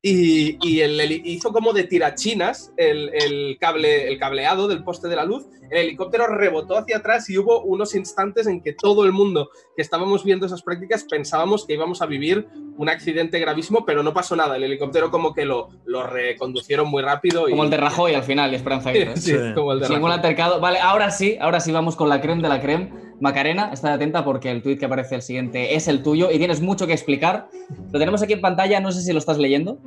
y, 0.06 0.80
el 0.80 1.00
hizo 1.24 1.50
como 1.50 1.72
de 1.72 1.84
tirachinas 1.84 2.74
el 2.76 3.56
cable, 3.58 4.06
el 4.06 4.18
cableado 4.18 4.68
del 4.68 4.84
poste 4.84 5.08
de 5.08 5.16
la 5.16 5.24
luz. 5.24 5.46
El 5.70 5.78
helicóptero 5.78 6.26
rebotó 6.26 6.76
hacia 6.76 6.98
atrás 6.98 7.30
y 7.30 7.38
hubo 7.38 7.62
unos 7.62 7.94
instantes 7.94 8.46
en 8.46 8.60
que 8.60 8.74
todo 8.74 9.06
el 9.06 9.12
mundo 9.12 9.48
que 9.74 9.80
estábamos 9.80 10.22
viendo 10.22 10.44
esas 10.44 10.62
prácticas 10.62 11.04
pensábamos 11.04 11.66
que 11.66 11.72
íbamos 11.72 12.02
a 12.02 12.06
vivir 12.06 12.46
un 12.76 12.88
accidente 12.88 13.38
gravísimo, 13.38 13.84
pero 13.86 14.02
no 14.02 14.12
pasó 14.12 14.34
nada. 14.36 14.56
El 14.56 14.64
helicóptero 14.64 15.10
como 15.10 15.32
que 15.32 15.44
lo, 15.44 15.68
lo 15.84 16.04
reconducieron 16.06 16.88
muy 16.88 17.02
rápido. 17.02 17.48
Y, 17.48 17.52
Como 17.52 17.64
el 17.64 17.70
de 17.70 17.76
Rajoy 17.76 18.14
al 18.14 18.22
final 18.24 18.52
y 18.52 18.56
Esperanza 18.56 18.90
Aguirre. 18.90 19.16
Sí, 19.16 19.30
Sí. 19.32 19.38
como 19.54 19.72
el 19.72 19.80
de 19.80 19.86
Sin 19.86 19.94
ningún 19.96 20.10
Rajoy. 20.10 20.24
altercado. 20.24 20.60
Vale, 20.60 20.78
ahora 20.80 21.10
sí, 21.10 21.36
ahora 21.40 21.60
sí 21.60 21.70
vamos 21.72 21.94
con 21.96 22.08
la 22.08 22.20
creme 22.20 22.42
de 22.42 22.48
la 22.48 22.60
creme. 22.60 22.92
Macarena, 23.20 23.70
estad 23.72 23.92
atenta 23.92 24.24
porque 24.24 24.50
el 24.50 24.60
tuit 24.62 24.78
que 24.78 24.86
aparece 24.86 25.14
el 25.14 25.22
siguiente 25.22 25.76
es 25.76 25.86
el 25.86 26.02
tuyo 26.02 26.30
y 26.32 26.38
tienes 26.38 26.60
mucho 26.60 26.86
que 26.86 26.92
explicar. 26.92 27.48
Lo 27.92 27.98
tenemos 27.98 28.22
aquí 28.22 28.32
en 28.32 28.40
pantalla, 28.40 28.80
no 28.80 28.90
sé 28.90 29.02
si 29.02 29.12
lo 29.12 29.18
estás 29.20 29.38
leyendo. 29.38 29.78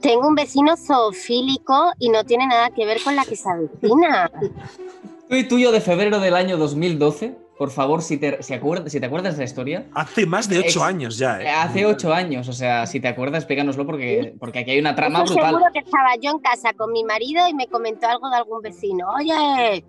Tengo 0.00 0.26
un 0.26 0.34
vecino 0.34 0.76
zoofílico 0.76 1.92
y 2.00 2.08
no 2.08 2.24
tiene 2.24 2.46
nada 2.48 2.70
que 2.70 2.84
ver 2.84 2.98
con 3.02 3.14
la 3.14 3.24
que 3.24 3.36
se 3.36 3.48
avecina. 3.48 4.30
Tuit 5.28 5.48
tuyo 5.48 5.70
de 5.72 5.80
febrero 5.80 6.18
del 6.20 6.34
año 6.34 6.56
2012. 6.56 7.36
Por 7.58 7.70
favor, 7.70 8.02
si 8.02 8.18
te, 8.18 8.42
si 8.42 8.52
acuerdas, 8.52 8.92
si 8.92 9.00
te 9.00 9.06
acuerdas 9.06 9.34
de 9.34 9.38
la 9.38 9.44
historia. 9.44 9.86
Hace 9.94 10.26
más 10.26 10.46
de 10.48 10.58
8 10.58 10.66
Ex- 10.68 10.76
años 10.82 11.16
ya, 11.18 11.40
¿eh? 11.40 11.48
Hace 11.48 11.86
ocho 11.86 12.12
años, 12.12 12.48
o 12.48 12.52
sea, 12.52 12.86
si 12.86 13.00
te 13.00 13.08
acuerdas, 13.08 13.44
explícanos 13.44 13.76
porque, 13.76 14.34
porque 14.38 14.58
aquí 14.58 14.72
hay 14.72 14.78
una 14.78 14.94
trama 14.94 15.20
Estoy 15.20 15.36
brutal. 15.36 15.54
seguro 15.54 15.72
que 15.72 15.78
estaba 15.78 16.16
yo 16.20 16.30
en 16.32 16.38
casa 16.40 16.74
con 16.74 16.92
mi 16.92 17.02
marido 17.04 17.48
y 17.48 17.54
me 17.54 17.66
comentó 17.66 18.08
algo 18.08 18.28
de 18.28 18.36
algún 18.36 18.60
vecino. 18.60 19.08
Oye, 19.18 19.32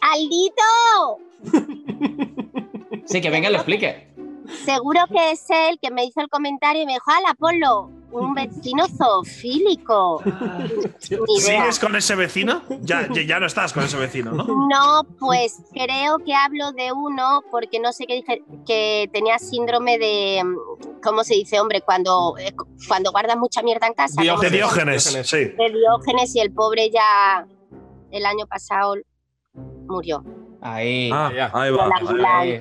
Aldito, 0.00 1.18
Sí, 3.06 3.20
que 3.20 3.30
venga 3.30 3.48
y 3.48 3.52
lo 3.52 3.58
explique. 3.58 4.08
seguro 4.64 5.00
que 5.12 5.32
es 5.32 5.44
él 5.50 5.78
que 5.82 5.90
me 5.90 6.04
hizo 6.04 6.20
el 6.20 6.28
comentario 6.28 6.82
y 6.82 6.86
me 6.86 6.92
dijo, 6.94 7.10
ala, 7.10 7.34
ponlo, 7.38 7.90
un 8.12 8.34
vecino 8.34 8.86
zoofílico. 8.88 10.22
¿Sigues 10.98 11.78
con 11.78 11.96
ese 11.96 12.14
vecino? 12.14 12.62
Ya, 12.80 13.08
ya, 13.12 13.40
no 13.40 13.46
estás 13.46 13.72
con 13.72 13.84
ese 13.84 13.96
vecino, 13.96 14.32
¿no? 14.32 14.44
No, 14.44 15.02
pues 15.18 15.60
creo 15.72 16.18
que 16.18 16.34
hablo 16.34 16.72
de 16.72 16.92
uno 16.92 17.42
porque 17.50 17.80
no 17.80 17.92
sé 17.92 18.06
qué 18.06 18.14
dije, 18.14 18.42
que 18.66 19.08
tenía 19.12 19.38
síndrome 19.38 19.98
de, 19.98 20.42
¿cómo 21.02 21.24
se 21.24 21.34
dice, 21.34 21.60
hombre? 21.60 21.82
Cuando, 21.82 22.36
eh, 22.38 22.54
cuando 22.88 23.10
guardas 23.12 23.36
mucha 23.36 23.62
mierda 23.62 23.86
en 23.86 23.94
casa. 23.94 24.14
¿cómo 24.16 24.40
De? 24.40 24.50
Diógenes, 24.50 25.04
Diógenes. 25.04 25.28
sí. 25.28 25.44
De 25.44 25.70
Diógenes 25.70 26.34
y 26.34 26.40
el 26.40 26.52
pobre 26.52 26.90
ya 26.90 27.46
el 28.10 28.26
año 28.26 28.46
pasado 28.46 28.94
murió. 29.86 30.24
Ahí. 30.62 31.10
Ah, 31.12 31.30
Ya. 31.34 31.50
ahí 31.54 31.70
va. 31.70 31.88
ahí 32.38 32.60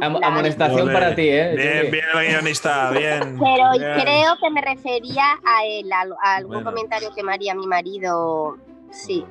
am- 0.00 0.18
la- 0.18 0.26
amonestación 0.28 0.92
para 0.92 1.14
ti, 1.14 1.28
¿eh? 1.28 1.54
Bien, 1.56 1.76
Julie. 1.76 1.90
bien, 1.90 2.04
el 2.14 2.28
guionista, 2.30 2.90
bien. 2.90 3.38
Pero 3.38 3.70
bien. 3.78 4.00
creo 4.00 4.36
que 4.40 4.50
me 4.50 4.60
refería 4.62 5.24
a 5.44 5.64
él, 5.66 5.92
a, 5.92 6.06
a 6.22 6.36
algún 6.36 6.54
Bueno. 6.62 6.70
comentario 6.70 7.10
que 7.14 7.22
me 7.22 7.34
haría 7.34 7.54
mi 7.54 7.66
marido. 7.66 8.56
Sí. 8.90 9.24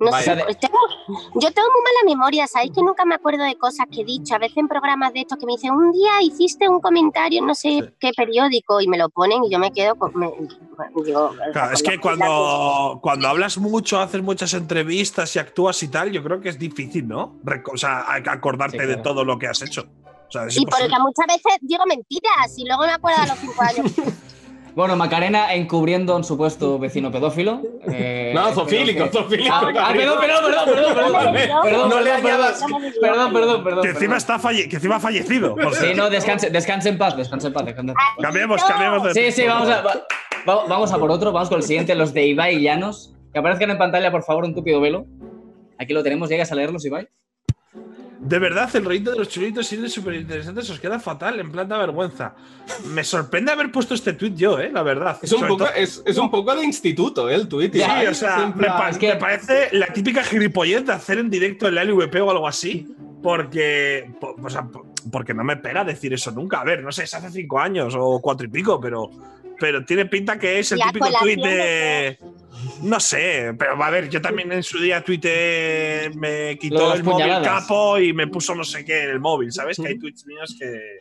No 0.00 0.10
Vaya. 0.12 0.36
sé, 0.36 0.44
pues 0.44 0.58
tengo- 0.60 0.78
yo 1.40 1.50
tengo 1.52 1.68
muy 1.72 1.82
mala 1.82 2.14
memoria, 2.16 2.46
¿sabéis 2.46 2.72
que 2.72 2.82
nunca 2.82 3.04
me 3.04 3.16
acuerdo 3.16 3.42
de 3.44 3.56
cosas 3.56 3.86
que 3.90 4.02
he 4.02 4.04
dicho? 4.04 4.34
A 4.34 4.38
veces 4.38 4.56
en 4.56 4.68
programas 4.68 5.12
de 5.12 5.20
estos 5.22 5.38
que 5.38 5.46
me 5.46 5.52
dicen, 5.52 5.72
un 5.72 5.90
día 5.92 6.22
hiciste 6.22 6.68
un 6.68 6.80
comentario 6.80 7.40
en 7.40 7.46
no 7.46 7.54
sé 7.54 7.68
Sí. 7.68 7.84
qué 7.98 8.10
periódico 8.16 8.80
y 8.80 8.86
me 8.86 8.96
lo 8.96 9.08
ponen 9.08 9.42
y 9.44 9.50
yo 9.50 9.58
me 9.58 9.72
quedo 9.72 9.96
con... 9.96 10.12
me- 10.14 10.30
digo, 11.04 11.32
Claro, 11.52 11.72
es 11.74 11.82
que 11.82 11.98
cuando, 11.98 13.00
cuando 13.02 13.26
hablas 13.28 13.58
mucho, 13.58 13.98
haces 14.00 14.22
muchas 14.22 14.54
entrevistas 14.54 15.34
y 15.34 15.38
actúas 15.40 15.82
y 15.82 15.88
tal, 15.88 16.12
yo 16.12 16.22
creo 16.22 16.40
que 16.40 16.50
es 16.50 16.58
difícil, 16.58 17.08
¿no? 17.08 17.34
Reco- 17.44 17.72
o 17.74 17.76
sea, 17.76 18.04
acordarte 18.12 18.78
Sí, 18.78 18.86
de 18.86 18.94
claro. 18.94 19.02
todo 19.02 19.24
lo 19.24 19.38
que 19.38 19.48
has 19.48 19.60
hecho. 19.62 19.88
O 20.28 20.30
sea, 20.30 20.42
Y 20.42 20.46
porque 20.46 20.84
imposible. 20.84 20.96
muchas 21.00 21.26
veces 21.26 21.58
digo 21.62 21.84
mentiras 21.86 22.56
y 22.56 22.64
luego 22.66 22.82
me 22.84 22.92
acuerdo 22.92 23.22
a 23.22 23.26
los 23.26 23.38
cinco 23.38 23.62
años. 23.62 23.92
Bueno, 24.74 24.94
Macarena 24.96 25.52
encubriendo 25.54 26.12
a 26.12 26.16
un 26.16 26.24
supuesto 26.24 26.78
vecino 26.78 27.10
pedófilo. 27.10 27.60
eh, 27.90 28.32
No, 28.34 28.52
zoofílico, 28.52 29.04
que- 29.04 29.10
zoofílico. 29.10 29.52
Ah, 29.52 29.60
ah, 29.62 29.92
perdón, 29.92 30.18
perdón, 30.20 30.44
perdón, 30.44 30.64
perdón, 30.66 30.94
perdón, 30.94 31.12
perdón, 31.12 31.62
perdón, 31.62 31.88
No 31.90 32.00
le 32.00 32.10
perdón, 32.10 32.26
añadas- 32.26 32.64
perdón, 33.00 33.64
perdón, 33.64 33.82
Que 33.82 33.88
encima, 33.88 34.16
está 34.16 34.38
falle- 34.38 34.68
que 34.68 34.76
encima 34.76 34.96
ha 34.96 35.00
fallecido. 35.00 35.54
por 35.56 35.74
Sí, 35.74 35.94
no, 35.96 36.08
descanse, 36.10 36.50
descanse 36.50 36.88
en 36.90 36.98
paz, 36.98 37.16
descanse 37.16 37.48
en 37.48 37.52
paz, 37.52 37.64
descanse 37.66 37.90
en 37.90 37.94
paz. 37.94 38.04
Cambiemos, 38.20 38.62
cambiemos 38.64 39.02
de. 39.02 39.14
Sí, 39.14 39.32
sí, 39.42 39.46
vamos 39.48 39.68
a, 39.68 39.80
va- 39.82 40.06
va- 40.48 40.64
vamos 40.68 40.92
a 40.92 40.98
por 40.98 41.10
otro, 41.10 41.32
vamos 41.32 41.48
con 41.48 41.58
el 41.58 41.64
siguiente, 41.64 41.94
los 41.94 42.12
de 42.14 42.26
Ibai 42.26 42.60
Llanos. 42.60 43.14
Que 43.32 43.40
aparezcan 43.40 43.70
en 43.70 43.78
pantalla, 43.78 44.10
por 44.10 44.22
favor, 44.22 44.44
un 44.44 44.54
túpido 44.54 44.80
velo. 44.80 45.06
Aquí 45.78 45.92
lo 45.92 46.02
tenemos, 46.02 46.28
llegas 46.28 46.50
a 46.52 46.54
leerlos, 46.54 46.84
Ibai. 46.86 47.08
De 48.20 48.38
verdad, 48.40 48.68
el 48.74 48.84
rollito 48.84 49.12
de 49.12 49.18
los 49.18 49.28
chulitos 49.28 49.70
de 49.70 49.88
súper 49.88 50.14
interesantes 50.14 50.68
os 50.70 50.80
queda 50.80 50.98
fatal, 50.98 51.38
en 51.38 51.52
plan 51.52 51.68
de 51.68 51.76
vergüenza. 51.78 52.34
Me 52.86 53.04
sorprende 53.04 53.52
haber 53.52 53.70
puesto 53.70 53.94
este 53.94 54.12
tweet 54.12 54.34
yo, 54.34 54.58
eh, 54.58 54.70
la 54.72 54.82
verdad. 54.82 55.18
Es 55.22 55.32
un, 55.32 55.38
Sobre 55.38 55.48
poco, 55.52 55.64
todo- 55.66 55.74
es, 55.74 56.02
es 56.04 56.18
un 56.18 56.30
poco 56.30 56.54
de 56.56 56.64
instituto, 56.64 57.30
¿eh? 57.30 57.34
El 57.36 57.46
tuit. 57.48 57.72
Sí, 57.74 57.80
o 58.10 58.14
sea, 58.14 58.52
me, 58.56 58.66
pa- 58.66 58.90
es 58.90 58.98
que- 58.98 59.08
me 59.08 59.16
parece 59.16 59.68
la 59.72 59.86
típica 59.92 60.24
gilipollez 60.24 60.84
de 60.84 60.92
hacer 60.92 61.18
en 61.18 61.30
directo 61.30 61.68
en 61.68 61.76
la 61.76 61.84
LVP 61.84 62.20
o 62.20 62.30
algo 62.30 62.48
así, 62.48 62.88
porque, 63.22 64.10
po- 64.20 64.34
o 64.42 64.50
sea, 64.50 64.62
po- 64.64 64.86
porque 65.12 65.32
no 65.32 65.44
me 65.44 65.56
pega 65.56 65.84
decir 65.84 66.12
eso 66.12 66.30
nunca. 66.32 66.60
A 66.60 66.64
ver, 66.64 66.82
no 66.82 66.90
sé, 66.90 67.04
es 67.04 67.14
hace 67.14 67.30
cinco 67.30 67.60
años 67.60 67.94
o 67.96 68.20
cuatro 68.20 68.46
y 68.46 68.50
pico, 68.50 68.80
pero, 68.80 69.10
pero 69.58 69.84
tiene 69.84 70.06
pinta 70.06 70.38
que 70.38 70.58
es 70.58 70.72
el 70.72 70.80
típico 70.80 71.08
tuit 71.20 71.40
de. 71.40 72.18
No 72.82 72.98
sé, 72.98 73.54
pero 73.58 73.82
a 73.82 73.90
ver, 73.90 74.08
yo 74.08 74.20
también 74.20 74.50
en 74.52 74.62
su 74.62 74.78
día 74.78 75.02
tuiteé, 75.02 76.10
me 76.14 76.58
quitó 76.58 76.94
el 76.94 77.04
móvil 77.04 77.42
capo 77.42 77.98
y 77.98 78.12
me 78.12 78.26
puso 78.26 78.54
no 78.54 78.64
sé 78.64 78.84
qué 78.84 79.04
en 79.04 79.10
el 79.10 79.20
móvil, 79.20 79.52
¿sabes? 79.52 79.76
Que 79.76 79.88
hay 79.88 79.98
tweets 79.98 80.26
míos 80.26 80.56
que. 80.58 80.98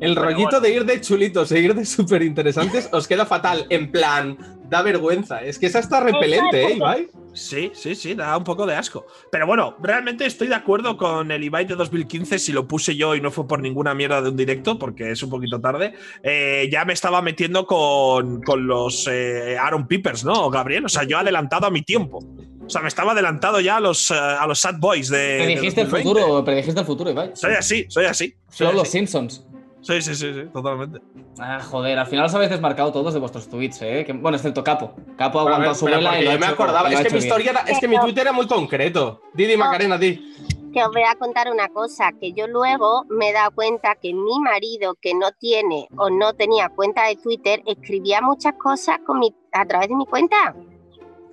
El 0.00 0.14
Pero 0.14 0.22
rollito 0.22 0.50
bueno. 0.50 0.60
de 0.60 0.74
ir 0.74 0.84
de 0.84 1.00
chulitos 1.00 1.52
e 1.52 1.60
ir 1.60 1.74
de 1.74 1.84
súper 1.84 2.22
interesantes 2.22 2.88
os 2.92 3.06
queda 3.06 3.24
fatal. 3.24 3.66
En 3.70 3.92
plan, 3.92 4.36
da 4.68 4.82
vergüenza. 4.82 5.42
Es 5.42 5.58
que 5.58 5.66
esa 5.66 5.78
está 5.78 6.00
repelente, 6.00 6.62
¿eh, 6.62 6.74
Ibai? 6.74 7.08
Sí, 7.34 7.70
sí, 7.74 7.94
sí, 7.94 8.14
da 8.14 8.36
un 8.36 8.42
poco 8.42 8.66
de 8.66 8.74
asco. 8.74 9.06
Pero 9.30 9.46
bueno, 9.46 9.76
realmente 9.80 10.26
estoy 10.26 10.48
de 10.48 10.56
acuerdo 10.56 10.96
con 10.96 11.30
el 11.30 11.44
Ibai 11.44 11.66
de 11.66 11.76
2015. 11.76 12.40
Si 12.40 12.52
lo 12.52 12.66
puse 12.66 12.96
yo 12.96 13.14
y 13.14 13.20
no 13.20 13.30
fue 13.30 13.46
por 13.46 13.60
ninguna 13.60 13.94
mierda 13.94 14.20
de 14.20 14.30
un 14.30 14.36
directo, 14.36 14.76
porque 14.78 15.12
es 15.12 15.22
un 15.22 15.30
poquito 15.30 15.60
tarde, 15.60 15.94
eh, 16.24 16.68
ya 16.72 16.84
me 16.84 16.92
estaba 16.92 17.22
metiendo 17.22 17.64
con, 17.66 18.42
con 18.42 18.66
los 18.66 19.06
eh, 19.08 19.56
Aaron 19.56 19.86
Peepers, 19.86 20.24
¿no? 20.24 20.50
Gabriel, 20.50 20.86
o 20.86 20.88
sea, 20.88 21.04
yo 21.04 21.18
adelantado 21.18 21.66
a 21.66 21.70
mi 21.70 21.82
tiempo. 21.82 22.18
O 22.64 22.68
sea, 22.68 22.82
me 22.82 22.88
estaba 22.88 23.12
adelantado 23.12 23.60
ya 23.60 23.76
a 23.76 23.80
los, 23.80 24.10
eh, 24.10 24.14
a 24.14 24.46
los 24.46 24.58
sad 24.58 24.76
boys 24.78 25.08
de. 25.08 25.18
de 25.18 25.44
Predijiste 25.44 25.80
el 25.82 25.90
2020. 25.90 26.20
futuro, 26.20 26.44
predijiste 26.44 26.80
el 26.80 26.86
futuro, 26.86 27.10
Ibai. 27.10 27.30
Soy 27.34 27.54
así, 27.54 27.86
soy 27.88 28.06
así. 28.06 28.34
Soy 28.48 28.66
Solo 28.66 28.78
los. 28.80 28.88
Simpsons. 28.88 29.44
Sí, 29.82 30.02
sí, 30.02 30.14
sí, 30.14 30.34
sí, 30.34 30.42
totalmente. 30.52 31.00
Ah, 31.38 31.58
joder, 31.62 31.98
al 31.98 32.06
final 32.06 32.26
os 32.26 32.34
habéis 32.34 32.50
desmarcado 32.50 32.92
todos 32.92 33.14
de 33.14 33.20
vuestros 33.20 33.48
tweets, 33.48 33.80
¿eh? 33.82 34.04
Que- 34.06 34.12
bueno, 34.12 34.36
excepto 34.36 34.62
Capo. 34.62 34.92
Capo 35.16 35.40
ha 35.40 35.44
Pero 35.44 35.54
a 35.56 35.58
ver, 35.58 35.68
aguantado 35.68 35.74
su 35.74 35.84
pero 35.86 35.96
vela 35.96 36.10
porque 36.10 36.22
y 36.22 36.24
lo 36.26 36.32
yo 36.32 36.38
me 36.38 36.44
hecho- 36.46 36.54
acordaba. 36.54 36.90
Es 36.92 37.00
que 37.02 37.10
mi 37.10 37.18
historia 37.18 37.50
era, 37.52 37.60
es 37.60 37.78
que 37.80 37.88
mi 37.88 37.98
Twitter 37.98 38.22
era 38.22 38.32
muy 38.32 38.46
concreto. 38.46 39.22
Didi 39.32 39.56
Macarena, 39.56 39.96
di. 39.96 40.34
Que 40.72 40.84
os 40.84 40.92
voy 40.92 41.02
a 41.02 41.14
contar 41.16 41.50
una 41.50 41.68
cosa, 41.68 42.12
que 42.20 42.32
yo 42.32 42.46
luego 42.46 43.04
me 43.08 43.30
he 43.30 43.32
dado 43.32 43.50
cuenta 43.52 43.96
que 44.00 44.12
mi 44.14 44.38
marido, 44.38 44.94
que 45.00 45.14
no 45.14 45.32
tiene 45.32 45.88
o 45.96 46.10
no 46.10 46.34
tenía 46.34 46.68
cuenta 46.68 47.06
de 47.08 47.16
Twitter, 47.16 47.62
escribía 47.66 48.20
muchas 48.20 48.52
cosas 48.54 48.98
con 49.04 49.18
mi, 49.18 49.34
a 49.52 49.64
través 49.66 49.88
de 49.88 49.96
mi 49.96 50.06
cuenta. 50.06 50.54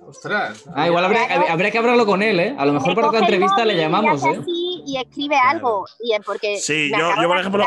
Ostras. 0.08 0.64
Ah, 0.74 0.86
igual 0.88 1.04
habría, 1.04 1.26
Claro. 1.26 1.44
habría 1.50 1.70
que 1.70 1.78
hablarlo 1.78 2.06
con 2.06 2.22
él, 2.22 2.40
¿eh? 2.40 2.54
A 2.58 2.64
lo 2.64 2.72
mejor 2.72 2.88
Me 2.88 2.94
para 2.94 3.08
otra 3.08 3.20
entrevista 3.20 3.64
le 3.66 3.76
llamamos, 3.76 4.24
¿eh? 4.24 4.38
así 4.40 4.82
y 4.86 4.96
escribe 4.96 5.36
algo. 5.36 5.84
Y 6.00 6.14
es 6.14 6.20
porque 6.24 6.56
Sí, 6.56 6.90
yo- 6.90 7.14
por 7.28 7.38
ejemplo, 7.38 7.62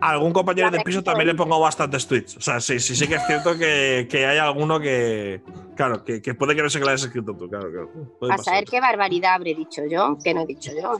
A 0.00 0.10
algún 0.10 0.32
compañero 0.32 0.70
La 0.70 0.78
de 0.78 0.84
piso 0.84 1.02
también 1.02 1.28
le 1.28 1.34
pongo 1.34 1.58
bastantes 1.60 2.06
tweets. 2.06 2.36
O 2.36 2.40
sea, 2.40 2.60
sí, 2.60 2.78
sí, 2.80 2.94
sí 2.94 3.06
que 3.08 3.14
es 3.16 3.26
cierto 3.26 3.56
que, 3.56 4.06
que 4.10 4.26
hay 4.26 4.38
alguno 4.38 4.78
que. 4.80 5.40
Claro, 5.74 6.04
que, 6.04 6.20
que 6.22 6.34
puede 6.34 6.54
que 6.54 6.62
no 6.62 6.70
sé 6.70 6.78
que 6.78 6.84
lo 6.84 6.90
hayas 6.90 7.04
escrito 7.04 7.34
tú, 7.36 7.48
claro, 7.48 7.70
claro. 7.70 7.90
Puede 8.18 8.32
a 8.32 8.36
pasar. 8.36 8.54
saber 8.54 8.64
qué 8.68 8.80
barbaridad 8.80 9.34
habré 9.34 9.54
dicho 9.54 9.82
yo, 9.90 10.16
que 10.22 10.34
no 10.34 10.42
he 10.42 10.46
dicho 10.46 10.70
yo. 10.80 10.98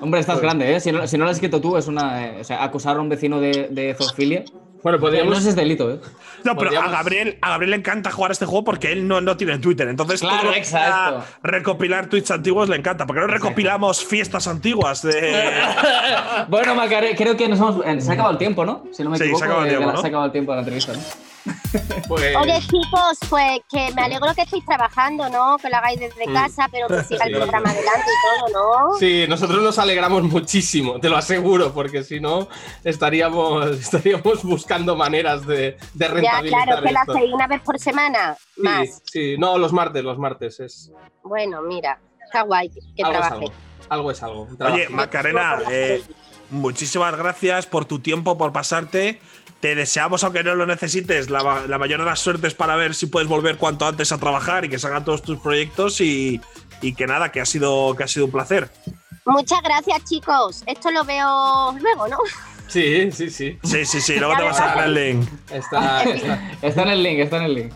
Hombre, 0.00 0.20
estás 0.20 0.40
grande, 0.40 0.74
¿eh? 0.74 0.80
Si 0.80 0.90
no, 0.92 1.06
si 1.06 1.18
no 1.18 1.24
lo 1.24 1.30
has 1.30 1.36
escrito 1.36 1.60
tú, 1.60 1.76
es 1.76 1.86
una. 1.86 2.26
eh, 2.26 2.40
o 2.40 2.44
sea, 2.44 2.64
acusar 2.64 2.96
a 2.96 3.00
un 3.00 3.08
vecino 3.08 3.38
de, 3.40 3.68
de 3.70 3.94
zoofilia. 3.94 4.44
Bueno, 4.82 4.98
No 4.98 5.02
podríamos. 5.02 5.44
es 5.44 5.54
delito, 5.56 5.90
¿eh? 5.90 6.00
No, 6.44 6.56
pero 6.56 6.78
a 6.80 6.88
Gabriel, 6.88 7.36
a 7.42 7.50
Gabriel 7.50 7.70
le 7.72 7.76
encanta 7.76 8.10
jugar 8.10 8.32
este 8.32 8.46
juego 8.46 8.64
porque 8.64 8.92
él 8.92 9.06
no, 9.06 9.20
no 9.20 9.36
tiene 9.36 9.58
Twitter. 9.58 9.86
Entonces, 9.88 10.20
Claro, 10.20 10.38
todo 10.38 10.46
lo 10.46 10.52
que 10.52 10.58
exacto. 10.58 11.24
recopilar 11.42 12.06
tweets 12.06 12.30
antiguos 12.30 12.68
le 12.68 12.76
encanta. 12.76 13.06
Porque 13.06 13.20
no 13.20 13.26
recopilamos 13.26 14.04
fiestas 14.04 14.46
antiguas 14.48 15.02
de. 15.02 15.34
Bueno, 16.48 16.74
Macaré, 16.74 17.14
creo 17.14 17.36
que 17.36 17.48
nos 17.48 17.58
hemos. 17.58 17.84
eh, 17.86 18.00
Se 18.00 18.10
ha 18.10 18.14
acabado 18.14 18.32
el 18.32 18.38
tiempo, 18.38 18.64
¿no? 18.64 18.84
Si 18.92 19.02
no 19.04 19.10
me 19.10 19.18
Sí, 19.18 19.24
se 19.34 19.42
ha 19.44 19.46
acabado 19.46 19.64
el 19.66 19.70
de 19.70 19.76
tiempo, 19.76 19.92
¿no? 19.92 20.00
Se 20.00 20.06
ha 20.06 20.08
acabado 20.08 20.26
el 20.26 20.32
tiempo 20.32 20.52
de 20.52 20.56
la 20.56 20.60
entrevista, 20.62 20.92
¿no? 20.94 20.98
Pues, 22.08 22.34
Oye, 22.36 22.58
chicos, 22.62 23.18
pues 23.28 23.60
que 23.70 23.92
me 23.94 24.02
alegro 24.02 24.34
que 24.34 24.42
estéis 24.42 24.64
trabajando, 24.64 25.28
¿no? 25.28 25.56
Que 25.58 25.68
lo 25.70 25.76
hagáis 25.76 26.00
desde 26.00 26.26
Mm. 26.26 26.32
casa, 26.34 26.68
pero 26.72 26.88
que 26.88 27.02
siga 27.04 27.24
el 27.26 27.32
Sí. 27.34 27.36
programa 27.40 27.70
adelante 27.70 28.06
y 28.06 28.50
todo, 28.52 28.88
¿no? 28.90 28.98
Sí, 28.98 29.26
nosotros 29.28 29.62
nos 29.62 29.78
alegramos 29.78 30.22
muchísimo, 30.24 30.98
te 31.00 31.08
lo 31.08 31.16
aseguro, 31.16 31.72
porque 31.72 32.02
si 32.02 32.18
no 32.20 32.48
estaríamos, 32.84 33.66
estaríamos 33.80 34.42
buscando 34.42 34.96
maneras 34.96 35.46
de, 35.46 35.56
de 35.56 35.78
Ya, 35.94 36.08
rentabilizar 36.08 36.64
claro, 36.66 36.82
que 36.82 36.92
la 36.92 37.00
hacéis 37.02 37.32
una 37.32 37.46
vez 37.46 37.60
por 37.62 37.78
semana, 37.78 38.36
Sí, 38.54 38.60
más. 38.62 39.02
sí, 39.04 39.36
no, 39.38 39.56
los 39.58 39.72
martes, 39.72 40.02
los 40.02 40.18
martes 40.18 40.58
es 40.60 40.90
Bueno, 41.22 41.62
mira, 41.62 41.98
está 42.24 42.42
guay 42.42 42.68
que- 42.70 42.80
es 42.80 42.94
trabaje. 42.96 43.34
algo. 43.34 43.52
Algo 43.88 44.10
es 44.10 44.22
algo. 44.22 44.48
Oye. 44.60 44.88
Macarena, 44.88 45.58
eh, 45.70 46.02
muchísimas 46.50 47.16
gracias 47.16 47.66
por 47.66 47.84
tu 47.86 47.98
tiempo, 47.98 48.38
por 48.38 48.52
pasarte. 48.52 49.20
Te 49.60 49.74
deseamos, 49.74 50.24
aunque 50.24 50.42
no 50.42 50.54
lo 50.54 50.64
necesites, 50.66 51.28
la, 51.28 51.62
la 51.68 51.78
mayor 51.78 52.00
de 52.00 52.06
las 52.06 52.18
suertes 52.20 52.54
para 52.54 52.76
ver 52.76 52.94
si 52.94 53.06
puedes 53.06 53.28
volver 53.28 53.56
cuanto 53.58 53.86
antes 53.86 54.10
a 54.12 54.18
trabajar 54.18 54.64
y 54.64 54.68
que 54.70 54.78
salgan 54.78 55.04
todos 55.04 55.22
tus 55.22 55.38
proyectos 55.38 56.00
y, 56.00 56.40
y 56.80 56.94
que 56.94 57.06
nada, 57.06 57.30
que 57.30 57.40
ha 57.42 57.46
sido, 57.46 57.94
que 57.94 58.04
ha 58.04 58.08
sido 58.08 58.24
un 58.26 58.32
placer. 58.32 58.70
Muchas 59.26 59.60
gracias, 59.62 60.02
chicos. 60.04 60.62
Esto 60.66 60.90
lo 60.90 61.04
veo 61.04 61.76
luego, 61.78 62.08
¿no? 62.08 62.16
Sí, 62.68 63.10
sí, 63.12 63.28
sí. 63.30 63.58
Sí, 63.64 63.84
sí, 63.84 64.00
sí, 64.00 64.14
luego 64.16 64.34
te 64.36 64.44
vas 64.44 64.60
a 64.60 64.66
dar 64.76 64.84
el 64.86 64.94
link. 64.94 65.28
Está, 65.50 66.04
está- 66.04 66.52
Está 66.62 66.82
en 66.82 66.88
el 66.88 67.02
link, 67.02 67.18
está 67.18 67.36
en 67.38 67.42
el 67.42 67.54
link. 67.54 67.72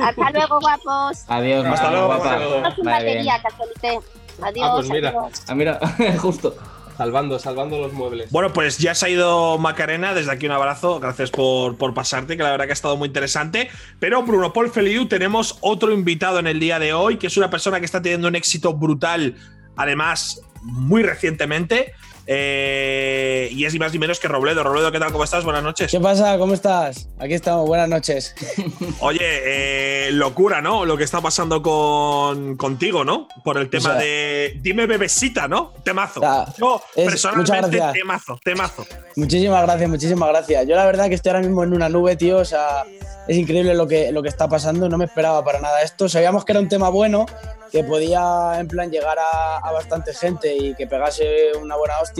Hasta 0.00 0.30
luego, 0.32 0.60
guapos. 0.60 1.24
Adiós, 1.28 1.64
Hasta 1.64 1.90
luego, 1.92 2.06
guapa. 2.08 2.38
batería, 2.84 3.40
casualité. 3.42 4.00
Adiós. 4.42 4.68
Ah, 4.68 4.72
pues 4.76 4.90
mira. 4.90 5.08
adiós. 5.10 5.42
Ah, 5.48 5.54
mira, 5.54 5.80
justo. 6.20 6.56
Salvando, 7.02 7.38
salvando 7.40 7.80
los 7.80 7.92
muebles. 7.92 8.30
Bueno, 8.30 8.52
pues 8.52 8.78
ya 8.78 8.94
se 8.94 9.06
ha 9.06 9.08
ido 9.08 9.58
Macarena. 9.58 10.14
Desde 10.14 10.30
aquí 10.30 10.46
un 10.46 10.52
abrazo. 10.52 11.00
Gracias 11.00 11.32
por, 11.32 11.76
por 11.76 11.94
pasarte, 11.94 12.36
que 12.36 12.44
la 12.44 12.52
verdad 12.52 12.66
que 12.66 12.70
ha 12.70 12.74
estado 12.74 12.96
muy 12.96 13.08
interesante. 13.08 13.68
Pero 13.98 14.22
Bruno 14.22 14.52
Paul 14.52 14.70
Feliu, 14.70 15.08
tenemos 15.08 15.58
otro 15.62 15.92
invitado 15.92 16.38
en 16.38 16.46
el 16.46 16.60
día 16.60 16.78
de 16.78 16.92
hoy, 16.92 17.16
que 17.16 17.26
es 17.26 17.36
una 17.36 17.50
persona 17.50 17.80
que 17.80 17.86
está 17.86 18.00
teniendo 18.00 18.28
un 18.28 18.36
éxito 18.36 18.74
brutal, 18.74 19.34
además, 19.74 20.42
muy 20.62 21.02
recientemente. 21.02 21.92
Eh, 22.26 23.48
y 23.50 23.64
es 23.64 23.72
ni 23.72 23.78
más 23.78 23.92
ni 23.92 23.98
menos 23.98 24.20
que 24.20 24.28
Robledo. 24.28 24.62
Robledo, 24.62 24.90
¿qué 24.92 24.98
tal? 24.98 25.12
¿Cómo 25.12 25.24
estás? 25.24 25.44
Buenas 25.44 25.62
noches. 25.62 25.90
¿Qué 25.90 26.00
pasa? 26.00 26.38
¿Cómo 26.38 26.54
estás? 26.54 27.08
Aquí 27.18 27.34
estamos, 27.34 27.66
buenas 27.66 27.88
noches. 27.88 28.34
Oye, 29.00 29.18
eh, 29.22 30.10
locura, 30.12 30.60
¿no? 30.60 30.84
Lo 30.84 30.96
que 30.96 31.04
está 31.04 31.20
pasando 31.20 31.62
con, 31.62 32.56
contigo, 32.56 33.04
¿no? 33.04 33.28
Por 33.44 33.58
el 33.58 33.68
tema 33.70 33.90
sea, 33.90 33.94
de. 33.98 34.58
Dime 34.60 34.86
bebesita, 34.86 35.48
¿no? 35.48 35.72
Temazo. 35.84 36.20
o 36.20 36.22
sea, 36.22 36.46
Yo, 36.58 36.82
es- 36.96 37.04
personalmente, 37.06 37.80
temazo, 37.92 38.38
temazo. 38.44 38.86
Muchísimas 39.16 39.62
gracias, 39.62 39.88
muchísimas 39.90 40.28
gracias. 40.28 40.66
Yo 40.66 40.76
la 40.76 40.86
verdad 40.86 41.08
que 41.08 41.14
estoy 41.14 41.30
ahora 41.30 41.42
mismo 41.42 41.64
en 41.64 41.72
una 41.74 41.88
nube, 41.88 42.16
tío. 42.16 42.38
O 42.38 42.44
sea, 42.44 42.84
es 43.28 43.36
increíble 43.36 43.74
lo 43.74 43.86
que, 43.86 44.12
lo 44.12 44.22
que 44.22 44.28
está 44.28 44.48
pasando. 44.48 44.88
No 44.88 44.98
me 44.98 45.04
esperaba 45.04 45.44
para 45.44 45.60
nada 45.60 45.82
esto. 45.82 46.08
Sabíamos 46.08 46.44
que 46.44 46.52
era 46.52 46.60
un 46.60 46.68
tema 46.68 46.88
bueno, 46.88 47.26
que 47.70 47.84
podía 47.84 48.54
en 48.58 48.68
plan 48.68 48.90
llegar 48.90 49.18
a, 49.18 49.58
a 49.58 49.72
bastante 49.72 50.12
gente 50.14 50.54
y 50.56 50.74
que 50.74 50.86
pegase 50.86 51.52
una 51.60 51.76
buena 51.76 51.94
hostia, 52.02 52.11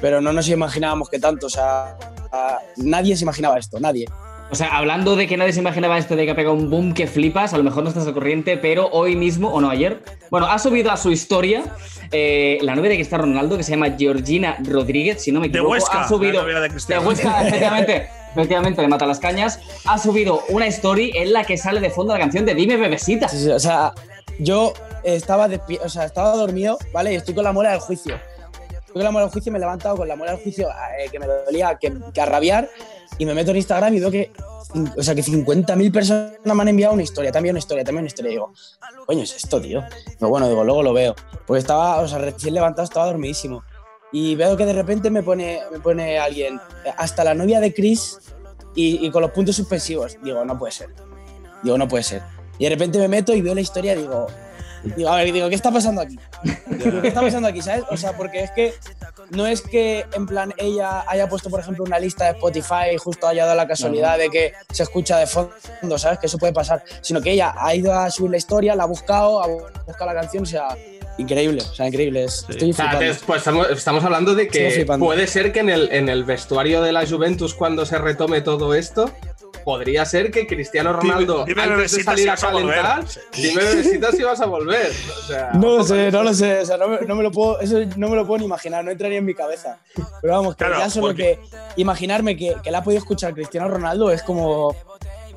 pero 0.00 0.20
no 0.20 0.32
nos 0.32 0.48
imaginábamos 0.48 1.08
que 1.10 1.18
tanto. 1.18 1.46
O 1.46 1.50
sea, 1.50 1.96
a- 2.32 2.58
nadie 2.76 3.16
se 3.16 3.24
imaginaba 3.24 3.58
esto, 3.58 3.78
nadie. 3.80 4.06
O 4.50 4.54
sea, 4.54 4.68
hablando 4.78 5.14
de 5.14 5.26
que 5.26 5.36
nadie 5.36 5.52
se 5.52 5.60
imaginaba 5.60 5.98
esto 5.98 6.16
de 6.16 6.24
que 6.24 6.30
ha 6.30 6.34
pegado 6.34 6.54
un 6.54 6.70
boom 6.70 6.94
que 6.94 7.06
flipas, 7.06 7.52
a 7.52 7.58
lo 7.58 7.64
mejor 7.64 7.82
no 7.82 7.90
estás 7.90 8.06
al 8.06 8.14
corriente, 8.14 8.56
pero 8.56 8.88
hoy 8.92 9.14
mismo, 9.14 9.50
o 9.52 9.60
no 9.60 9.68
ayer, 9.68 10.02
bueno, 10.30 10.46
ha 10.46 10.58
subido 10.58 10.90
a 10.90 10.96
su 10.96 11.10
historia 11.10 11.64
eh, 12.12 12.56
la 12.62 12.74
novia 12.74 12.88
de 12.88 12.96
Cristiano 12.96 13.24
Ronaldo 13.24 13.58
que 13.58 13.62
se 13.62 13.72
llama 13.72 13.94
Georgina 13.98 14.56
Rodríguez, 14.64 15.22
si 15.22 15.32
no 15.32 15.40
me 15.40 15.48
De 15.48 15.58
equivoco. 15.58 15.72
Huesca, 15.72 16.00
ha 16.04 16.08
subido, 16.08 16.32
la 16.32 16.42
novia 16.44 16.60
de 16.60 16.70
Cristiano. 16.70 17.06
Huesca, 17.06 17.46
efectivamente. 17.46 18.08
Efectivamente, 18.32 18.80
le 18.80 18.88
mata 18.88 19.04
las 19.04 19.18
cañas. 19.18 19.60
Ha 19.86 19.98
subido 19.98 20.42
una 20.48 20.66
story 20.66 21.12
en 21.14 21.34
la 21.34 21.44
que 21.44 21.58
sale 21.58 21.80
de 21.80 21.90
fondo 21.90 22.14
la 22.14 22.18
canción 22.20 22.46
de 22.46 22.54
Dime 22.54 22.76
Bebesita. 22.78 23.28
Sí, 23.28 23.38
sí, 23.38 23.50
o 23.50 23.58
sea, 23.60 23.92
yo 24.38 24.72
estaba, 25.04 25.48
o 25.84 25.88
sea, 25.90 26.04
estaba 26.04 26.34
dormido, 26.36 26.78
¿vale? 26.92 27.12
Y 27.12 27.16
estoy 27.16 27.34
con 27.34 27.44
la 27.44 27.52
muela 27.52 27.72
del 27.72 27.80
juicio. 27.80 28.18
Estoy 28.88 29.00
con 29.00 29.04
la 29.04 29.10
muela 29.10 29.26
del 29.26 29.32
juicio 29.32 29.52
me 29.52 29.58
he 29.58 29.60
levantado 29.60 29.96
con 29.98 30.08
la 30.08 30.16
muela 30.16 30.32
del 30.32 30.42
juicio 30.42 30.66
eh, 30.98 31.10
que 31.12 31.18
me 31.18 31.26
dolía, 31.26 31.76
que, 31.78 31.92
que 32.14 32.20
a 32.22 32.24
rabiar. 32.24 32.70
Y 33.18 33.26
me 33.26 33.34
meto 33.34 33.50
en 33.50 33.58
Instagram 33.58 33.94
y 33.94 34.00
veo 34.00 34.10
que, 34.10 34.32
o 34.96 35.02
sea, 35.02 35.14
que 35.14 35.22
50.000 35.22 35.92
personas 35.92 36.38
me 36.42 36.62
han 36.62 36.68
enviado 36.68 36.94
una 36.94 37.02
historia, 37.02 37.30
también 37.30 37.52
una 37.52 37.58
historia, 37.58 37.84
también 37.84 38.04
una 38.04 38.06
historia. 38.06 38.30
Y 38.30 38.34
digo, 38.34 38.54
coño, 39.04 39.24
es 39.24 39.36
esto, 39.36 39.60
tío. 39.60 39.84
Pero 40.18 40.30
bueno, 40.30 40.48
digo, 40.48 40.64
luego 40.64 40.82
lo 40.82 40.94
veo. 40.94 41.14
Porque 41.46 41.60
estaba, 41.60 42.00
o 42.00 42.08
sea, 42.08 42.18
recién 42.18 42.54
levantado, 42.54 42.84
estaba 42.84 43.04
dormidísimo. 43.06 43.62
Y 44.10 44.36
veo 44.36 44.56
que 44.56 44.64
de 44.64 44.72
repente 44.72 45.10
me 45.10 45.22
pone, 45.22 45.60
me 45.70 45.80
pone 45.80 46.18
alguien, 46.18 46.58
hasta 46.96 47.24
la 47.24 47.34
novia 47.34 47.60
de 47.60 47.74
Chris 47.74 48.18
y, 48.74 49.06
y 49.06 49.10
con 49.10 49.20
los 49.20 49.32
puntos 49.32 49.54
suspensivos. 49.54 50.16
Digo, 50.22 50.46
no 50.46 50.58
puede 50.58 50.72
ser. 50.72 50.94
Digo, 51.62 51.76
no 51.76 51.86
puede 51.86 52.04
ser. 52.04 52.22
Y 52.58 52.64
de 52.64 52.70
repente 52.70 52.98
me 52.98 53.08
meto 53.08 53.34
y 53.34 53.42
veo 53.42 53.54
la 53.54 53.60
historia 53.60 53.94
y 53.94 53.98
digo, 53.98 54.28
digo, 54.84 55.08
a 55.10 55.16
ver, 55.16 55.32
digo, 55.32 55.48
¿qué 55.48 55.54
está 55.54 55.70
pasando 55.70 56.00
aquí? 56.02 56.18
Digo, 56.66 57.00
¿Qué 57.02 57.08
está 57.08 57.20
pasando 57.20 57.48
aquí, 57.48 57.60
sabes? 57.62 57.84
O 57.90 57.96
sea, 57.96 58.16
porque 58.16 58.42
es 58.44 58.50
que 58.52 58.74
no 59.30 59.46
es 59.46 59.60
que 59.62 60.06
en 60.14 60.26
plan 60.26 60.52
ella 60.56 61.04
haya 61.08 61.28
puesto, 61.28 61.50
por 61.50 61.60
ejemplo, 61.60 61.84
una 61.84 61.98
lista 61.98 62.24
de 62.24 62.30
Spotify 62.32 62.94
y 62.94 62.98
justo 62.98 63.26
haya 63.26 63.44
dado 63.44 63.56
la 63.56 63.66
casualidad 63.68 64.18
de 64.18 64.30
que 64.30 64.52
se 64.70 64.82
escucha 64.82 65.18
de 65.18 65.26
fondo, 65.26 65.98
¿sabes? 65.98 66.18
Que 66.18 66.26
eso 66.26 66.38
puede 66.38 66.52
pasar, 66.52 66.82
sino 67.00 67.20
que 67.20 67.32
ella 67.32 67.54
ha 67.56 67.74
ido 67.74 67.92
a 67.92 68.10
subir 68.10 68.30
la 68.30 68.36
historia, 68.38 68.74
la 68.74 68.84
ha 68.84 68.86
buscado, 68.86 69.42
ha 69.42 69.46
buscado 69.86 70.06
la 70.12 70.20
canción, 70.20 70.44
o 70.44 70.46
sea, 70.46 70.68
increíble, 71.18 71.62
o 71.68 71.74
sea, 71.74 71.86
increíble. 71.88 72.24
es- 72.24 72.46
Estoy 72.48 72.70
es- 72.70 73.18
pues 73.26 73.38
estamos, 73.38 73.68
estamos 73.70 74.04
hablando 74.04 74.34
de 74.34 74.46
que 74.48 74.86
puede 74.98 75.26
ser 75.26 75.52
que 75.52 75.60
en 75.60 75.68
el, 75.68 75.90
en 75.92 76.08
el 76.08 76.24
vestuario 76.24 76.80
de 76.80 76.92
la 76.92 77.06
Juventus, 77.06 77.54
cuando 77.54 77.84
se 77.84 77.98
retome 77.98 78.40
todo 78.40 78.72
esto, 78.74 79.10
podría 79.68 80.02
ser 80.06 80.30
que 80.30 80.46
Cristiano 80.46 80.94
Ronaldo, 80.94 81.44
Dime, 81.44 81.60
dime, 81.62 81.74
antes 81.74 81.92
de 81.92 82.02
salir 82.02 82.22
si 82.22 82.28
a 82.28 82.32
vas 82.32 82.44
a 82.44 82.50
volver. 82.52 82.80
calentar, 82.80 83.04
dime 83.36 83.62
bebesita 83.62 84.12
si 84.12 84.22
vas 84.22 84.40
a 84.40 84.46
volver. 84.46 84.90
O 84.90 85.26
sea, 85.26 85.50
No 85.52 85.76
lo 85.76 85.84
sé, 85.84 86.10
no 86.10 86.22
lo 86.22 86.32
sé, 86.32 86.60
o 86.60 86.64
sea, 86.64 86.78
no 86.78 86.88
me, 86.88 87.00
no 87.02 87.14
me 87.16 87.22
lo 87.22 87.30
puedo, 87.30 87.60
eso 87.60 87.78
no 87.98 88.08
me 88.08 88.16
lo 88.16 88.26
puedo 88.26 88.38
ni 88.38 88.46
imaginar, 88.46 88.82
no 88.82 88.90
entraría 88.90 89.18
en 89.18 89.26
mi 89.26 89.34
cabeza. 89.34 89.78
Pero 90.22 90.32
vamos, 90.32 90.56
que 90.56 90.64
Claro, 90.64 90.78
ya 90.78 90.88
solo 90.88 91.08
porque- 91.08 91.38
que 91.52 91.80
imaginarme 91.82 92.34
que, 92.34 92.56
que 92.64 92.70
la 92.70 92.78
ha 92.78 92.82
podido 92.82 92.98
escuchar 93.00 93.34
Cristiano 93.34 93.68
Ronaldo 93.68 94.10
es 94.10 94.22
como, 94.22 94.74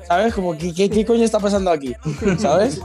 ¿sabes? 0.08 0.32
Como, 0.32 0.56
¿qué, 0.56 0.72
qué, 0.72 0.88
qué 0.88 1.04
coño 1.04 1.24
está 1.24 1.38
pasando 1.38 1.70
aquí? 1.70 1.94
¿Sabes? 2.38 2.80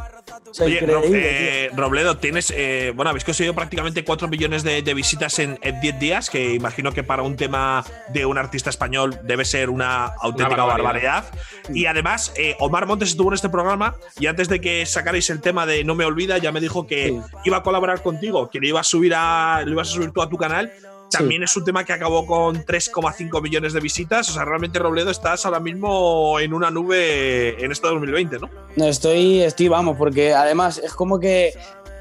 O 0.49 0.53
sea, 0.53 0.65
Oye, 0.65 0.79
Ro- 0.81 1.01
eh, 1.05 1.69
Robledo, 1.75 2.17
tienes. 2.17 2.51
eh, 2.55 2.91
bueno, 2.95 3.09
habéis 3.09 3.23
conseguido 3.25 3.53
prácticamente 3.53 4.03
4 4.03 4.27
millones 4.27 4.63
de, 4.63 4.81
de 4.81 4.93
visitas 4.93 5.37
en, 5.39 5.59
en 5.61 5.79
10 5.81 5.99
días, 5.99 6.29
que 6.29 6.53
imagino 6.53 6.91
que 6.93 7.03
para 7.03 7.21
un 7.23 7.35
tema 7.35 7.83
de 8.09 8.25
un 8.25 8.37
artista 8.37 8.69
español 8.69 9.19
debe 9.23 9.43
ser 9.45 9.69
una 9.69 10.05
auténtica 10.21 10.63
Una 10.63 10.73
barbaridad. 10.73 11.23
barbaridad. 11.25 11.73
Y 11.75 11.85
además, 11.85 12.33
eh, 12.37 12.55
Omar 12.59 12.85
Montes 12.87 13.09
estuvo 13.09 13.29
en 13.29 13.35
este 13.35 13.49
programa 13.49 13.95
y 14.19 14.27
antes 14.27 14.47
de 14.47 14.61
que 14.61 14.85
sacarais 14.85 15.29
el 15.29 15.41
tema 15.41 15.65
de 15.65 15.83
No 15.83 15.95
me 15.95 16.05
olvida, 16.05 16.37
ya 16.37 16.51
me 16.51 16.61
dijo 16.61 16.87
que 16.87 17.07
Sí. 17.09 17.19
iba 17.45 17.57
a 17.57 17.63
colaborar 17.63 18.01
contigo, 18.01 18.49
que 18.49 18.59
lo 18.59 18.67
iba 18.67 18.79
a 18.79 18.83
subir 18.83 19.13
a, 19.15 19.61
lo 19.65 19.71
ibas 19.71 19.89
a 19.89 19.91
subir 19.93 20.11
tú 20.11 20.21
a 20.21 20.29
tu 20.29 20.37
canal. 20.37 20.71
También 21.09 21.43
es 21.43 21.55
un 21.55 21.63
tema 21.63 21.83
que 21.83 21.93
acabó 21.93 22.25
con 22.25 22.65
3,5 22.65 23.41
millones 23.41 23.73
de 23.73 23.79
visitas. 23.79 24.29
O 24.29 24.33
sea, 24.33 24.45
realmente 24.45 24.79
Robledo 24.79 25.11
estás 25.11 25.45
ahora 25.45 25.59
mismo 25.59 26.39
en 26.39 26.53
una 26.53 26.71
nube 26.71 27.63
en 27.63 27.71
este 27.71 27.87
2020, 27.87 28.39
¿no? 28.39 28.49
Estoy, 28.75 29.41
estoy, 29.41 29.67
vamos, 29.67 29.97
porque 29.97 30.33
además 30.33 30.79
es 30.83 30.93
como 30.93 31.19
que, 31.19 31.53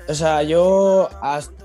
o 0.09 0.15
sea, 0.15 0.43
yo 0.43 1.09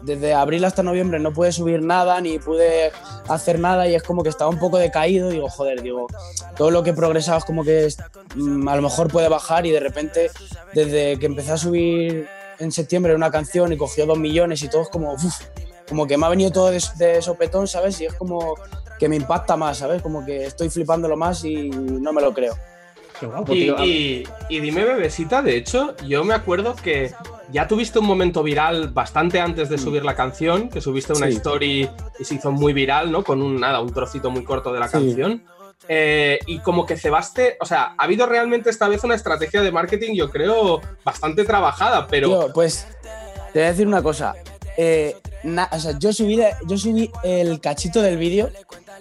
desde 0.03 0.33
abril 0.33 0.65
hasta 0.65 0.83
noviembre 0.83 1.19
no 1.19 1.33
pude 1.33 1.51
subir 1.51 1.81
nada 1.81 2.19
ni 2.21 2.39
pude 2.39 2.91
hacer 3.27 3.59
nada 3.59 3.87
y 3.87 3.95
es 3.95 4.03
como 4.03 4.23
que 4.23 4.29
estaba 4.29 4.49
un 4.49 4.59
poco 4.59 4.77
decaído. 4.77 5.29
Digo, 5.29 5.49
joder, 5.49 5.81
digo, 5.81 6.07
todo 6.55 6.71
lo 6.71 6.83
que 6.83 6.91
he 6.91 6.93
progresado 6.93 7.39
es 7.39 7.45
como 7.45 7.63
que 7.63 7.87
mm, 8.35 8.67
a 8.67 8.75
lo 8.75 8.81
mejor 8.81 9.11
puede 9.11 9.29
bajar 9.29 9.65
y 9.65 9.71
de 9.71 9.79
repente, 9.79 10.31
desde 10.73 11.17
que 11.19 11.25
empecé 11.25 11.51
a 11.51 11.57
subir 11.57 12.27
en 12.59 12.71
septiembre 12.71 13.15
una 13.15 13.31
canción 13.31 13.73
y 13.73 13.77
cogió 13.77 14.05
dos 14.05 14.19
millones 14.19 14.61
y 14.61 14.69
todo 14.69 14.83
es 14.83 14.89
como, 14.89 15.13
uf, 15.13 15.41
como 15.91 16.07
que 16.07 16.17
me 16.17 16.25
ha 16.25 16.29
venido 16.29 16.51
todo 16.51 16.71
de, 16.71 16.81
de 16.95 17.21
sopetón, 17.21 17.67
¿sabes? 17.67 17.99
Y 17.99 18.05
es 18.05 18.13
como 18.13 18.55
que 18.97 19.09
me 19.09 19.17
impacta 19.17 19.57
más, 19.57 19.79
¿sabes? 19.79 20.01
Como 20.01 20.25
que 20.25 20.45
estoy 20.45 20.69
flipándolo 20.69 21.17
más 21.17 21.43
y 21.43 21.69
no 21.69 22.13
me 22.13 22.21
lo 22.21 22.33
creo. 22.33 22.55
Qué 23.19 23.25
guapo, 23.25 23.53
Y, 23.53 23.69
y- 23.83 24.23
y 24.47 24.59
dime, 24.61 24.85
bebesita, 24.85 25.41
de 25.41 25.57
hecho, 25.57 25.97
yo 26.07 26.23
me 26.23 26.33
acuerdo 26.33 26.77
que 26.77 27.11
ya 27.51 27.67
tuviste 27.67 27.99
un 27.99 28.05
momento 28.05 28.41
viral 28.41 28.87
bastante 28.87 29.41
antes 29.41 29.67
de 29.67 29.77
subir 29.77 30.05
la 30.05 30.15
canción, 30.15 30.69
que 30.69 30.79
subiste 30.79 31.11
una 31.11 31.27
Sí. 31.27 31.33
story 31.33 31.89
y 32.17 32.23
se 32.23 32.35
hizo 32.35 32.51
muy 32.53 32.71
viral, 32.71 33.11
¿no? 33.11 33.21
Con 33.21 33.41
un, 33.41 33.59
nada, 33.59 33.81
un 33.81 33.91
trocito 33.91 34.31
muy 34.31 34.45
corto 34.45 34.71
de 34.71 34.79
la 34.79 34.87
Sí. 34.87 34.93
canción. 34.93 35.43
Eh, 35.89 36.39
y 36.47 36.59
como 36.59 36.85
que 36.85 36.95
cebaste, 36.95 37.57
o 37.59 37.65
sea, 37.65 37.95
ha 37.97 38.03
habido 38.05 38.25
realmente 38.27 38.69
esta 38.69 38.87
vez 38.87 39.03
una 39.03 39.15
estrategia 39.15 39.61
de 39.61 39.73
marketing, 39.73 40.15
yo 40.15 40.29
creo, 40.29 40.79
bastante 41.03 41.43
trabajada, 41.43 42.07
pero 42.07 42.27
Tío, 42.29 42.53
pues 42.53 42.87
te 43.51 43.59
voy 43.59 43.63
a 43.67 43.71
decir 43.71 43.87
una 43.87 44.01
cosa. 44.01 44.33
Eh, 44.83 45.15
na- 45.43 45.69
o 45.71 45.79
sea, 45.79 45.91
yo 45.99 46.11
subí, 46.11 46.39
yo 46.67 46.75
subí 46.77 47.11
el 47.23 47.59
cachito 47.61 48.01
del 48.01 48.17
vídeo. 48.17 48.49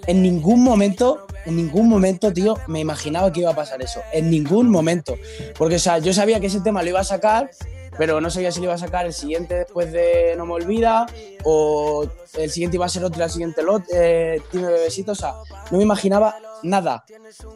En 0.07 0.21
ningún 0.21 0.63
momento, 0.63 1.27
en 1.47 1.57
ningún 1.57 1.89
momento, 1.89 2.31
tío, 2.35 2.55
me 2.67 2.81
imaginaba 2.81 3.33
que 3.33 3.41
iba 3.41 3.51
a 3.51 3.55
pasar 3.57 3.81
eso. 3.81 4.01
En 4.13 4.31
ningún 4.31 4.69
momento. 4.69 5.17
Porque, 5.57 5.77
o 5.77 5.79
sea, 5.79 5.97
yo 5.99 6.13
sabía 6.13 6.39
que 6.39 6.49
ese 6.49 6.61
tema 6.61 6.83
lo 6.83 6.91
iba 6.91 7.01
a 7.01 7.05
sacar, 7.05 7.51
pero 7.97 8.21
no 8.21 8.29
sabía 8.29 8.53
si 8.53 8.61
lo 8.61 8.65
iba 8.65 8.75
a 8.75 8.79
sacar 8.79 9.07
el 9.07 9.15
siguiente 9.15 9.55
después 9.55 9.91
de 9.91 10.35
No 10.37 10.45
Me 10.45 10.53
Olvida, 10.53 11.07
o 11.45 12.07
el 12.35 12.51
siguiente 12.51 12.77
iba 12.77 12.87
a 12.87 12.89
ser 12.89 13.05
otro, 13.05 13.23
el 13.23 13.31
siguiente 13.31 13.63
lot, 13.63 13.83
eh, 13.93 14.41
Time 14.51 14.69
Bebesito. 14.69 15.13
O 15.13 15.15
sea, 15.15 15.35
no 15.71 15.79
me 15.79 15.83
imaginaba 15.83 16.37
nada. 16.63 17.05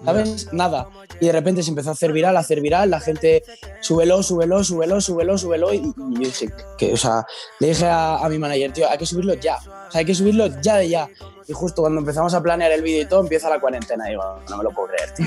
¿Sabes? 0.05 0.53
Nada. 0.53 0.89
Y 1.21 1.27
de 1.27 1.33
repente 1.33 1.63
se 1.63 1.71
empezó 1.71 1.91
a 1.91 1.93
hacer 1.93 2.13
viral, 2.13 2.37
a 2.37 2.41
hacer 2.41 2.61
viral, 2.61 2.91
la 2.91 3.01
gente 3.01 3.43
súbelo, 3.81 4.23
súbelo, 4.23 4.65
súbelo, 4.65 5.01
súbelo, 5.01 5.39
súbelo. 5.39 5.75
Y, 5.75 5.79
y 5.79 6.15
yo 6.15 6.21
dije, 6.21 6.49
que, 6.79 6.93
o 6.93 6.97
sea, 6.97 7.27
le 7.61 7.69
dije 7.69 7.87
a, 7.87 8.17
a 8.17 8.29
mi 8.29 8.39
manager, 8.39 8.73
tío, 8.73 8.89
hay 8.89 8.99
que 8.99 9.07
subirlo 9.07 9.35
ya. 9.35 9.57
O 9.57 9.91
sea, 9.91 9.99
hay 10.01 10.05
que 10.05 10.15
subirlo 10.15 10.61
ya 10.61 10.77
de 10.77 10.89
ya. 10.89 11.09
Y 11.47 11.53
justo 11.53 11.83
cuando 11.83 12.01
empezamos 12.01 12.33
a 12.33 12.43
planear 12.43 12.73
el 12.73 12.81
vídeo 12.83 13.03
y 13.03 13.07
todo, 13.07 13.21
empieza 13.21 13.51
la 13.51 13.61
cuarentena. 13.61 14.07
Y 14.07 14.11
digo, 14.13 14.41
no 14.49 14.57
me 14.57 14.65
lo 14.65 14.71
puedo 14.71 14.89
creer, 14.89 15.13
tío. 15.13 15.27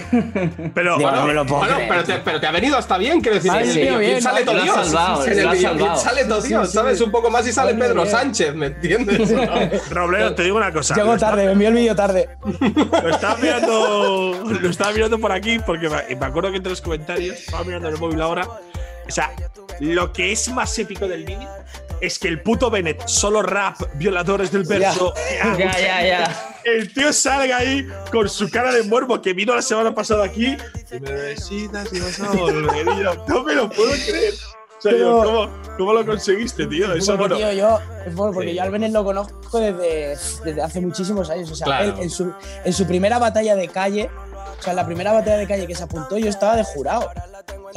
Pero, 0.74 0.97
Digo, 0.97 1.11
no 1.11 1.26
me 1.28 1.34
lo 1.34 1.45
puedo 1.45 1.59
Bueno, 1.59 1.76
creer. 1.76 1.89
pero 1.89 2.03
te, 2.03 2.13
pero 2.20 2.39
te 2.39 2.47
ha 2.47 2.51
venido 2.51 2.76
hasta 2.78 2.97
bien, 2.97 3.22
quiero 3.22 3.36
decir, 3.36 3.51
Ah, 3.51 3.61
en 3.61 3.68
el 3.68 3.74
sí, 3.74 3.80
bien, 3.82 4.22
sale 4.22 4.43
todo 4.43 4.61
Dios. 4.61 4.76
salvado, 4.76 5.24
sale 5.97 6.26
todo 6.26 6.41
Sí, 6.41 6.47
Dios, 6.49 6.68
sí. 6.70 6.74
¿sabes? 6.74 7.01
Un 7.01 7.11
poco 7.11 7.30
más 7.30 7.47
y 7.47 7.51
sale 7.53 7.74
Pedro 7.76 8.01
bien. 8.01 8.07
Sánchez, 8.07 8.55
¿me 8.55 8.65
entiendes? 8.68 9.32
¿no? 9.32 9.43
Robledo, 9.91 10.34
te 10.34 10.43
digo 10.43 10.57
una 10.57 10.74
cosa. 10.74 10.95
Llego 10.95 11.13
Lo 11.13 11.20
tarde, 11.20 11.45
me 11.45 11.51
envió 11.51 11.68
el 11.70 11.76
vídeo 11.76 11.95
tarde. 11.95 12.30
Lo 13.03 13.09
estaba 13.09 13.38
mirando, 13.38 14.43
lo 14.59 14.70
estaba 14.70 14.91
mirando 14.93 15.20
por 15.20 15.32
aquí 15.32 15.59
porque 15.59 15.89
me, 15.89 16.15
me 16.15 16.26
acuerdo 16.26 16.49
que 16.51 16.57
entre 16.57 16.72
los 16.72 16.82
comentarios 16.82 17.38
estaba 17.38 17.63
mirando 17.63 17.89
el 17.89 17.97
móvil 17.97 18.22
ahora. 18.22 18.47
O 19.07 19.11
sea, 19.11 19.32
lo 19.80 20.11
que 20.11 20.32
es 20.32 20.49
más 20.49 20.78
épico 20.80 21.07
del 21.07 21.24
vídeo 21.26 21.47
es 22.01 22.19
que 22.19 22.27
el 22.27 22.41
puto 22.41 22.69
Bennett 22.69 23.07
solo 23.07 23.41
rap 23.41 23.77
violadores 23.95 24.51
del 24.51 24.63
verso. 24.63 25.13
Ya, 25.57 25.71
ya, 25.79 26.05
ya. 26.07 26.53
El 26.63 26.93
tío 26.93 27.13
salga 27.13 27.57
ahí 27.57 27.87
con 28.11 28.27
su 28.27 28.49
cara 28.49 28.71
de 28.73 28.83
muermo 28.83 29.21
que 29.21 29.33
vino 29.33 29.55
la 29.55 29.61
semana 29.61 29.95
pasada 29.95 30.25
aquí 30.25 30.57
y 30.91 30.99
me 30.99 31.11
necesitas 31.11 31.91
y 31.93 31.99
vas 31.99 32.19
a 32.19 32.31
volver. 32.31 32.85
Y 32.87 33.03
yo, 33.03 33.25
no 33.27 33.43
me 33.43 33.53
lo 33.55 33.69
puedo 33.69 33.91
creer. 33.91 34.33
O 34.77 34.81
sea, 34.81 34.91
yo, 34.91 35.23
¿cómo, 35.23 35.49
¿cómo 35.77 35.93
lo 35.93 36.05
conseguiste, 36.05 36.67
tío? 36.67 36.93
Eso, 36.93 37.17
Porque, 37.17 37.33
bueno. 37.35 37.49
tío, 37.49 37.51
yo, 37.53 37.79
es 38.05 38.13
bueno, 38.13 38.33
porque 38.33 38.49
Sí. 38.49 38.55
yo 38.57 38.61
al 38.63 38.69
Benet 38.71 38.91
lo 38.91 39.03
conozco 39.03 39.59
desde, 39.59 40.15
desde 40.43 40.61
hace 40.61 40.81
muchísimos 40.81 41.29
años. 41.31 41.49
O 41.49 41.55
sea, 41.55 41.65
Claro. 41.65 41.85
él 41.85 41.93
en 42.01 42.09
su, 42.11 42.31
en 42.63 42.73
su 42.73 42.85
primera 42.85 43.17
batalla 43.17 43.55
de 43.55 43.69
calle, 43.69 44.09
o 44.59 44.61
sea, 44.61 44.71
en 44.73 44.75
la 44.77 44.85
primera 44.85 45.13
batalla 45.13 45.37
de 45.37 45.47
calle 45.47 45.65
que 45.67 45.73
se 45.73 45.83
apuntó, 45.83 46.17
yo 46.17 46.29
estaba 46.29 46.55
de 46.55 46.63
jurado. 46.63 47.09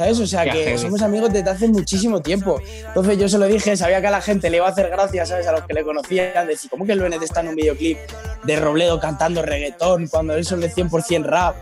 ¿Sabes? 0.01 0.19
O 0.19 0.25
sea, 0.25 0.51
que 0.51 0.75
somos 0.79 1.03
amigos 1.03 1.31
desde 1.31 1.47
hace 1.47 1.67
muchísimo 1.67 2.21
tiempo. 2.21 2.59
Entonces 2.87 3.19
yo 3.19 3.29
se 3.29 3.37
lo 3.37 3.45
dije, 3.45 3.77
sabía 3.77 4.01
que 4.01 4.07
a 4.07 4.11
la 4.11 4.21
gente 4.21 4.49
le 4.49 4.57
iba 4.57 4.65
a 4.65 4.71
hacer 4.71 4.89
gracia, 4.89 5.27
¿sabes? 5.27 5.45
A 5.45 5.51
los 5.51 5.63
que 5.63 5.75
le 5.75 5.83
conocían, 5.83 6.47
decir, 6.47 6.71
¿cómo 6.71 6.87
que 6.87 6.93
el 6.93 7.01
Benet 7.01 7.21
está 7.21 7.41
en 7.41 7.49
un 7.49 7.55
videoclip 7.55 7.99
de 8.43 8.55
Robledo 8.55 8.99
cantando 8.99 9.43
reggaetón 9.43 10.07
cuando 10.07 10.33
él 10.33 10.43
solo 10.43 10.65
es 10.65 10.75
100% 10.75 11.23
rap? 11.23 11.55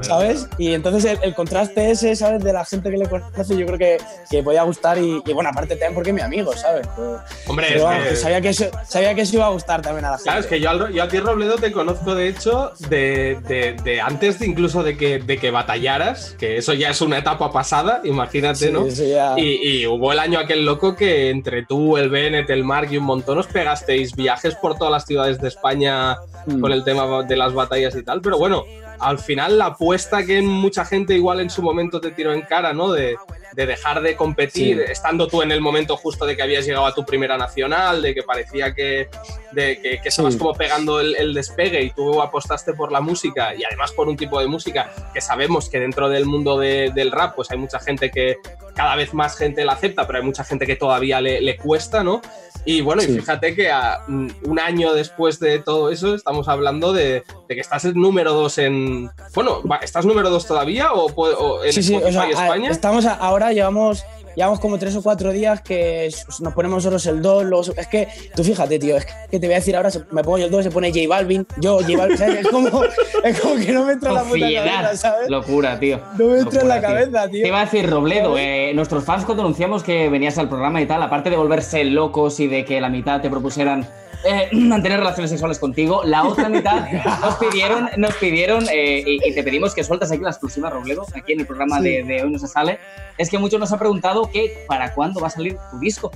¿Sabes? 0.00 0.48
Y 0.58 0.72
entonces 0.74 1.04
el, 1.04 1.18
el 1.22 1.34
contraste 1.34 1.90
ese, 1.90 2.14
¿sabes? 2.16 2.42
De 2.44 2.52
la 2.52 2.64
gente 2.64 2.90
que 2.90 2.96
le 2.98 3.08
conoce, 3.08 3.56
yo 3.56 3.66
creo 3.66 3.78
que, 3.78 3.98
que 4.30 4.42
podía 4.42 4.62
gustar 4.62 4.98
y, 4.98 5.22
y 5.24 5.32
bueno, 5.32 5.50
aparte 5.50 5.74
también 5.76 5.94
porque 5.94 6.10
es 6.10 6.14
mi 6.16 6.22
amigo, 6.22 6.54
¿sabes? 6.56 6.86
Pues- 6.94 7.18
Hombre, 7.48 7.66
pero 7.68 7.78
es 7.78 7.84
vamos, 7.84 8.02
que- 8.04 8.08
que 8.10 8.16
sabía, 8.16 8.40
que 8.40 8.48
eso, 8.50 8.64
sabía 8.86 9.14
que 9.14 9.20
eso 9.22 9.36
iba 9.36 9.46
a 9.46 9.50
gustar 9.50 9.82
también 9.82 10.04
a 10.04 10.10
la 10.12 10.16
gente. 10.16 10.24
Claro, 10.24 10.40
es 10.40 10.46
que 10.46 10.60
yo, 10.60 10.70
al- 10.70 10.92
yo 10.92 11.02
a 11.02 11.08
ti, 11.08 11.18
Robledo, 11.20 11.56
te 11.56 11.72
conozco, 11.72 12.14
de 12.14 12.28
hecho, 12.28 12.72
de, 12.88 13.38
de- 13.48 13.72
de 13.82 14.00
antes 14.00 14.38
de 14.38 14.46
incluso 14.46 14.82
de 14.82 14.96
que, 14.96 15.18
de 15.18 15.38
que 15.38 15.50
batallaras, 15.50 16.36
que 16.38 16.56
eso 16.56 16.72
ya 16.74 16.90
es 16.90 17.00
una 17.00 17.18
etapa 17.18 17.50
pasada, 17.52 18.00
imagínate, 18.04 18.66
Sí, 18.66 18.72
¿no? 18.72 18.86
ya- 18.88 19.34
Y, 19.38 19.80
y 19.82 19.86
hubo 19.86 20.12
el 20.12 20.18
año 20.18 20.38
aquel 20.38 20.64
loco 20.64 20.94
que 20.96 21.30
entre 21.30 21.64
tú, 21.64 21.96
el 21.96 22.10
Bennett, 22.10 22.48
el 22.50 22.64
Mark 22.64 22.88
y 22.92 22.98
un 22.98 23.04
montón 23.04 23.38
os 23.38 23.46
pegasteis 23.46 24.14
viajes 24.14 24.54
por 24.56 24.76
todas 24.76 24.92
las 24.92 25.04
ciudades 25.06 25.40
de 25.40 25.48
España 25.48 26.16
Mm. 26.46 26.60
con 26.60 26.70
el 26.72 26.84
tema 26.84 27.22
de 27.24 27.36
las 27.36 27.52
batallas 27.52 27.94
y 27.96 28.04
tal, 28.04 28.20
pero 28.20 28.38
bueno, 28.38 28.64
al 28.98 29.18
final 29.18 29.58
la 29.58 29.66
apuesta 29.66 30.24
que 30.24 30.40
mucha 30.42 30.84
gente 30.84 31.14
igual 31.14 31.40
en 31.40 31.50
su 31.50 31.62
momento 31.62 32.00
te 32.00 32.10
tiró 32.10 32.32
en 32.32 32.42
cara, 32.42 32.72
¿no? 32.72 32.92
De, 32.92 33.16
de 33.56 33.64
dejar 33.66 34.02
de 34.02 34.14
competir, 34.16 34.76
Sí. 34.86 34.92
estando 34.92 35.26
tú 35.28 35.40
en 35.40 35.50
el 35.50 35.62
momento 35.62 35.96
justo 35.96 36.26
de 36.26 36.36
que 36.36 36.42
habías 36.42 36.66
llegado 36.66 36.84
a 36.84 36.94
tu 36.94 37.06
primera 37.06 37.38
nacional, 37.38 38.02
de 38.02 38.14
que 38.14 38.22
parecía 38.22 38.74
que, 38.74 39.08
de, 39.52 39.80
que, 39.80 39.98
que 40.02 40.08
estabas 40.10 40.34
Sí. 40.34 40.38
como 40.38 40.52
pegando 40.52 41.00
el, 41.00 41.16
el 41.16 41.32
despegue 41.32 41.82
y 41.82 41.90
tú 41.90 42.20
apostaste 42.20 42.74
por 42.74 42.92
la 42.92 43.00
música 43.00 43.54
y 43.54 43.64
además 43.64 43.92
por 43.92 44.08
un 44.08 44.16
tipo 44.16 44.38
de 44.40 44.46
música 44.46 44.92
que 45.14 45.22
sabemos 45.22 45.70
que 45.70 45.80
dentro 45.80 46.10
del 46.10 46.26
mundo 46.26 46.58
de- 46.58 46.92
del 46.94 47.10
rap 47.10 47.34
pues 47.34 47.50
hay 47.50 47.56
mucha 47.56 47.80
gente 47.80 48.10
que 48.10 48.36
cada 48.74 48.94
vez 48.94 49.14
más 49.14 49.36
gente 49.38 49.64
la 49.64 49.72
acepta, 49.72 50.06
pero 50.06 50.18
hay 50.18 50.24
mucha 50.24 50.44
gente 50.44 50.66
que 50.66 50.76
todavía 50.76 51.22
le, 51.22 51.40
le 51.40 51.56
cuesta, 51.56 52.04
¿no? 52.04 52.20
Y 52.66 52.80
bueno, 52.82 53.00
y 53.00 53.06
Sí. 53.06 53.14
fíjate 53.20 53.54
que 53.54 53.70
a- 53.70 54.00
mm, 54.06 54.28
un 54.42 54.58
año 54.58 54.92
después 54.92 55.38
de 55.40 55.60
todo 55.60 55.88
eso 55.90 56.14
estamos 56.14 56.46
hablando 56.48 56.92
de, 56.92 57.22
de 57.48 57.54
que 57.54 57.60
estás 57.60 57.84
en 57.86 57.94
número 57.94 58.32
dos 58.34 58.58
en... 58.58 59.08
Bueno, 59.34 59.62
¿estás 59.80 60.04
número 60.04 60.28
dos 60.30 60.46
todavía 60.46 60.92
o, 60.92 61.06
o 61.06 61.62
en 61.64 61.70
Spotify 61.70 62.12
sea, 62.12 62.22
a- 62.22 62.28
España? 62.30 62.70
estamos 62.70 63.06
a- 63.06 63.14
ahora, 63.46 63.54
llevamos, 63.54 64.04
llevamos 64.34 64.60
como 64.60 64.78
tres 64.78 64.94
o 64.96 65.02
cuatro 65.02 65.32
días 65.32 65.60
que 65.62 66.10
nos 66.40 66.52
ponemos 66.52 66.76
nosotros 66.84 67.06
el 67.06 67.22
2, 67.22 67.44
luego 67.44 67.64
se- 67.64 67.80
es 67.80 67.86
que, 67.86 68.08
tú 68.34 68.42
fíjate, 68.44 68.78
tío, 68.78 68.96
es 68.96 69.06
que 69.30 69.38
te 69.40 69.46
voy 69.46 69.54
a 69.54 69.58
decir 69.58 69.76
ahora, 69.76 69.90
me 70.10 70.22
pongo 70.22 70.38
yo 70.38 70.46
el 70.46 70.50
2, 70.50 70.64
se 70.64 70.70
pone 70.70 70.88
J 70.92 71.00
Balvin, 71.08 71.46
yo, 71.60 71.78
J 71.78 71.96
Balvin, 71.96 72.18
¿sabes? 72.18 72.40
Es 72.40 72.48
como, 72.48 72.68
es 73.24 73.40
como 73.40 73.54
que 73.56 73.72
no 73.72 73.84
me 73.84 73.92
entra 73.94 74.10
en 74.10 74.14
la 74.16 74.22
puta 74.24 74.40
cabeza, 74.52 74.96
¿sabes? 74.96 75.30
Locura, 75.30 75.78
tío. 75.78 76.00
No 76.18 76.26
me 76.26 76.38
entra 76.40 76.62
en 76.62 76.68
la 76.68 76.80
cabeza, 76.80 77.28
tío. 77.28 77.42
Te 77.42 77.48
iba 77.48 77.60
a 77.60 77.64
decir, 77.64 77.88
Robledo, 77.88 78.36
eh, 78.38 78.72
nuestros 78.74 79.04
fans 79.04 79.24
cuando 79.24 79.42
anunciamos 79.44 79.82
que 79.82 80.08
venías 80.08 80.36
al 80.38 80.48
programa 80.48 80.80
y 80.82 80.86
tal, 80.86 81.02
aparte 81.02 81.30
de 81.30 81.36
volverse 81.36 81.84
locos 81.84 82.40
y 82.40 82.46
de 82.48 82.64
que 82.64 82.80
la 82.80 82.88
mitad 82.88 83.20
te 83.20 83.30
propusieran 83.30 83.88
eh, 84.24 84.48
mantener 84.52 84.98
relaciones 84.98 85.30
sexuales 85.30 85.58
contigo, 85.58 86.02
la 86.04 86.24
otra 86.24 86.48
mitad 86.48 86.86
nos 87.20 87.36
pidieron, 87.36 87.90
nos 87.96 88.14
pidieron 88.14 88.66
eh, 88.70 89.02
y, 89.06 89.28
y 89.28 89.34
te 89.34 89.42
pedimos 89.42 89.74
que 89.74 89.84
sueltas 89.84 90.10
aquí 90.10 90.22
la 90.22 90.30
exclusiva, 90.30 90.70
Robledo, 90.70 91.06
aquí 91.14 91.32
en 91.32 91.40
el 91.40 91.46
programa 91.46 91.80
de, 91.80 92.02
de 92.02 92.22
Hoy 92.22 92.30
No 92.30 92.38
Se 92.38 92.48
Sale, 92.48 92.78
es 93.18 93.30
que 93.30 93.38
muchos 93.38 93.60
nos 93.60 93.72
han 93.72 93.78
preguntado 93.78 94.30
que 94.30 94.64
para 94.66 94.94
cuándo 94.94 95.20
va 95.20 95.28
a 95.28 95.30
salir 95.30 95.56
tu 95.70 95.78
disco. 95.78 96.10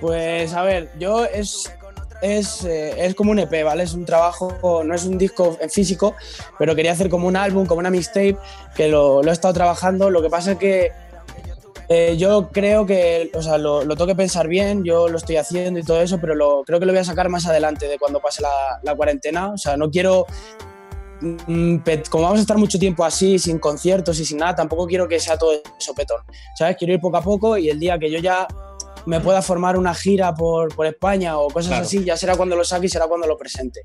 Pues 0.00 0.52
a 0.54 0.62
ver, 0.62 0.90
yo 0.98 1.24
es, 1.24 1.72
es, 2.20 2.64
eh, 2.64 2.94
es 2.98 3.14
como 3.14 3.30
un 3.30 3.38
EP, 3.38 3.64
¿vale? 3.64 3.84
Es 3.84 3.94
un 3.94 4.04
trabajo, 4.04 4.82
no 4.84 4.94
es 4.94 5.04
un 5.04 5.18
disco 5.18 5.56
en 5.60 5.70
físico, 5.70 6.14
pero 6.58 6.74
quería 6.74 6.92
hacer 6.92 7.08
como 7.08 7.28
un 7.28 7.36
álbum, 7.36 7.66
como 7.66 7.80
una 7.80 7.90
mixtape, 7.90 8.36
que 8.76 8.88
lo, 8.88 9.22
lo 9.22 9.30
he 9.30 9.32
estado 9.32 9.54
trabajando. 9.54 10.10
Lo 10.10 10.22
que 10.22 10.30
pasa 10.30 10.52
es 10.52 10.58
que 10.58 10.92
eh, 11.88 12.16
yo 12.16 12.50
creo 12.50 12.86
que, 12.86 13.30
o 13.34 13.42
sea, 13.42 13.58
lo, 13.58 13.84
lo 13.84 13.94
tengo 13.96 14.08
que 14.08 14.14
pensar 14.14 14.48
bien, 14.48 14.84
yo 14.84 15.08
lo 15.08 15.16
estoy 15.18 15.36
haciendo 15.36 15.78
y 15.80 15.82
todo 15.82 16.00
eso, 16.00 16.18
pero 16.20 16.34
lo, 16.34 16.62
creo 16.64 16.80
que 16.80 16.86
lo 16.86 16.92
voy 16.92 17.00
a 17.00 17.04
sacar 17.04 17.28
más 17.28 17.46
adelante 17.46 17.86
de 17.88 17.98
cuando 17.98 18.20
pase 18.20 18.42
la, 18.42 18.80
la 18.82 18.94
cuarentena. 18.94 19.52
O 19.52 19.58
sea, 19.58 19.76
no 19.76 19.90
quiero, 19.90 20.26
mm, 21.20 21.76
como 22.10 22.24
vamos 22.24 22.38
a 22.38 22.42
estar 22.42 22.56
mucho 22.58 22.78
tiempo 22.78 23.04
así, 23.04 23.38
sin 23.38 23.58
conciertos 23.58 24.18
y 24.20 24.24
sin 24.24 24.38
nada, 24.38 24.54
tampoco 24.54 24.86
quiero 24.86 25.06
que 25.08 25.20
sea 25.20 25.36
todo 25.36 25.52
sopetón. 25.78 26.22
¿Sabes? 26.58 26.76
Quiero 26.78 26.94
ir 26.94 27.00
poco 27.00 27.16
a 27.16 27.22
poco 27.22 27.56
y 27.58 27.68
el 27.68 27.78
día 27.78 27.98
que 27.98 28.10
yo 28.10 28.18
ya 28.18 28.46
me 29.06 29.20
pueda 29.20 29.42
formar 29.42 29.76
una 29.76 29.94
gira 29.94 30.34
por, 30.34 30.74
por 30.74 30.86
España 30.86 31.38
o 31.38 31.48
cosas 31.48 31.68
Claro. 31.70 31.84
así, 31.84 32.04
ya 32.04 32.16
será 32.16 32.36
cuando 32.36 32.56
lo 32.56 32.64
saque 32.64 32.86
y 32.86 32.88
será 32.88 33.06
cuando 33.06 33.26
lo 33.26 33.36
presente. 33.36 33.82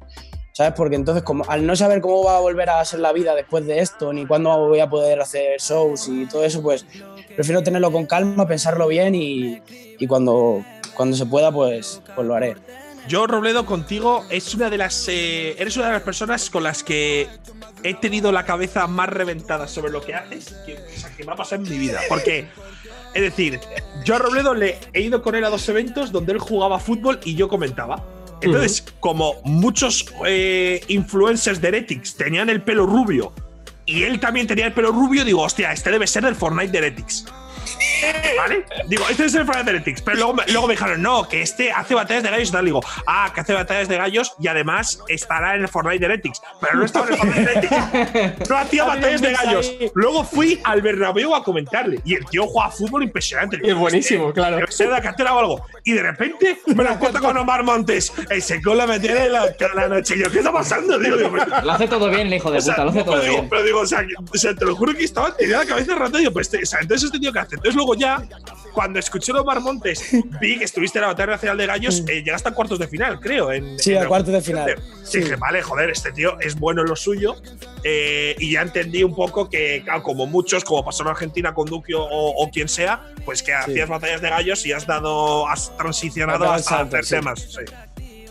¿Sabes? 0.60 0.74
Porque 0.76 0.98
entonces, 0.98 1.24
como, 1.24 1.46
al 1.48 1.66
no 1.66 1.74
saber 1.74 2.02
cómo 2.02 2.22
va 2.22 2.36
a 2.36 2.42
volver 2.42 2.70
a 2.70 2.84
ser 2.84 3.00
la 3.00 3.14
vida 3.14 3.34
después 3.34 3.66
de 3.66 3.80
esto, 3.80 4.12
ni 4.12 4.26
cuándo 4.26 4.68
voy 4.68 4.82
a 4.82 4.90
poder 4.90 5.22
hacer 5.22 5.58
shows 5.58 6.10
y 6.10 6.26
todo 6.26 6.44
eso, 6.44 6.62
pues 6.62 6.86
prefiero 7.34 7.64
tenerlo 7.64 7.90
con 7.94 8.06
calma, 8.06 8.46
pensarlo 8.46 8.86
bien 8.90 9.16
y, 9.16 9.62
y 9.98 10.06
cuando, 10.06 10.62
cuando 10.96 11.16
se 11.16 11.26
pueda, 11.26 11.50
pues, 11.50 12.02
pues 12.14 12.28
lo 12.28 12.36
haré. 12.36 12.58
yo, 13.08 13.26
Robledo, 13.26 13.66
contigo 13.66 14.26
es 14.30 14.54
una 14.54 14.70
de 14.70 14.78
las. 14.78 15.08
eh, 15.08 15.56
eres 15.58 15.78
una 15.78 15.86
de 15.86 15.94
las 15.94 16.02
personas 16.02 16.50
con 16.50 16.64
las 16.64 16.84
que 16.84 17.30
he 17.84 17.94
tenido 17.94 18.34
la 18.34 18.44
cabeza 18.44 18.86
más 18.88 19.08
reventada 19.08 19.66
sobre 19.66 19.94
lo 19.94 20.02
que 20.02 20.14
haces 20.14 20.54
que, 20.66 20.78
que 21.16 21.24
me 21.24 21.32
ha 21.32 21.36
pasado 21.38 21.64
en 21.64 21.70
mi 21.70 21.78
vida. 21.78 22.02
Porque, 22.10 22.50
es 23.14 23.22
decir, 23.22 23.62
yo 24.04 24.18
a 24.18 24.20
Robledo 24.20 24.54
le 24.54 24.78
he 24.92 25.00
ido 25.00 25.22
con 25.22 25.36
él 25.36 25.46
a 25.46 25.50
dos 25.50 25.70
eventos 25.70 26.12
donde 26.12 26.34
él 26.34 26.40
jugaba 26.40 26.80
fútbol 26.80 27.18
y 27.24 27.36
yo 27.36 27.48
comentaba. 27.48 28.04
Entonces, 28.42 28.86
como 29.00 29.36
muchos 29.44 30.06
eh, 30.26 30.82
influencers 30.88 31.62
de 31.62 31.68
Heretics 31.70 32.16
tenían 32.16 32.50
el 32.50 32.62
pelo 32.62 32.86
rubio 32.86 33.34
y 33.86 34.04
él 34.04 34.20
también 34.20 34.48
tenía 34.48 34.68
el 34.68 34.74
pelo 34.74 34.92
rubio, 34.92 35.26
digo, 35.26 35.42
hostia, 35.42 35.72
este 35.72 35.92
debe 35.92 36.06
ser 36.06 36.24
del 36.24 36.36
Fortnite 36.36 36.72
de 36.72 36.78
Heretics. 36.78 37.26
¿Vale? 38.38 38.66
Digo, 38.88 39.04
este 39.10 39.26
es 39.26 39.36
el 39.36 39.46
Fortnite 39.46 39.72
de 39.72 39.78
Heretics. 39.78 40.02
Pero 40.02 40.18
luego, 40.18 40.34
me- 40.36 40.46
luego 40.48 40.68
me 40.68 40.74
dijeron, 40.74 41.02
no, 41.02 41.28
que 41.28 41.42
este 41.42 41.72
hace 41.72 41.94
batallas 41.96 42.24
de 42.24 42.30
gallos 42.32 42.50
y 42.50 42.52
tal. 42.52 42.66
Digo, 42.66 42.82
ah, 43.08 43.32
que 43.34 43.42
hace 43.42 43.54
batallas 43.54 43.88
de 43.88 43.98
gallos 43.98 44.34
y 44.40 44.48
además 44.48 45.00
estará 45.08 45.56
en 45.56 45.62
el 45.62 45.68
Fortnite 45.68 46.00
de 46.00 46.06
Heretics. 46.06 46.42
Pero 46.62 46.78
no 46.78 46.86
estaba 46.86 47.08
en 47.08 47.14
el 47.14 47.20
Fortnite 47.20 47.42
de 47.46 47.52
Heretics. 47.52 48.50
No 48.50 48.58
hacía 48.58 48.84
batallas 48.86 49.22
de 49.22 49.32
gallos. 49.34 49.72
Luego 49.94 50.24
fui 50.24 50.60
al 50.64 50.82
Bernabéu 50.82 51.36
a 51.36 51.44
comentarle. 51.44 52.00
Y 52.06 52.16
el 52.16 52.26
tío 52.26 52.48
juega 52.48 52.70
fútbol 52.72 53.04
impresionante. 53.04 53.60
Es 53.64 53.76
buenísimo, 53.76 54.34
claro. 54.34 54.58
Debe 54.58 54.72
ser 54.72 54.90
de 54.90 55.24
la 55.24 55.34
o 55.34 55.40
algo. 55.40 55.66
Y 55.84 55.94
de 55.94 56.02
repente 56.04 56.60
me 56.68 56.84
lo 56.84 56.92
encuentro 56.92 57.22
con 57.22 57.38
Omar 57.38 57.64
Montes. 57.64 58.12
El 58.30 58.42
secón 58.42 58.78
la 58.78 58.88
metía 58.88 59.26
en 59.26 59.34
la, 59.34 59.46
la 59.76 59.88
noche. 59.88 60.16
Y 60.16 60.20
yo, 60.24 60.32
¿qué 60.32 60.40
está 60.40 60.52
pasando? 60.52 60.98
Digo, 61.00 61.18
digo, 61.18 61.32
pero- 61.32 61.62
Lo 61.64 61.72
hace 61.72 61.88
todo 61.88 62.10
bien, 62.10 62.28
el 62.28 62.34
hijo 62.34 62.52
de 62.52 62.58
o 62.58 62.62
sea, 62.62 62.76
puta, 62.76 62.84
lo 62.86 62.90
hace 62.92 63.04
todo 63.04 63.12
pero 63.14 63.24
digo, 63.24 63.36
bien. 63.36 63.50
pero 63.50 63.64
digo, 63.64 63.80
o 63.82 63.86
sea, 63.86 64.00
que- 64.06 64.14
o 64.18 64.38
sea, 64.38 64.54
te 64.54 64.66
lo 64.66 64.76
juro 64.76 64.94
que 64.94 65.04
estaba 65.04 65.36
tenía 65.36 65.58
la 65.60 65.66
cabeza 65.66 65.96
rato 65.96 66.18
y 66.18 66.22
digo, 66.22 66.34
pues, 66.34 66.48
este- 66.48 66.64
o 66.64 66.66
sea, 66.66 66.80
entonces 66.82 67.06
este 67.06 67.20
tío 67.20 67.32
que 67.34 67.40
hace. 67.40 67.58
Entonces 67.60 67.76
luego 67.76 67.94
ya, 67.96 68.24
cuando 68.74 69.00
escuché 69.00 69.34
los 69.34 69.42
Omar 69.42 69.60
Montes, 69.60 70.02
vi 70.42 70.58
que 70.58 70.64
estuviste 70.64 70.98
en 71.00 71.02
la 71.04 71.08
batalla 71.10 71.34
nacional 71.34 71.58
de 71.58 71.66
gallos, 71.68 72.04
eh, 72.08 72.24
llegaste 72.24 72.50
a 72.50 72.52
cuartos 72.54 72.80
de 72.80 72.88
final, 72.88 73.20
creo. 73.20 73.52
En, 73.52 73.78
Sí, 73.78 73.94
en 73.94 74.04
a 74.04 74.08
cuartos 74.08 74.34
de 74.34 74.42
final. 74.42 74.76
Sí, 75.04 75.20
dije, 75.20 75.36
vale, 75.36 75.62
joder, 75.62 75.90
este 75.90 76.12
tío 76.12 76.40
es 76.40 76.56
bueno 76.58 76.82
en 76.82 76.88
lo 76.88 76.96
suyo. 76.96 77.36
eh, 77.84 78.36
y 78.40 78.54
ya 78.54 78.62
entendí 78.62 79.04
un 79.04 79.14
poco 79.16 79.50
que, 79.50 79.82
claro, 79.84 80.04
como 80.04 80.26
muchos, 80.26 80.64
como 80.64 80.84
pasó 80.86 81.04
en 81.04 81.10
Argentina 81.10 81.54
con 81.54 81.66
Duquio 81.68 82.02
o, 82.04 82.44
o 82.44 82.50
quien 82.52 82.68
sea, 82.70 83.04
pues 83.26 83.44
que 83.44 83.54
hacías 83.54 83.88
batallas 83.90 84.22
de 84.22 84.30
gallos 84.30 84.66
y 84.66 84.72
has 84.72 84.86
dado, 84.88 85.48
has 85.48 85.76
transicionado 85.78 86.46
salto, 86.60 86.98
hacer 86.98 87.06
sí. 87.06 87.16
temas. 87.16 87.40
Sí. 87.42 87.62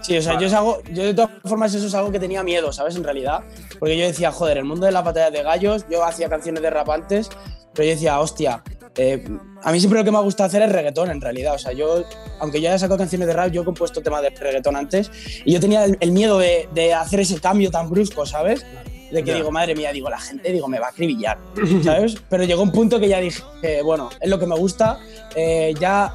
Sí, 0.01 0.16
o 0.16 0.22
sea, 0.22 0.39
yo, 0.39 0.47
es 0.47 0.53
algo, 0.55 0.81
yo 0.93 1.03
de 1.05 1.12
todas 1.12 1.31
formas 1.45 1.74
eso 1.74 1.87
es 1.87 1.95
algo 1.95 2.11
que 2.12 2.20
tenía 2.20 2.43
miedo, 2.43 2.72
¿sabes? 2.72 2.97
En 2.97 3.05
realidad. 3.05 3.41
Porque 3.79 3.99
yo 3.99 4.07
decía, 4.07 4.31
joder, 4.33 4.57
el 4.57 4.64
mundo 4.64 4.87
de 4.87 4.93
las 4.93 5.05
batallas 5.05 5.33
de 5.33 5.43
gallos, 5.43 5.85
yo 5.91 6.05
hacía 6.05 6.29
canciones 6.31 6.62
de 6.62 6.70
rap 6.70 6.89
antes, 6.89 7.29
pero 7.74 7.89
yo 7.89 7.95
decía, 7.95 8.18
hostia, 8.20 8.62
eh, 8.99 9.24
a 9.62 9.72
mí 9.72 9.78
siempre 9.80 9.99
lo 9.99 10.05
que 10.05 10.11
me 10.12 10.20
gusta 10.20 10.44
hacer 10.44 10.61
es 10.62 10.70
reggaetón, 10.70 11.11
en 11.11 11.20
realidad. 11.20 11.55
O 11.55 11.59
sea, 11.59 11.72
yo, 11.72 12.05
aunque 12.40 12.61
yo 12.61 12.68
haya 12.68 12.78
sacado 12.78 12.99
canciones 12.99 13.26
de 13.28 13.32
rap, 13.32 13.51
yo 13.51 13.62
he 13.62 13.64
compuesto 13.64 14.03
temas 14.03 14.22
de 14.22 14.30
reggaetón 14.30 14.76
antes 14.76 15.11
y 15.44 15.53
yo 15.53 15.61
tenía 15.61 15.84
el, 15.84 15.96
el 16.01 16.12
miedo 16.12 16.38
de, 16.38 16.68
de 16.74 16.92
hacer 16.94 17.20
ese 17.20 17.40
cambio 17.40 17.70
tan 17.70 17.88
brusco, 17.88 18.26
¿sabes? 18.26 18.64
De 19.11 19.22
que 19.24 19.30
Ya. 19.30 19.36
digo, 19.36 19.51
madre 19.51 19.74
mía, 19.74 19.90
digo, 19.92 20.11
la 20.11 20.18
gente, 20.20 20.53
digo, 20.53 20.68
me 20.68 20.78
va 20.78 20.88
a 20.88 20.90
acribillar, 20.90 21.38
¿sabes? 21.82 22.16
Pero 22.28 22.44
llegó 22.44 22.62
un 22.62 22.72
punto 22.72 23.01
que 23.01 23.09
ya 23.09 23.20
dije, 23.20 23.42
eh, 23.62 23.80
bueno, 23.82 24.11
es 24.20 24.28
lo 24.28 24.38
que 24.38 24.46
me 24.46 24.55
gusta, 24.57 24.99
eh, 25.34 25.72
ya 25.80 26.12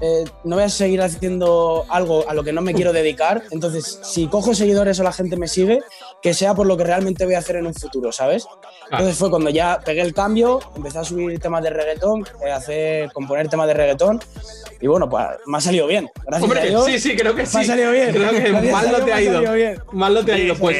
eh, 0.00 0.24
no 0.44 0.54
voy 0.54 0.64
a 0.64 0.68
seguir 0.68 1.02
haciendo 1.02 1.84
algo 1.88 2.24
a 2.28 2.34
lo 2.34 2.44
que 2.44 2.52
no 2.52 2.60
me 2.60 2.72
quiero 2.74 2.92
dedicar. 2.92 3.42
Entonces, 3.50 3.98
si 4.04 4.28
cojo 4.28 4.54
seguidores 4.54 5.00
o 5.00 5.02
la 5.02 5.12
gente 5.12 5.36
me 5.36 5.48
sigue, 5.48 5.80
que 6.22 6.34
sea 6.34 6.54
por 6.54 6.66
lo 6.66 6.76
que 6.76 6.84
realmente 6.84 7.24
voy 7.24 7.34
a 7.34 7.38
hacer 7.38 7.56
en 7.56 7.66
un 7.66 7.74
futuro, 7.74 8.10
¿sabes? 8.12 8.46
Entonces 8.90 9.16
fue 9.16 9.30
cuando 9.30 9.50
ya 9.50 9.80
pegué 9.84 10.00
el 10.00 10.14
cambio, 10.14 10.60
empecé 10.74 10.98
a 10.98 11.04
subir 11.04 11.38
temas 11.38 11.62
de 11.62 11.70
reggaetón, 11.70 12.26
eh, 12.44 12.50
a 12.50 12.56
hacer, 12.56 13.12
componer 13.12 13.48
temas 13.48 13.66
de 13.68 13.74
reggaetón. 13.74 14.20
Y 14.80 14.86
bueno, 14.86 15.08
pues 15.08 15.24
me 15.46 15.58
ha 15.58 15.60
salido 15.60 15.86
bien. 15.86 16.08
Gracias 16.26 16.42
a 16.42 16.44
Hombre, 16.44 16.68
Dios. 16.68 16.84
sí, 16.86 16.98
sí, 16.98 17.16
creo 17.16 17.34
que 17.34 17.46
sí. 17.46 17.56
Me 17.58 17.62
ha 17.62 17.66
salido 17.66 17.92
bien. 17.92 18.12
Creo 18.12 18.30
que 18.30 18.52
mal 18.72 18.86
a 18.86 18.98
no 18.98 19.04
te 19.04 19.12
ha 19.12 19.20
ido. 19.20 19.42
Mal 19.92 20.14
no 20.14 20.24
te 20.24 20.32
ha 20.32 20.38
ido, 20.38 20.54
pues. 20.56 20.76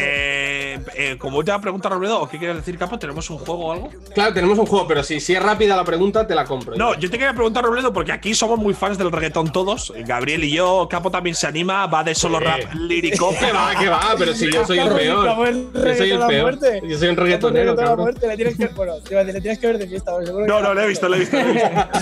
Eh, 0.95 1.16
como 1.18 1.39
última 1.39 1.61
pregunta, 1.61 1.89
Robledo, 1.89 2.20
¿o 2.20 2.28
qué 2.28 2.39
quieres 2.39 2.57
decir, 2.57 2.78
Capo? 2.78 2.99
¿Tenemos 2.99 3.28
un 3.30 3.39
juego 3.39 3.66
o 3.66 3.72
algo? 3.72 3.91
Claro, 4.14 4.32
tenemos 4.34 4.59
un 4.59 4.66
juego, 4.66 4.86
pero 4.86 5.03
si, 5.03 5.20
si 5.20 5.34
es 5.34 5.43
rápida 5.43 5.76
la 5.76 5.84
pregunta, 5.84 6.26
te 6.26 6.34
la 6.34 6.45
compro. 6.45 6.76
No, 6.76 6.95
yo 6.95 7.11
te 7.11 7.18
quería 7.18 7.32
preguntar, 7.34 7.64
Robledo, 7.64 7.93
porque 7.93 8.12
aquí 8.12 8.34
somos 8.34 8.59
muy 8.59 8.74
fans 8.74 8.99
del 8.99 9.11
reggaetón 9.12 9.53
todos. 9.53 9.93
Gabriel 10.07 10.45
y 10.45 10.53
yo, 10.53 10.86
Capo 10.91 11.11
también 11.11 11.34
se 11.36 11.47
anima, 11.47 11.86
va 11.86 12.05
de 12.05 12.14
solo 12.14 12.41
rap 12.41 12.61
lírico. 12.74 13.34
Que 13.39 13.53
va, 13.53 13.74
que 13.78 13.89
va, 13.89 14.14
pero 14.18 14.34
si 14.34 14.51
yo 14.53 14.66
soy 14.66 14.78
el 14.78 14.89
peor. 14.89 15.24
Yo 15.26 15.95
soy 15.97 16.11
el 16.11 16.18
peor. 16.26 16.59
Yo 16.89 16.99
soy 16.99 17.09
un 17.09 17.16
reggaetonero, 17.16 17.76
tienes 18.36 18.57
que, 18.57 18.66
bueno, 18.68 18.95
te 19.01 19.12
iba 19.14 19.20
a 19.20 19.24
decir, 19.24 19.34
le 19.34 19.41
tienes 19.41 19.59
que 19.59 19.66
ver 19.66 19.78
de 19.78 19.86
fiesta. 19.89 20.11
porque 20.12 20.26
seguro 20.26 20.47
No, 20.47 20.61
no, 20.61 20.74
lo 20.74 20.82
he 20.82 20.86
visto, 20.89 21.09
lo 21.09 21.16
he 21.16 21.20
visto. 21.20 21.36
Lo 21.36 21.43
he 21.43 21.53
visto. 21.53 21.70
muerto. 21.70 21.99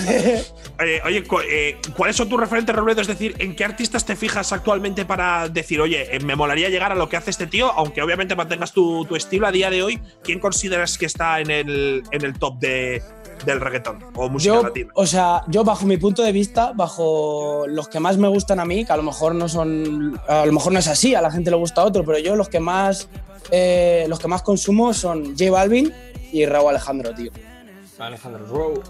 Eh, 0.79 1.01
oye, 1.05 1.23
cu- 1.23 1.39
eh, 1.39 1.77
¿cuáles 1.95 2.15
son 2.15 2.29
tus 2.29 2.39
referentes, 2.39 2.75
Robledo? 2.75 3.01
Es 3.01 3.07
decir, 3.07 3.33
¿en 3.39 3.55
qué 3.55 3.65
artistas 3.65 4.05
te 4.05 4.15
fijas 4.15 4.53
actualmente 4.53 5.05
para 5.05 5.49
decir, 5.49 5.81
oye, 5.81 6.15
eh, 6.15 6.19
me 6.19 6.35
molaría 6.35 6.69
llegar 6.69 6.91
a 6.91 6.95
lo 6.95 7.09
que 7.09 7.17
hace 7.17 7.31
este 7.31 7.47
tío, 7.47 7.71
aunque 7.71 8.01
obviamente 8.03 8.35
mantengas 8.35 8.73
tu, 8.77 9.05
tu 9.05 9.15
estilo 9.15 9.47
a 9.47 9.51
día 9.51 9.71
de 9.71 9.81
hoy? 9.81 9.99
¿Quién 10.23 10.39
consideras 10.39 10.99
que 10.99 11.07
está 11.07 11.39
en 11.39 11.49
el, 11.49 12.03
en 12.11 12.23
el 12.23 12.37
top 12.37 12.59
de, 12.59 13.01
del 13.43 13.59
reggaetón 13.59 13.97
o 14.13 14.29
música 14.29 14.53
Yo, 14.53 14.61
latina? 14.61 14.91
o 14.93 15.07
sea, 15.07 15.41
yo 15.47 15.63
bajo 15.63 15.87
mi 15.87 15.97
punto 15.97 16.21
de 16.21 16.31
vista, 16.31 16.73
bajo 16.75 17.65
los 17.67 17.87
que 17.87 17.99
más 17.99 18.17
me 18.17 18.27
gustan 18.27 18.59
a 18.59 18.65
mí, 18.65 18.85
que 18.85 18.93
a 18.93 18.97
lo 18.97 19.01
mejor 19.01 19.33
no 19.33 19.49
son, 19.49 20.21
a 20.27 20.45
lo 20.45 20.53
mejor 20.53 20.73
no 20.73 20.77
es 20.77 20.87
así, 20.87 21.15
a 21.15 21.23
la 21.23 21.31
gente 21.31 21.49
le 21.49 21.57
gusta 21.57 21.83
otro, 21.83 22.05
pero 22.05 22.19
yo 22.19 22.35
los 22.35 22.49
que 22.49 22.59
más, 22.59 23.09
eh, 23.49 24.05
los 24.09 24.19
que 24.19 24.27
más 24.27 24.43
consumo 24.43 24.93
son 24.93 25.35
J 25.35 25.49
Balvin 25.49 25.91
y 26.31 26.45
Raúl 26.45 26.69
Alejandro, 26.69 27.15
tío. 27.15 27.31
Alejandro 27.97 28.45
Rowe. 28.45 28.83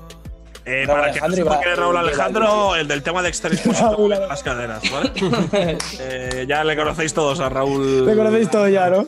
Eh, 0.68 0.84
Raúl 0.86 1.00
para 1.00 1.12
que 1.14 1.22
no 1.22 1.72
es 1.72 1.78
Raúl 1.78 1.98
Alejandro, 1.98 2.76
el 2.76 2.88
del 2.88 3.02
tema 3.02 3.22
de 3.24 3.30
en 4.14 4.28
las 4.28 4.44
caderas, 4.44 4.82
¿vale? 4.92 5.12
Eh, 6.00 6.46
ya 6.48 6.64
le 6.64 6.76
conocéis 6.76 7.14
todos 7.14 7.40
a 7.40 7.48
Raúl. 7.50 8.06
Te 8.06 8.16
conocéis 8.16 8.50
todo 8.52 8.68
ya, 8.68 8.90
¿no? 8.90 9.06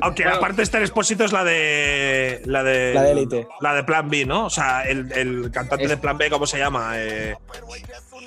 Aunque 0.00 0.24
la 0.24 0.38
parte 0.38 0.56
de 0.58 0.62
Esther 0.62 0.82
Expósito 0.82 1.24
es 1.24 1.32
la 1.32 1.42
de. 1.44 2.40
La 2.44 2.62
de. 2.62 2.94
La 2.94 3.02
de 3.02 3.12
Élite. 3.12 3.48
La 3.60 3.74
de 3.74 3.84
Plan 3.84 4.08
B, 4.08 4.24
¿no? 4.24 4.46
O 4.46 4.50
sea, 4.50 4.82
el, 4.82 5.10
el 5.12 5.50
cantante 5.50 5.88
de 5.88 5.96
Plan 5.96 6.16
B, 6.18 6.30
¿cómo 6.30 6.46
se 6.46 6.58
llama? 6.58 6.92
Eh, 6.94 7.34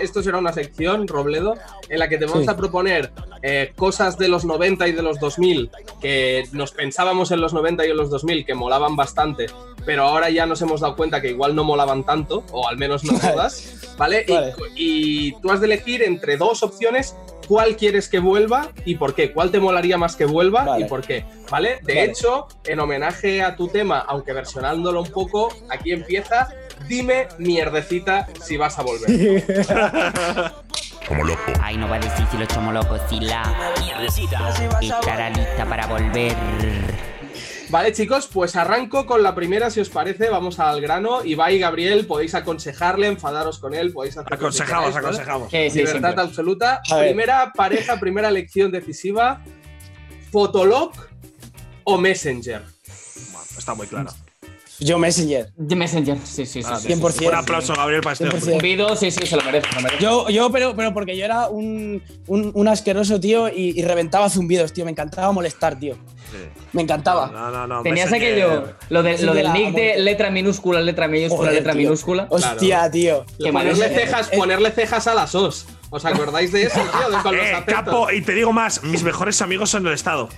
esto 0.00 0.22
será 0.22 0.38
una 0.38 0.52
sección, 0.52 1.06
Robledo, 1.08 1.54
en 1.88 1.98
la 1.98 2.08
que 2.08 2.18
te 2.18 2.26
vamos 2.26 2.44
Sí. 2.44 2.50
a 2.50 2.56
proponer 2.56 3.10
eh, 3.42 3.72
cosas 3.76 4.18
de 4.18 4.28
los 4.28 4.44
90 4.44 4.86
y 4.88 4.92
de 4.92 5.02
los 5.02 5.18
2000 5.18 5.70
que 6.00 6.44
nos 6.52 6.72
pensábamos 6.72 7.30
en 7.30 7.40
los 7.40 7.52
90 7.54 7.86
y 7.86 7.90
en 7.90 7.96
los 7.96 8.10
2000 8.10 8.44
que 8.44 8.54
molaban 8.54 8.96
bastante, 8.96 9.46
pero 9.86 10.02
ahora 10.04 10.28
ya 10.30 10.46
nos 10.46 10.60
hemos 10.62 10.80
dado 10.80 10.96
cuenta 10.96 11.20
que 11.20 11.30
igual 11.30 11.54
no 11.54 11.64
molaban 11.64 12.04
tanto, 12.04 12.44
o 12.52 12.68
al 12.68 12.76
menos 12.76 13.02
no 13.04 13.12
todas, 13.18 13.94
¿vale? 13.96 14.24
Y- 14.26 14.32
Vale. 14.32 14.54
Y, 14.76 15.32
tú 15.40 15.50
has 15.50 15.60
de 15.60 15.66
elegir 15.66 16.02
entre 16.02 16.36
dos 16.36 16.62
opciones 16.62 17.14
cuál 17.50 17.76
quieres 17.76 18.08
que 18.08 18.20
vuelva 18.20 18.68
y 18.84 18.94
por 18.94 19.12
qué. 19.12 19.32
¿Cuál 19.32 19.50
te 19.50 19.58
molaría 19.58 19.98
más 19.98 20.14
que 20.14 20.24
vuelva 20.24 20.62
Vale. 20.62 20.86
y 20.86 20.88
por 20.88 21.00
qué? 21.00 21.24
¿Vale? 21.50 21.80
De 21.82 21.94
Vale. 21.94 22.04
hecho, 22.04 22.46
en 22.64 22.78
homenaje 22.78 23.42
a 23.42 23.56
tu 23.56 23.66
tema, 23.66 23.98
aunque 24.06 24.32
versionándolo 24.32 25.00
un 25.02 25.10
poco, 25.10 25.52
aquí 25.68 25.90
empieza. 25.90 26.48
Dime 26.86 27.26
mierdecita 27.38 28.28
si 28.40 28.56
vas 28.56 28.78
a 28.78 28.82
volver. 28.82 29.10
Ay, 31.60 31.76
no 31.76 31.88
va 31.88 31.96
a 31.96 31.98
decir 31.98 32.24
si 32.30 32.36
lo 32.38 32.46
si 33.08 33.18
la 33.18 33.42
estará 35.00 35.30
lista 35.30 35.66
para 35.68 35.88
volver. 35.88 36.36
Vale, 37.70 37.92
chicos, 37.92 38.26
pues 38.26 38.56
arranco 38.56 39.06
con 39.06 39.22
la 39.22 39.32
primera, 39.32 39.70
si 39.70 39.78
os 39.78 39.88
parece. 39.88 40.28
Vamos 40.28 40.58
al 40.58 40.80
grano. 40.80 41.24
Ibai 41.24 41.54
y 41.54 41.58
Gabriel, 41.60 42.04
podéis 42.04 42.34
aconsejarle, 42.34 43.06
enfadaros 43.06 43.60
con 43.60 43.74
él, 43.74 43.92
podéis 43.92 44.18
hacer 44.18 44.34
Aconsejamos, 44.34 44.86
queráis, 44.86 44.94
¿vale? 44.96 45.06
aconsejamos. 45.06 45.50
Sí, 45.52 45.70
sí, 45.70 45.78
Libertad 45.78 46.00
siempre. 46.00 46.22
absoluta. 46.24 46.82
Primera 46.98 47.52
pareja, 47.54 48.00
primera 48.00 48.28
elección 48.28 48.72
decisiva. 48.72 49.40
Fotolog 50.32 50.92
o 51.84 51.96
Messenger. 51.96 52.64
Está 53.56 53.74
muy 53.74 53.86
claro. 53.86 54.10
Yo 54.80 54.98
Messenger. 54.98 55.52
Messenger, 55.58 56.16
sí, 56.24 56.46
sí, 56.46 56.62
sí. 56.62 56.68
Ah, 56.70 56.76
sí. 56.80 56.88
100%. 56.88 57.28
Un 57.28 57.34
aplauso, 57.34 57.74
Gabriel, 57.74 58.00
para 58.00 58.14
este. 58.14 58.26
100%. 58.28 58.52
Cupido, 58.54 58.96
sí, 58.96 59.10
sí, 59.10 59.26
se 59.26 59.36
lo 59.36 59.42
merece, 59.44 59.68
se 59.68 59.74
lo 59.76 59.82
merece. 59.82 60.02
Yo, 60.02 60.28
yo 60.30 60.50
pero, 60.50 60.74
pero 60.74 60.94
porque 60.94 61.16
yo 61.16 61.24
era 61.24 61.48
un, 61.48 62.02
un, 62.26 62.50
un 62.54 62.68
asqueroso, 62.68 63.20
tío, 63.20 63.48
y, 63.48 63.78
y 63.78 63.82
reventaba 63.82 64.30
zumbidos, 64.30 64.72
tío. 64.72 64.84
Me 64.86 64.90
encantaba 64.90 65.30
molestar, 65.32 65.78
tío. 65.78 65.96
Me 66.72 66.82
encantaba. 66.82 67.26
No, 67.30 67.50
no, 67.50 67.66
no. 67.66 67.82
Tenías 67.82 68.08
Messenger- 68.10 68.14
aquello, 68.16 68.74
lo, 68.88 69.02
de- 69.02 69.18
Sí, 69.18 69.24
lo 69.24 69.32
de 69.32 69.38
del 69.38 69.46
la 69.48 69.52
nick 69.52 69.74
de 69.74 69.98
letra 69.98 70.30
minúscula, 70.30 70.80
letra 70.80 71.08
minúscula, 71.08 71.38
Joder, 71.40 71.54
letra 71.54 71.72
tío. 71.72 71.82
minúscula. 71.82 72.26
Hostia, 72.30 72.90
tío. 72.90 73.24
Qué 73.42 73.50
mal 73.52 73.66
Ponerle 73.66 73.86
es. 73.86 74.00
cejas, 74.02 74.28
eh, 74.32 74.36
ponerle 74.36 74.70
cejas 74.70 75.06
a 75.08 75.14
las 75.14 75.34
os. 75.34 75.66
¿Os 75.90 76.04
acordáis 76.04 76.52
de 76.52 76.62
eso, 76.62 76.80
tío? 76.80 77.16
De 77.16 77.22
con 77.22 77.36
los 77.36 77.44
Eh, 77.46 77.62
capo, 77.66 78.10
y 78.12 78.22
te 78.22 78.32
digo 78.32 78.52
más, 78.52 78.82
mis 78.84 79.02
mejores 79.02 79.42
amigos 79.42 79.70
son 79.70 79.82
del 79.82 79.92
Estado. 79.94 80.28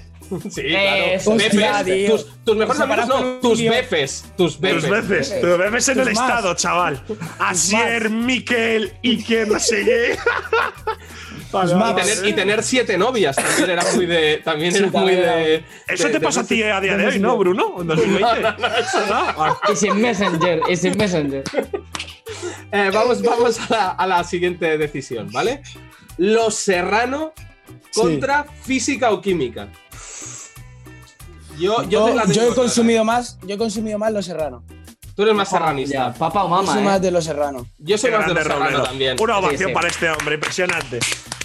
Sí, 0.51 0.63
claro. 0.63 1.05
Hostia, 1.27 1.83
Befes, 1.83 2.11
tus, 2.11 2.45
tus 2.45 2.57
mejores 2.57 2.81
amigos 2.81 3.09
no, 3.09 3.23
tus 3.41 3.61
befes. 3.63 4.25
Tus 4.37 4.61
befes. 4.61 4.83
Dos 4.89 5.09
veces. 5.09 5.43
Dos 5.43 5.59
veces 5.59 5.89
en 5.91 6.01
el 6.01 6.09
Tus 6.09 6.15
más. 6.19 6.29
Estado, 6.29 6.55
chaval. 6.55 7.03
Asier, 7.39 8.11
Miquel, 8.11 8.93
Iker, 9.05 9.49
no 9.49 9.59
sé 9.59 9.85
qué. 9.85 10.19
Y 12.25 12.33
tener, 12.33 12.61
y 12.61 12.63
siete 12.63 12.97
novias 12.97 13.37
también 13.37 13.71
era 13.71 13.83
muy 13.95 14.07
de. 14.07 14.39
También 14.43 14.73
Sí, 14.73 14.79
era 14.79 14.89
muy 15.01 15.15
de. 15.15 15.63
Eso 15.87 16.05
de- 16.05 16.13
te 16.15 16.19
de 16.19 16.25
pasa 16.25 16.41
a 16.41 16.45
ti 16.45 16.63
a 16.63 16.81
día 16.81 16.97
de 16.97 17.07
hoy, 17.07 17.19
¿no, 17.19 17.37
Bruno? 17.37 17.77
En 17.79 17.89
2020. 17.89 18.41
No, 18.41 18.57
no, 18.57 18.67
eso 18.69 19.07
no. 19.07 19.59
Y 19.71 19.77
sin 19.77 20.01
Messenger, 20.01 20.61
y 20.67 20.77
sin 20.77 20.97
Messenger. 20.97 21.45
Eh, 22.73 22.91
vamos 22.93 23.21
vamos 23.21 23.61
a, 23.61 23.67
la, 23.69 23.89
a 23.91 24.07
la 24.07 24.25
siguiente 24.25 24.79
decisión, 24.79 25.31
¿vale? 25.31 25.61
Los 26.17 26.55
Serrano 26.55 27.35
Sí. 27.91 28.01
contra 28.01 28.45
física 28.63 29.11
o 29.11 29.21
química. 29.21 29.69
Yo, 31.63 31.83
yo, 31.85 31.89
Yo, 31.89 32.09
he 32.09 32.13
clara. 32.33 32.55
consumido 32.55 33.05
más, 33.05 33.39
yo 33.47 33.55
he 33.55 33.59
consumido 33.59 33.99
más 33.99 34.13
los 34.13 34.27
serranos. 34.27 34.63
Tú 35.15 35.23
eres 35.23 35.35
más 35.35 35.49
serranista. 35.49 36.13
papá 36.15 36.45
o 36.45 36.49
Yo 36.49 36.67
soy 36.67 36.75
mamá, 36.77 36.91
más 36.91 36.97
¿eh? 36.97 37.01
de 37.01 37.11
los 37.11 37.25
serranos. 37.25 37.67
Yo 37.79 37.99
soy 37.99 38.11
Qué 38.11 38.17
más 38.17 38.27
de 38.27 38.35
los 38.35 38.45
grande 38.45 38.55
Serrano 38.55 38.65
Robledo. 38.71 38.83
también. 38.85 39.17
Una 39.21 39.39
ovación 39.39 39.59
Sí, 39.59 39.65
sí. 39.67 39.73
para 39.73 39.89
este 39.89 40.11
hombre, 40.11 40.35
impresionante. 40.37 41.01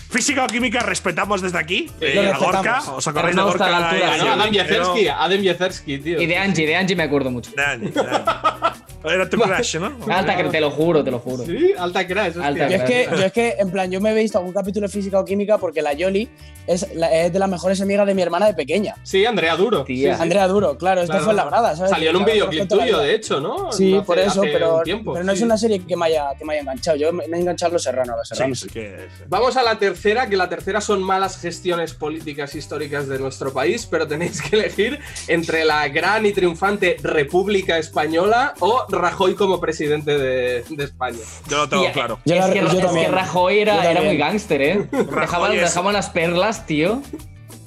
Física 0.09 0.45
o 0.45 0.47
química 0.47 0.79
respetamos 0.79 1.41
desde 1.41 1.57
aquí. 1.59 1.91
Eh, 1.99 2.13
Lo 2.15 2.33
a 2.33 2.37
Gorka, 2.37 2.81
os 2.95 3.05
acordáis 3.07 3.35
de 3.35 3.41
Pero 3.41 3.45
no 3.47 3.51
está 3.51 3.65
a 3.65 3.69
la 3.69 3.79
Gorka. 3.91 4.13
altura, 4.13 4.17
no, 4.17 4.23
sí, 4.23 4.29
Adam 4.29 4.51
Yezersky, 4.51 5.07
Adam 5.09 5.41
Yezersky, 5.41 5.97
tío. 5.97 6.21
Y 6.21 6.25
de 6.25 6.37
Angie, 6.37 6.65
de 6.65 6.75
Angie 6.77 6.95
me 6.95 7.03
acuerdo 7.03 7.29
mucho. 7.29 7.51
De 7.51 7.63
Angie, 7.63 7.91
de 7.91 7.99
Angie. 7.99 8.23
Era 9.03 9.29
tu 9.29 9.37
crush, 9.41 9.77
¿no? 9.77 9.91
Alta, 10.13 10.35
que 10.35 10.43
te 10.45 10.59
lo 10.61 10.71
juro, 10.71 11.03
te 11.03 11.11
lo 11.11 11.19
juro. 11.19 11.43
Sí, 11.45 11.73
alta. 11.77 11.99
Alta 11.99 12.67
Yo 12.69 12.75
es, 12.77 12.83
que, 12.83 13.07
yo 13.11 13.23
es 13.25 13.31
que, 13.31 13.55
en 13.59 13.69
plan, 13.71 13.89
yo 13.91 13.99
me 14.01 14.11
he 14.11 14.13
visto 14.13 14.37
algún 14.37 14.53
capítulo 14.53 14.87
de 14.87 14.91
física 14.93 15.19
o 15.19 15.25
química 15.25 15.57
porque 15.57 15.81
la 15.81 15.93
Yoli 15.93 16.29
es, 16.67 16.93
la- 16.95 17.11
es 17.11 17.31
de 17.33 17.39
las 17.39 17.49
mejores 17.49 17.79
amigas 17.81 18.05
de 18.07 18.13
mi 18.13 18.21
hermana 18.21 18.45
de 18.47 18.53
pequeña. 18.53 18.95
Sí, 19.03 19.25
Andrea 19.25 19.55
Duro. 19.55 19.85
Sí, 19.87 19.97
sí. 20.03 20.07
Andrea 20.07 20.47
Duro, 20.47 20.77
claro, 20.77 21.01
esto 21.01 21.11
Claro. 21.11 21.23
fue 21.25 21.31
en 21.33 21.37
la 21.37 21.45
brada, 21.45 21.75
¿sabes? 21.75 21.91
Salió 21.91 22.09
en 22.09 22.15
un 22.17 22.25
videoclip 22.25 22.67
tuyo, 22.67 22.99
de 22.99 23.15
hecho, 23.15 23.39
¿no? 23.39 23.71
Sí, 23.71 23.91
No 23.91 23.97
hace- 23.99 24.05
por 24.05 24.19
eso, 24.19 24.41
pero, 24.41 24.81
tiempo, 24.83 25.13
pero 25.13 25.23
no 25.25 25.31
sí. 25.31 25.37
es 25.39 25.43
una 25.43 25.57
serie 25.57 25.79
que 25.85 25.95
me 25.95 26.05
haya, 26.07 26.29
que 26.37 26.43
me 26.45 26.53
haya 26.53 26.61
enganchado. 26.61 26.97
Yo 26.97 27.13
me, 27.13 27.23
he 27.25 27.39
enganchado 27.39 27.71
a 27.71 27.73
los 27.73 27.83
serranos, 27.83 28.13
a 28.13 28.17
los 28.17 28.27
Sí, 28.27 28.35
serranos. 28.35 28.59
sí 28.59 28.67
que- 28.69 29.07
Vamos 29.27 29.55
a 29.57 29.63
la 29.63 29.77
tercera, 29.79 30.27
que 30.27 30.37
la 30.37 30.49
tercera 30.49 30.81
son 30.81 31.01
malas 31.03 31.37
gestiones 31.39 31.93
políticas 31.93 32.53
históricas 32.55 33.07
de 33.07 33.19
nuestro 33.19 33.53
país, 33.53 33.85
pero 33.89 34.07
tenéis 34.07 34.41
que 34.41 34.55
elegir 34.57 34.99
entre 35.27 35.63
la 35.65 35.87
gran 35.87 36.25
y 36.25 36.31
triunfante 36.33 36.97
República 37.01 37.77
Española 37.77 38.53
o 38.59 38.85
Rajoy 38.89 39.35
como 39.35 39.59
presidente 39.59 40.17
de, 40.17 40.63
de 40.69 40.83
España. 40.83 41.19
Yo 41.49 41.57
lo 41.57 41.69
tengo 41.69 41.91
claro. 41.91 42.19
Yo 42.25 42.35
es, 42.35 42.45
que, 42.45 42.59
yo 42.61 42.67
es 42.67 42.73
que 42.75 42.81
también. 42.81 43.11
Rajoy 43.11 43.59
era, 43.59 43.89
era 43.89 44.01
muy 44.01 44.17
gángster, 44.17 44.61
¿eh? 44.61 44.87
Dejaban, 44.91 45.93
las 45.93 46.09
perlas, 46.09 46.65
tío. 46.65 47.01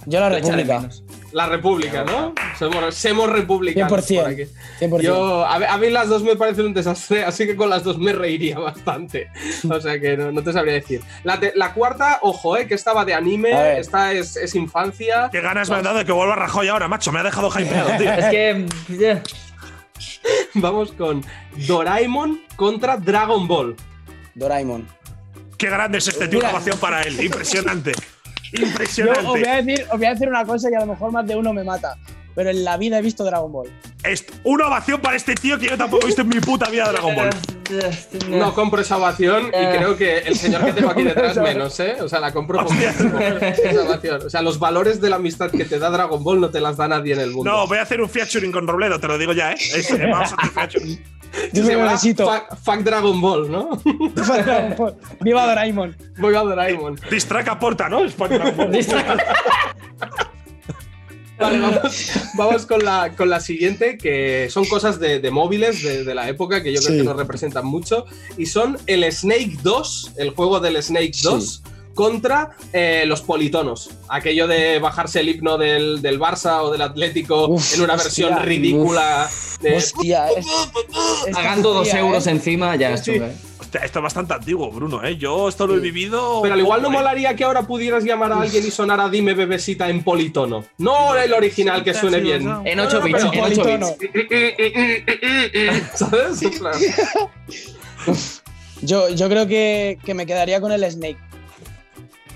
Yo 0.06 0.18
la 0.20 0.30
República. 0.30 0.88
La 1.32 1.46
República, 1.46 2.02
¿no? 2.04 2.34
Somos, 2.58 2.92
somos 2.94 3.30
republicanos. 3.30 3.92
100%. 3.92 4.20
por 4.22 4.30
aquí. 4.32 4.42
100%. 4.80 5.00
Yo, 5.02 5.44
a, 5.46 5.58
mí- 5.60 5.64
a 5.68 5.76
mí 5.78 5.88
las 5.90 6.08
dos 6.08 6.24
me 6.24 6.34
parecen 6.34 6.64
un 6.66 6.74
desastre, 6.74 7.22
así 7.26 7.46
que 7.46 7.54
con 7.54 7.70
las 7.70 7.84
dos 7.84 7.98
me 7.98 8.12
reiría 8.12 8.58
bastante. 8.58 9.28
O 9.70 9.80
sea 9.80 10.00
que 10.00 10.16
no, 10.16 10.32
no 10.32 10.42
te 10.42 10.52
sabría 10.52 10.74
decir. 10.74 11.02
La, 11.22 11.38
te- 11.38 11.52
la 11.54 11.72
cuarta, 11.72 12.18
ojo, 12.22 12.56
eh, 12.56 12.66
que 12.66 12.74
estaba 12.74 13.04
de 13.04 13.14
anime, 13.14 13.78
esta 13.78 14.12
es, 14.12 14.36
es 14.36 14.54
infancia. 14.56 15.28
Qué 15.30 15.40
ganas 15.40 15.70
me 15.70 15.76
han 15.76 15.84
dado 15.84 15.98
de 15.98 16.04
que 16.04 16.12
vuelva 16.12 16.34
Rajoy 16.34 16.66
ahora, 16.68 16.88
macho. 16.88 17.12
Me 17.12 17.20
ha 17.20 17.22
dejado 17.22 17.48
hypeado, 17.50 17.90
tío. 17.98 18.10
Es 18.12 18.26
que. 18.26 18.66
Vamos 20.54 20.92
con 20.92 21.24
Doraemon 21.66 22.40
contra 22.56 22.96
Dragon 22.96 23.46
Ball. 23.46 23.76
Doraemon. 24.34 24.86
Qué 25.58 25.68
grande 25.68 25.98
es 25.98 26.08
este 26.08 26.28
tío. 26.28 26.38
Ovación 26.40 26.78
para 26.78 27.02
él. 27.02 27.22
Impresionante. 27.22 27.92
Yo 28.52 28.64
os 29.12 29.24
voy, 29.24 29.40
Impresionante. 29.42 29.48
a 29.48 29.62
decir, 29.62 29.86
os 29.90 29.98
voy 29.98 30.06
a 30.06 30.10
decir 30.10 30.28
una 30.28 30.44
cosa 30.44 30.70
y 30.70 30.74
a 30.74 30.80
lo 30.80 30.86
mejor 30.86 31.12
más 31.12 31.26
de 31.26 31.36
uno 31.36 31.52
me 31.52 31.62
mata. 31.62 31.96
Pero 32.34 32.50
en 32.50 32.64
la 32.64 32.76
vida 32.76 32.98
he 32.98 33.02
visto 33.02 33.24
Dragon 33.24 33.50
Ball. 33.52 33.68
Est- 34.04 34.30
Una 34.44 34.68
ovación 34.68 35.00
para 35.00 35.16
este 35.16 35.34
tío 35.34 35.58
que 35.58 35.66
yo 35.68 35.76
tampoco 35.76 36.04
he 36.04 36.06
visto 36.06 36.22
en 36.22 36.28
mi 36.28 36.40
puta 36.40 36.70
vida 36.70 36.90
Dragon 36.90 37.14
Ball. 37.14 37.30
No 38.30 38.54
compro 38.54 38.80
esa 38.80 38.96
ovación 38.96 39.46
y 39.46 39.50
Eh. 39.52 39.74
creo 39.76 39.96
que 39.96 40.18
el 40.18 40.36
señor 40.36 40.64
que 40.64 40.72
tengo 40.72 40.90
aquí 40.90 41.02
detrás 41.02 41.36
menos, 41.42 41.78
¿eh? 41.80 41.96
O 42.00 42.08
sea, 42.08 42.18
la 42.20 42.32
compro 42.32 42.64
poquísimo, 42.64 43.18
esa 43.40 43.82
ovación. 43.82 44.22
O 44.26 44.30
sea, 44.30 44.42
los 44.42 44.58
valores 44.58 45.00
de 45.00 45.10
la 45.10 45.16
amistad 45.16 45.50
que 45.50 45.64
te 45.64 45.78
da 45.78 45.90
Dragon 45.90 46.22
Ball 46.24 46.40
no 46.40 46.50
te 46.50 46.60
las 46.60 46.76
da 46.76 46.88
nadie 46.88 47.12
en 47.14 47.20
el 47.20 47.30
mundo. 47.32 47.50
No, 47.50 47.66
voy 47.66 47.78
a 47.78 47.82
hacer 47.82 48.00
un 48.00 48.08
featuring 48.08 48.52
con 48.52 48.66
Robledo, 48.66 48.98
te 48.98 49.06
lo 49.08 49.18
digo 49.18 49.32
ya, 49.32 49.52
¿eh? 49.52 49.56
Es- 49.58 49.90
eh, 49.90 50.06
vamos 50.10 50.32
a 50.32 50.34
hacer 50.36 50.50
featuring. 50.50 51.04
Yo 51.52 51.62
Se 51.62 51.68
me 51.68 51.76
llama 51.76 51.92
necesito. 51.92 52.26
fuck, 52.28 52.58
fuck 52.60 52.78
Dragon 52.80 53.20
Ball, 53.20 53.48
¿no? 53.52 53.70
Viva 55.20 55.46
Doraemon. 55.46 55.96
Voy 56.18 56.34
a 56.34 56.40
Doraemon. 56.40 56.98
Distrack 57.08 57.46
aporta, 57.48 57.88
¿no? 57.88 58.04
Es 58.04 58.14
para 58.14 58.36
Dragon 58.38 58.56
Ball. 58.56 58.72
Vale, 61.40 61.58
vamos, 61.58 62.10
vamos 62.36 62.66
con, 62.66 62.84
la, 62.84 63.12
con 63.16 63.30
la 63.30 63.40
siguiente, 63.40 63.96
que 63.98 64.48
son 64.50 64.64
cosas 64.66 65.00
de, 65.00 65.20
de 65.20 65.30
móviles 65.30 65.82
de, 65.82 66.04
de 66.04 66.14
la 66.14 66.28
época 66.28 66.62
que 66.62 66.72
yo 66.72 66.80
creo 66.80 66.92
Sí. 66.92 66.98
que 66.98 67.04
nos 67.04 67.16
representan 67.16 67.66
mucho. 67.66 68.04
Y 68.36 68.46
son 68.46 68.78
el 68.86 69.10
Snake 69.10 69.56
2, 69.62 70.12
el 70.18 70.30
juego 70.30 70.60
del 70.60 70.82
Snake 70.82 71.12
2, 71.22 71.62
contra 71.94 72.50
eh, 72.72 73.04
los 73.06 73.22
politonos. 73.22 73.90
Aquello 74.08 74.46
de 74.46 74.78
bajarse 74.78 75.20
el 75.20 75.28
himno 75.30 75.58
del, 75.58 76.00
del 76.02 76.20
Barça 76.20 76.60
o 76.62 76.70
del 76.70 76.82
Atlético 76.82 77.48
Uf, 77.48 77.74
en 77.74 77.82
una 77.82 77.96
versión 77.96 78.32
hostia, 78.32 78.44
ridícula. 78.46 79.28
de- 79.60 79.76
Hostia, 79.76 80.28
es, 80.30 80.46
Pagando 81.32 81.72
dos 81.74 81.92
euros 81.92 82.26
¿eh? 82.26 82.30
encima, 82.30 82.76
ya 82.76 82.92
es 82.92 83.00
Sí. 83.04 83.12
chungo, 83.12 83.26
¿eh? 83.26 83.32
Hostia, 83.70 83.84
esto 83.84 84.00
es 84.00 84.02
bastante 84.02 84.34
antiguo, 84.34 84.68
Bruno, 84.72 85.04
¿eh? 85.04 85.16
Yo 85.16 85.48
esto 85.48 85.64
lo 85.64 85.76
he 85.76 85.78
vivido. 85.78 86.40
Pero 86.42 86.54
al 86.54 86.60
igual 86.60 86.82
no 86.82 86.90
molaría 86.90 87.36
que 87.36 87.44
ahora 87.44 87.62
pudieras 87.62 88.02
llamar 88.02 88.32
a 88.32 88.40
alguien 88.40 88.66
y 88.66 88.70
sonara 88.72 89.08
Dime 89.08 89.32
bebesita 89.34 89.88
en 89.88 90.02
politono. 90.02 90.64
No 90.78 91.14
el 91.14 91.32
original 91.32 91.84
que 91.84 91.94
suene 91.94 92.18
bien. 92.18 92.50
En 92.64 92.80
8 92.80 93.00
bits, 93.00 93.18
pero 93.30 93.32
en 93.32 93.52
8 93.52 93.62
politono. 93.62 93.96
bits. 93.96 95.90
¿Sabes? 95.94 96.40
Yo, 98.82 99.08
yo 99.10 99.28
creo 99.28 99.46
que, 99.46 99.98
que 100.04 100.14
me 100.14 100.26
quedaría 100.26 100.60
con 100.60 100.72
el 100.72 100.90
Snake. 100.90 101.18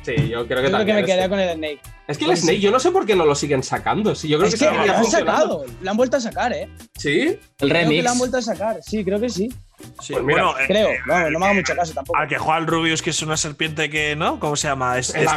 Sí, 0.03 0.14
yo 0.28 0.47
creo 0.47 0.47
que 0.47 0.47
Yo 0.47 0.47
creo 0.47 0.62
que 0.62 0.70
también. 0.70 0.95
me 0.97 1.01
es- 1.01 1.07
quedaría 1.07 1.28
con 1.28 1.41
el 1.41 1.55
Snake. 1.57 1.80
Es 2.07 2.18
que 2.18 2.26
el 2.26 2.37
Snake, 2.37 2.61
yo 2.61 2.70
no 2.70 2.78
sé 2.78 2.91
por 2.93 3.07
qué 3.07 3.16
no 3.16 3.24
lo 3.24 3.35
siguen 3.35 3.62
sacando. 3.64 4.14
Sí, 4.14 4.28
yo 4.28 4.37
creo 4.37 4.49
Es 4.51 4.55
que, 4.61 4.68
que 4.68 4.87
lo 4.87 4.95
han 4.95 5.07
sacado, 5.07 5.64
lo 5.80 5.91
han 5.91 5.97
vuelto 5.97 6.18
a 6.18 6.20
sacar, 6.20 6.53
¿eh? 6.53 6.68
Sí. 6.99 7.39
El 7.59 7.68
Creo 7.70 7.89
que 7.89 8.03
lo 8.03 8.11
han 8.11 8.18
vuelto 8.18 8.37
a 8.37 8.43
sacar, 8.43 8.78
sí, 8.87 9.03
creo 9.05 9.18
que 9.18 9.30
sí. 9.30 9.49
Sí, 10.01 10.12
Pues 10.12 10.24
mira, 10.24 10.45
bueno, 10.45 10.59
eh, 10.59 10.64
Creo, 10.66 10.89
eh, 10.91 10.99
vamos, 11.07 11.30
no 11.32 11.39
me 11.39 11.45
haga 11.47 11.55
mucho 11.55 11.74
caso 11.74 11.93
tampoco. 11.95 12.18
Al 12.18 12.28
que 12.28 12.39
juega 12.39 12.59
el 12.59 12.66
Rubius, 12.66 13.03
que 13.03 13.11
es 13.11 13.22
una 13.22 13.37
serpiente 13.37 13.91
que, 13.91 14.16
¿no? 14.16 14.39
¿Cómo 14.41 14.57
se 14.57 14.68
llama? 14.68 14.99
Es, 14.99 15.14
El 15.14 15.24
es 15.24 15.32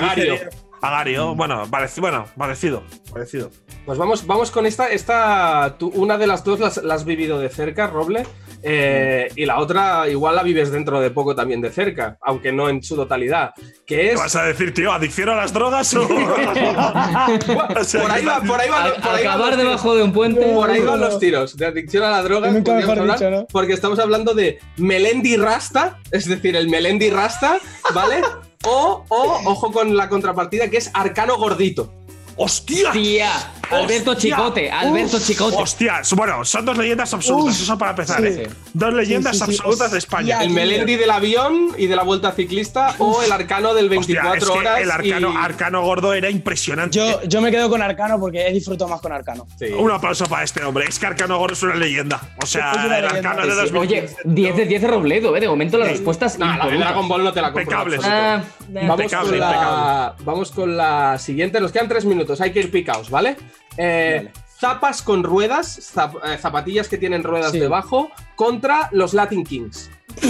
Agario. 0.81 1.35
Bueno, 1.35 1.63
parecido, 1.69 2.01
bueno, 2.01 2.25
parecido, 2.37 2.83
parecido. 3.11 3.49
Pues 3.85 3.97
vamos, 3.97 4.25
vamos 4.27 4.51
con 4.51 4.65
esta. 4.65 4.89
Esta, 4.89 5.75
tú- 5.79 5.91
una 5.95 6.17
de 6.17 6.27
las 6.27 6.43
dos 6.43 6.59
las, 6.59 6.77
la 6.83 6.93
has 6.95 7.05
vivido 7.05 7.39
de 7.39 7.49
cerca, 7.49 7.87
Roble. 7.87 8.25
eh, 8.63 9.29
y 9.35 9.45
la 9.45 9.59
otra 9.59 10.07
igual 10.09 10.35
la 10.35 10.43
vives 10.43 10.71
dentro 10.71 10.99
de 10.99 11.09
poco 11.11 11.35
también 11.35 11.61
de 11.61 11.69
cerca, 11.71 12.17
aunque 12.21 12.51
no 12.51 12.69
en 12.69 12.81
su 12.83 12.95
totalidad. 12.95 13.51
Que 13.85 13.95
¿Qué 13.95 14.11
es. 14.11 14.19
vas 14.19 14.35
a 14.35 14.43
decir, 14.43 14.73
tío? 14.73 14.91
¿Adicción 14.91 15.29
a 15.29 15.35
las 15.35 15.53
drogas 15.53 15.93
o.? 15.93 16.07
O 17.79 17.83
sea, 17.83 18.01
Por 18.01 18.11
ahí 18.11 18.25
va, 18.25 18.41
por 18.41 18.59
ahí 18.59 18.69
va. 18.69 18.83
Al- 18.83 18.93
por 18.95 19.11
ahí 19.11 19.25
acabar 19.25 19.57
debajo 19.57 19.95
de 19.95 20.03
un 20.03 20.11
puente. 20.13 20.41
Por 20.53 20.69
ahí 20.69 20.81
van 20.81 20.99
los 20.99 21.19
tiros 21.19 21.55
de 21.57 21.65
adicción 21.65 22.03
a 22.03 22.09
la 22.11 22.23
droga. 22.23 22.49
Nunca 22.51 22.73
mejor 22.73 22.99
hablar, 22.99 23.17
dicho, 23.19 23.29
¿no? 23.31 23.45
Porque 23.51 23.73
estamos 23.73 23.99
hablando 23.99 24.33
de 24.33 24.59
Melendi 24.77 25.37
Rasta, 25.37 25.99
es 26.11 26.27
decir, 26.27 26.55
el 26.55 26.69
Melendi 26.69 27.09
Rasta, 27.09 27.57
¿vale? 27.93 28.21
O, 28.69 29.05
o, 29.07 29.41
ojo 29.45 29.71
con 29.71 29.95
la 29.95 30.09
contrapartida, 30.09 30.69
que 30.69 30.75
es 30.77 30.91
Arcano 30.93 31.37
Gordito. 31.37 31.89
¡Hostia! 32.35 32.91
Tía, 32.91 33.31
Alberto 33.71 34.11
Hostia. 34.11 34.35
Chicote, 34.35 34.71
Alberto 34.71 35.19
Chicote. 35.19 35.57
Hostia, 35.57 36.01
bueno, 36.15 36.43
son 36.45 36.65
dos 36.65 36.77
leyendas 36.77 37.13
absolutas, 37.13 37.55
Uf, 37.55 37.61
eso 37.63 37.77
para 37.77 37.91
empezar, 37.91 38.19
sí. 38.21 38.27
¿eh? 38.27 38.49
Dos 38.73 38.93
leyendas 38.93 39.37
Sí, 39.37 39.45
sí, 39.45 39.51
sí. 39.51 39.57
absolutas 39.59 39.91
de 39.91 39.97
España. 39.97 40.43
El. 40.43 40.49
Melendi 40.51 40.95
del 40.95 41.11
avión 41.11 41.69
y 41.77 41.87
de 41.87 41.95
la 41.95 42.03
vuelta 42.03 42.31
ciclista, 42.31 42.95
o 42.99 43.21
el 43.21 43.31
Arcano 43.31 43.73
del 43.73 43.85
Hostia, 43.95 44.21
24 44.23 44.37
es 44.37 44.51
que 44.51 44.59
horas. 44.67 44.79
el 44.81 44.91
arcano, 44.91 45.33
y- 45.33 45.37
arcano 45.37 45.81
gordo 45.83 46.13
era 46.13 46.29
impresionante. 46.29 46.97
Yo, 46.97 47.21
yo 47.23 47.41
me 47.41 47.51
quedo 47.51 47.69
con 47.69 47.81
Arcano 47.81 48.19
porque 48.19 48.47
he 48.47 48.53
disfrutado 48.53 48.89
más 48.89 49.01
con 49.01 49.11
Arcano. 49.11 49.45
Sí. 49.59 49.65
Un 49.67 49.91
aplauso 49.91 50.25
para 50.25 50.43
este 50.43 50.63
hombre. 50.63 50.85
Es 50.87 50.97
que 50.99 51.05
Arcano 51.05 51.37
Gordo 51.37 51.53
es 51.53 51.63
una 51.63 51.75
leyenda. 51.75 52.21
O 52.41 52.45
sea, 52.45 52.71
el 52.71 52.89
leyenda, 52.89 53.31
Arcano 53.31 53.47
de. 53.47 53.55
2000. 53.55 53.77
Oye, 53.81 54.09
10 54.23 54.55
de 54.55 54.65
10 54.65 54.81
de 54.81 54.87
Robledo, 54.87 55.35
¿eh? 55.35 55.39
De 55.39 55.47
momento 55.47 55.77
las 55.77 55.89
respuestas 55.89 56.37
No, 56.39 56.45
la 56.57 56.65
de. 56.67 56.77
Dragon 56.77 57.07
Ball 57.07 57.23
no 57.23 57.33
te 57.33 57.41
la 57.41 57.47
compro. 57.51 57.61
Impecables. 57.63 58.01
Ah, 58.03 58.41
Vamos 58.69 58.89
Impecable, 58.99 59.29
con, 59.29 59.39
la, 59.39 59.45
impecable. 59.47 60.25
vamos 60.25 60.51
con 60.51 60.77
la 60.77 61.17
siguiente. 61.19 61.59
Nos 61.61 61.71
quedan 61.71 61.87
tres 61.87 62.03
minutos. 62.05 62.41
Hay 62.41 62.51
que 62.51 62.59
ir 62.59 62.71
picaos, 62.71 63.09
¿vale? 63.09 63.37
Eh, 63.77 64.27
Zapas 64.59 65.03
con 65.03 65.23
ruedas, 65.23 65.93
zap- 65.95 66.19
eh, 66.25 66.35
zapatillas 66.39 66.87
que 66.87 66.97
tienen 66.97 67.23
ruedas 67.23 67.51
Sí. 67.51 67.59
debajo, 67.59 68.09
contra 68.35 68.89
los 68.91 69.13
Latin 69.13 69.43
Kings. 69.43 69.91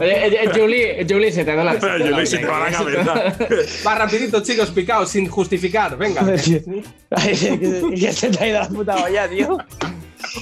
Eh, 0.00 0.38
eh, 0.44 0.50
Julie, 0.54 1.04
Julie, 1.08 1.32
se 1.32 1.44
te 1.44 1.54
da 1.56 1.64
la. 1.64 1.72
Pero 1.80 1.98
yo 1.98 2.16
le 2.16 2.22
hice 2.22 2.38
toda 2.38 2.60
la 2.60 2.70
cabeza. 2.70 3.14
Va 3.86 3.94
rapidito, 3.96 4.40
chicos, 4.42 4.70
picaos, 4.70 5.08
sin 5.10 5.26
justificar. 5.28 5.96
Venga. 5.98 6.22
Que 7.10 8.12
se 8.12 8.28
te 8.30 8.44
ha 8.44 8.46
ido 8.48 8.60
la 8.60 8.68
puta 8.68 8.96
olla, 9.04 9.28
tío. 9.28 9.58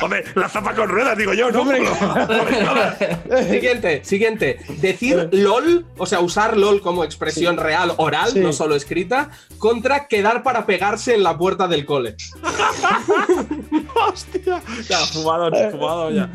Hombre, 0.03 0.25
la 0.35 0.49
zapa 0.49 0.75
con 0.75 0.89
ruedas, 0.89 1.17
digo 1.17 1.33
yo, 1.35 1.51
¿no? 1.51 1.63
Hombre, 1.63 1.81
Siguiente, 3.51 4.05
siguiente. 4.05 4.59
Decir 4.81 5.29
LOL, 5.33 5.87
o 5.97 6.07
sea, 6.07 6.21
usar 6.21 6.57
LOL 6.57 6.81
como 6.81 7.05
expresión 7.05 7.57
real, 7.57 7.93
oral, 7.97 8.31
Sí. 8.33 8.41
no 8.41 8.53
solo 8.53 8.75
escrita, 8.75 9.31
contra 9.59 10.07
quedar 10.09 10.43
para 10.43 10.67
pegarse 10.67 11.15
en 11.15 11.23
la 11.23 11.37
puerta 11.39 11.69
del 11.69 11.85
cole. 11.87 12.17
Hostia. 13.95 14.63
Ya, 14.89 14.99
fumado, 14.99 15.51
fumado 15.71 16.11
ya. 16.11 16.31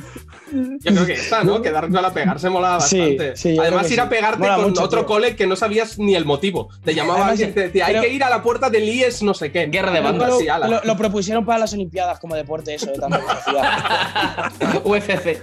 Yo 0.79 0.91
creo 0.93 1.05
que 1.05 1.13
esta, 1.13 1.43
¿no? 1.43 1.61
Quedarte 1.61 1.97
a 1.97 2.01
la 2.01 2.13
pegarse 2.13 2.49
mola 2.49 2.79
Sí, 2.79 2.99
bastante. 2.99 3.35
sí, 3.37 3.55
yo 3.55 3.61
Además, 3.61 3.89
ir 3.91 3.99
a 3.99 4.03
sí. 4.03 4.09
pegarte 4.09 4.39
Mola 4.39 4.55
con 4.55 4.65
mucho, 4.69 4.83
otro 4.83 4.99
tío. 5.01 5.07
cole 5.07 5.35
que 5.35 5.47
no 5.47 5.55
sabías 5.55 5.97
ni 5.99 6.15
el 6.15 6.25
motivo. 6.25 6.69
Te 6.83 6.93
llamaba 6.93 7.15
Además, 7.27 7.31
alguien 7.31 7.49
y 7.49 7.53
te 7.53 7.59
decía, 7.61 7.85
hay 7.87 7.93
pero- 7.95 8.03
que 8.03 8.09
ir 8.13 8.23
a 8.23 8.29
la 8.29 8.43
puerta 8.43 8.69
del 8.69 8.83
IES 8.87 9.23
no 9.23 9.33
sé 9.33 9.51
qué. 9.51 9.65
Guerra 9.67 9.91
de 9.91 10.01
bandas. 10.01 10.37
Sí, 10.39 10.47
ala. 10.47 10.67
lo, 10.67 10.81
lo 10.83 10.97
propusieron 10.97 11.45
para 11.45 11.59
las 11.59 11.73
Olimpiadas 11.73 12.19
como 12.19 12.35
deporte, 12.35 12.75
eso 12.75 12.87
de 12.87 12.99
tanta 12.99 13.17
velocidad. 13.17 14.51
UFC. 14.83 15.39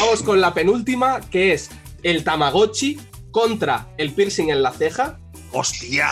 Vamos 0.00 0.22
con 0.22 0.40
la 0.40 0.52
penúltima, 0.54 1.20
que 1.30 1.52
es 1.52 1.70
el 2.02 2.24
Tamagotchi 2.24 2.98
contra 3.30 3.86
el 3.98 4.12
piercing 4.12 4.50
en 4.50 4.62
la 4.62 4.72
ceja. 4.72 5.18
¡Hostia! 5.56 6.08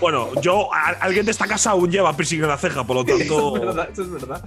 bueno, 0.00 0.28
yo, 0.40 0.72
a- 0.72 0.96
alguien 1.00 1.24
de 1.24 1.32
esta 1.32 1.46
casa 1.46 1.70
aún 1.70 1.90
lleva 1.90 2.16
piercing 2.16 2.40
en 2.42 2.48
la 2.48 2.56
ceja, 2.58 2.84
por 2.84 2.96
lo 2.96 3.02
Eso 3.06 3.14
es 3.16 3.28
tanto. 3.28 3.52
verdad, 3.54 3.88
eso 3.92 4.02
es 4.02 4.10
verdad. 4.12 4.44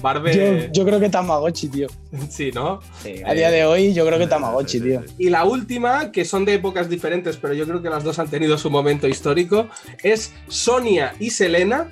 Yo, 0.00 0.02
Barbe. 0.02 0.70
yo 0.72 0.84
creo 0.84 0.98
que 1.00 1.08
Tamagotchi, 1.08 1.68
tío. 1.68 1.88
Sí, 2.28 2.50
¿no? 2.52 2.80
A 3.26 3.34
día 3.34 3.50
de 3.50 3.64
hoy, 3.64 3.92
yo 3.94 4.06
creo 4.06 4.18
que 4.18 4.26
Tamagotchi, 4.26 4.80
tío. 4.80 5.02
Y 5.18 5.30
la 5.30 5.44
última, 5.44 6.10
que 6.12 6.24
son 6.24 6.44
de 6.44 6.54
épocas 6.54 6.88
diferentes, 6.88 7.36
pero 7.36 7.54
yo 7.54 7.66
creo 7.66 7.82
que 7.82 7.90
las 7.90 8.04
dos 8.04 8.18
han 8.18 8.28
tenido 8.28 8.58
su 8.58 8.70
momento 8.70 9.06
histórico, 9.08 9.68
es 10.02 10.32
Sonia 10.48 11.14
y 11.18 11.30
Selena 11.30 11.90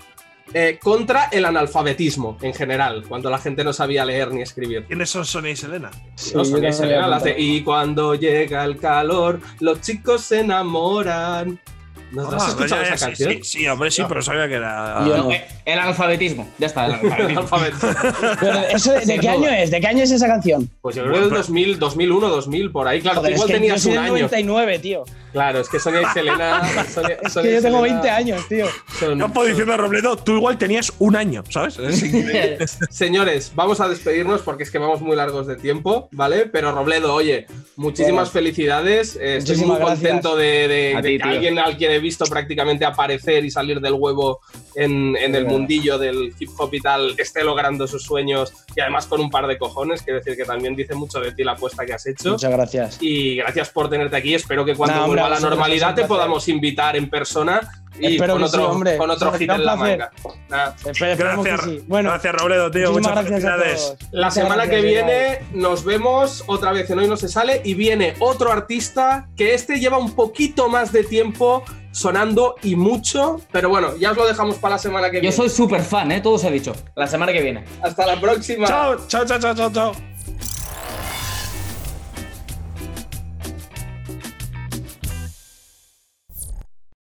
eh, 0.54 0.78
contra 0.82 1.24
el 1.30 1.44
analfabetismo 1.44 2.38
en 2.40 2.54
general, 2.54 3.04
cuando 3.06 3.28
la 3.28 3.38
gente 3.38 3.62
no 3.64 3.72
sabía 3.74 4.04
leer 4.04 4.32
ni 4.32 4.40
escribir. 4.40 4.84
¿Quiénes 4.86 5.10
son 5.10 5.26
Sonia 5.26 5.50
y 5.50 5.56
Selena? 5.56 5.90
Sí, 6.14 6.32
No, 6.34 6.44
Sonia 6.44 6.70
y 6.70 6.72
Selena 6.72 7.06
las 7.06 7.24
de, 7.24 7.38
y 7.38 7.62
cuando 7.62 8.14
llega 8.14 8.64
el 8.64 8.78
calor, 8.78 9.40
los 9.60 9.80
chicos 9.82 10.22
se 10.22 10.40
enamoran. 10.40 11.60
¿No 12.10 12.26
has 12.28 12.42
Ah, 12.42 12.48
escuchado 12.48 12.82
ya, 12.82 12.88
ya, 12.88 12.94
esa 12.94 12.96
sí, 12.96 13.04
canción? 13.24 13.30
sí, 13.32 13.40
sí, 13.60 13.68
hombre, 13.68 13.90
sí, 13.90 14.02
pero 14.08 14.22
sabía 14.22 14.48
que 14.48 14.54
era. 14.54 15.04
Yo 15.06 15.16
No, 15.18 15.24
no. 15.24 15.30
el 15.64 15.78
analfabetismo. 15.78 16.48
Ya 16.58 16.66
está, 16.68 16.86
el 16.86 16.92
eso, 18.74 18.92
¿De 18.92 19.18
qué 19.18 19.28
año 19.28 19.48
es? 19.50 19.70
¿De 19.70 19.80
qué 19.80 19.86
año 19.86 20.02
es 20.02 20.10
esa 20.10 20.26
canción? 20.26 20.68
Pues 20.80 20.96
yo 20.96 21.02
creo 21.02 21.14
que 21.14 21.20
del 21.20 21.30
2000, 21.30 21.78
2001, 21.78 22.28
2000, 22.28 22.70
por 22.70 22.88
ahí. 22.88 23.00
Claro, 23.00 23.20
Joder, 23.20 23.32
tú 23.32 23.34
es 23.34 23.40
igual 23.44 23.60
tenías 23.60 23.82
soy 23.82 23.92
un 23.92 23.98
año. 23.98 24.08
99, 24.12 24.78
tío. 24.78 25.04
Claro, 25.32 25.60
es 25.60 25.68
que 25.68 25.78
Sonia 25.78 26.02
y 26.02 26.06
Selena. 26.14 26.62
Sonia- 26.92 27.18
Es 27.22 27.34
que 27.34 27.52
yo 27.52 27.62
tengo 27.62 27.78
Selena 27.80 27.80
20 27.82 28.10
años, 28.10 28.48
tío. 28.48 28.66
son- 28.98 29.18
Yo 29.18 29.28
puedo 29.28 29.72
a 29.72 29.76
Robledo, 29.76 30.16
tú 30.16 30.36
igual 30.36 30.56
tenías 30.56 30.90
un 30.98 31.16
año, 31.16 31.44
¿sabes? 31.50 31.74
Señores, 32.90 33.52
vamos 33.54 33.80
a 33.80 33.88
despedirnos 33.88 34.42
porque 34.42 34.62
es 34.62 34.70
que 34.70 34.78
vamos 34.78 35.00
muy 35.02 35.16
largos 35.16 35.46
de 35.46 35.56
tiempo, 35.56 36.08
¿vale? 36.12 36.46
Pero 36.46 36.72
Robledo, 36.72 37.14
oye, 37.14 37.46
muchísimas 37.76 38.12
Bueno. 38.14 38.30
felicidades. 38.32 39.16
eh, 39.20 39.36
estoy 39.38 39.56
muy 39.58 39.78
contento 39.78 40.36
de, 40.36 40.68
de- 40.68 40.94
A 40.96 41.02
de 41.02 41.08
ti, 41.10 41.16
que 41.18 41.22
tío. 41.22 41.30
alguien 41.32 41.58
al 41.58 41.76
quien 41.76 41.92
he 41.98 42.00
visto 42.00 42.24
prácticamente 42.24 42.84
aparecer 42.84 43.44
y 43.44 43.50
salir 43.50 43.80
del 43.80 43.94
huevo 43.94 44.40
en, 44.78 45.16
en 45.16 45.34
el 45.34 45.44
mundillo 45.46 45.98
del 45.98 46.32
hip 46.38 46.50
hop 46.56 46.72
y 46.74 46.80
tal 46.80 47.14
esté 47.18 47.42
logrando 47.42 47.86
sus 47.86 48.02
sueños 48.04 48.52
y 48.76 48.80
además 48.80 49.06
con 49.06 49.20
un 49.20 49.30
par 49.30 49.46
de 49.46 49.58
cojones. 49.58 50.02
Quiero 50.02 50.20
decir 50.20 50.36
que 50.36 50.44
también 50.44 50.76
dice 50.76 50.94
mucho 50.94 51.20
de 51.20 51.32
ti 51.32 51.42
la 51.44 51.52
apuesta 51.52 51.84
que 51.84 51.94
has 51.94 52.06
hecho. 52.06 52.30
Muchas 52.32 52.50
gracias. 52.52 52.98
Y 53.00 53.36
gracias 53.36 53.70
por 53.70 53.90
tenerte 53.90 54.16
aquí. 54.16 54.34
Espero 54.34 54.64
que 54.64 54.74
cuando 54.74 54.96
Nah, 54.96 55.04
hombre, 55.04 55.22
vuelva 55.22 55.36
a 55.36 55.40
la 55.40 55.48
normalidad 55.48 55.94
te 55.94 56.04
podamos 56.04 56.48
invitar 56.48 56.96
en 56.96 57.10
persona 57.10 57.60
y 57.98 58.14
Espero 58.14 58.34
con 58.34 58.42
que 58.42 58.48
sí, 58.48 58.54
otro, 58.56 58.70
hombre. 58.70 58.96
con 58.96 59.10
otro 59.10 59.32
hit 59.32 59.50
en 59.50 59.64
la 59.64 59.74
manga. 59.76 60.10
Que 60.84 61.14
Gracias, 61.16 61.60
sí. 61.64 61.82
Bueno, 61.88 62.10
gracias 62.10 62.34
Robledo, 62.34 62.70
tío. 62.70 62.92
Muchas 62.92 63.12
gracias 63.12 63.44
a 63.44 63.56
felicidades. 63.56 63.82
todos. 63.98 64.12
La 64.12 64.26
Muchas 64.28 64.34
semana 64.34 64.62
que 64.68 64.80
gracias, 64.80 64.92
viene 65.06 65.38
nos 65.52 65.84
vemos 65.84 66.44
otra 66.46 66.72
vez 66.72 66.88
en 66.90 66.98
Hoy 67.00 67.08
No 67.08 67.16
Se 67.16 67.28
Sale 67.28 67.60
y 67.64 67.74
viene 67.74 68.14
otro 68.20 68.52
artista 68.52 69.28
que 69.36 69.54
este 69.54 69.80
lleva 69.80 69.98
un 69.98 70.14
poquito 70.14 70.68
más 70.68 70.92
de 70.92 71.02
tiempo 71.02 71.64
sonando 71.90 72.54
y 72.62 72.76
mucho, 72.76 73.40
pero 73.50 73.68
bueno, 73.70 73.96
ya 73.96 74.12
os 74.12 74.16
lo 74.16 74.26
dejamos 74.26 74.56
para 74.56 74.67
la 74.68 74.78
semana 74.78 75.10
que 75.10 75.16
Yo 75.16 75.20
viene. 75.22 75.36
soy 75.36 75.48
súper 75.50 75.82
fan, 75.82 76.10
¿eh? 76.12 76.20
Todo 76.20 76.38
se 76.38 76.48
ha 76.48 76.50
dicho. 76.50 76.74
La 76.94 77.06
semana 77.06 77.32
que 77.32 77.40
viene. 77.42 77.64
Hasta 77.82 78.06
la 78.06 78.20
próxima. 78.20 78.66
Chao, 78.66 78.96
chao, 79.06 79.24
chao, 79.24 79.38
chao, 79.38 79.54
chao, 79.54 79.70
chao. 79.72 79.92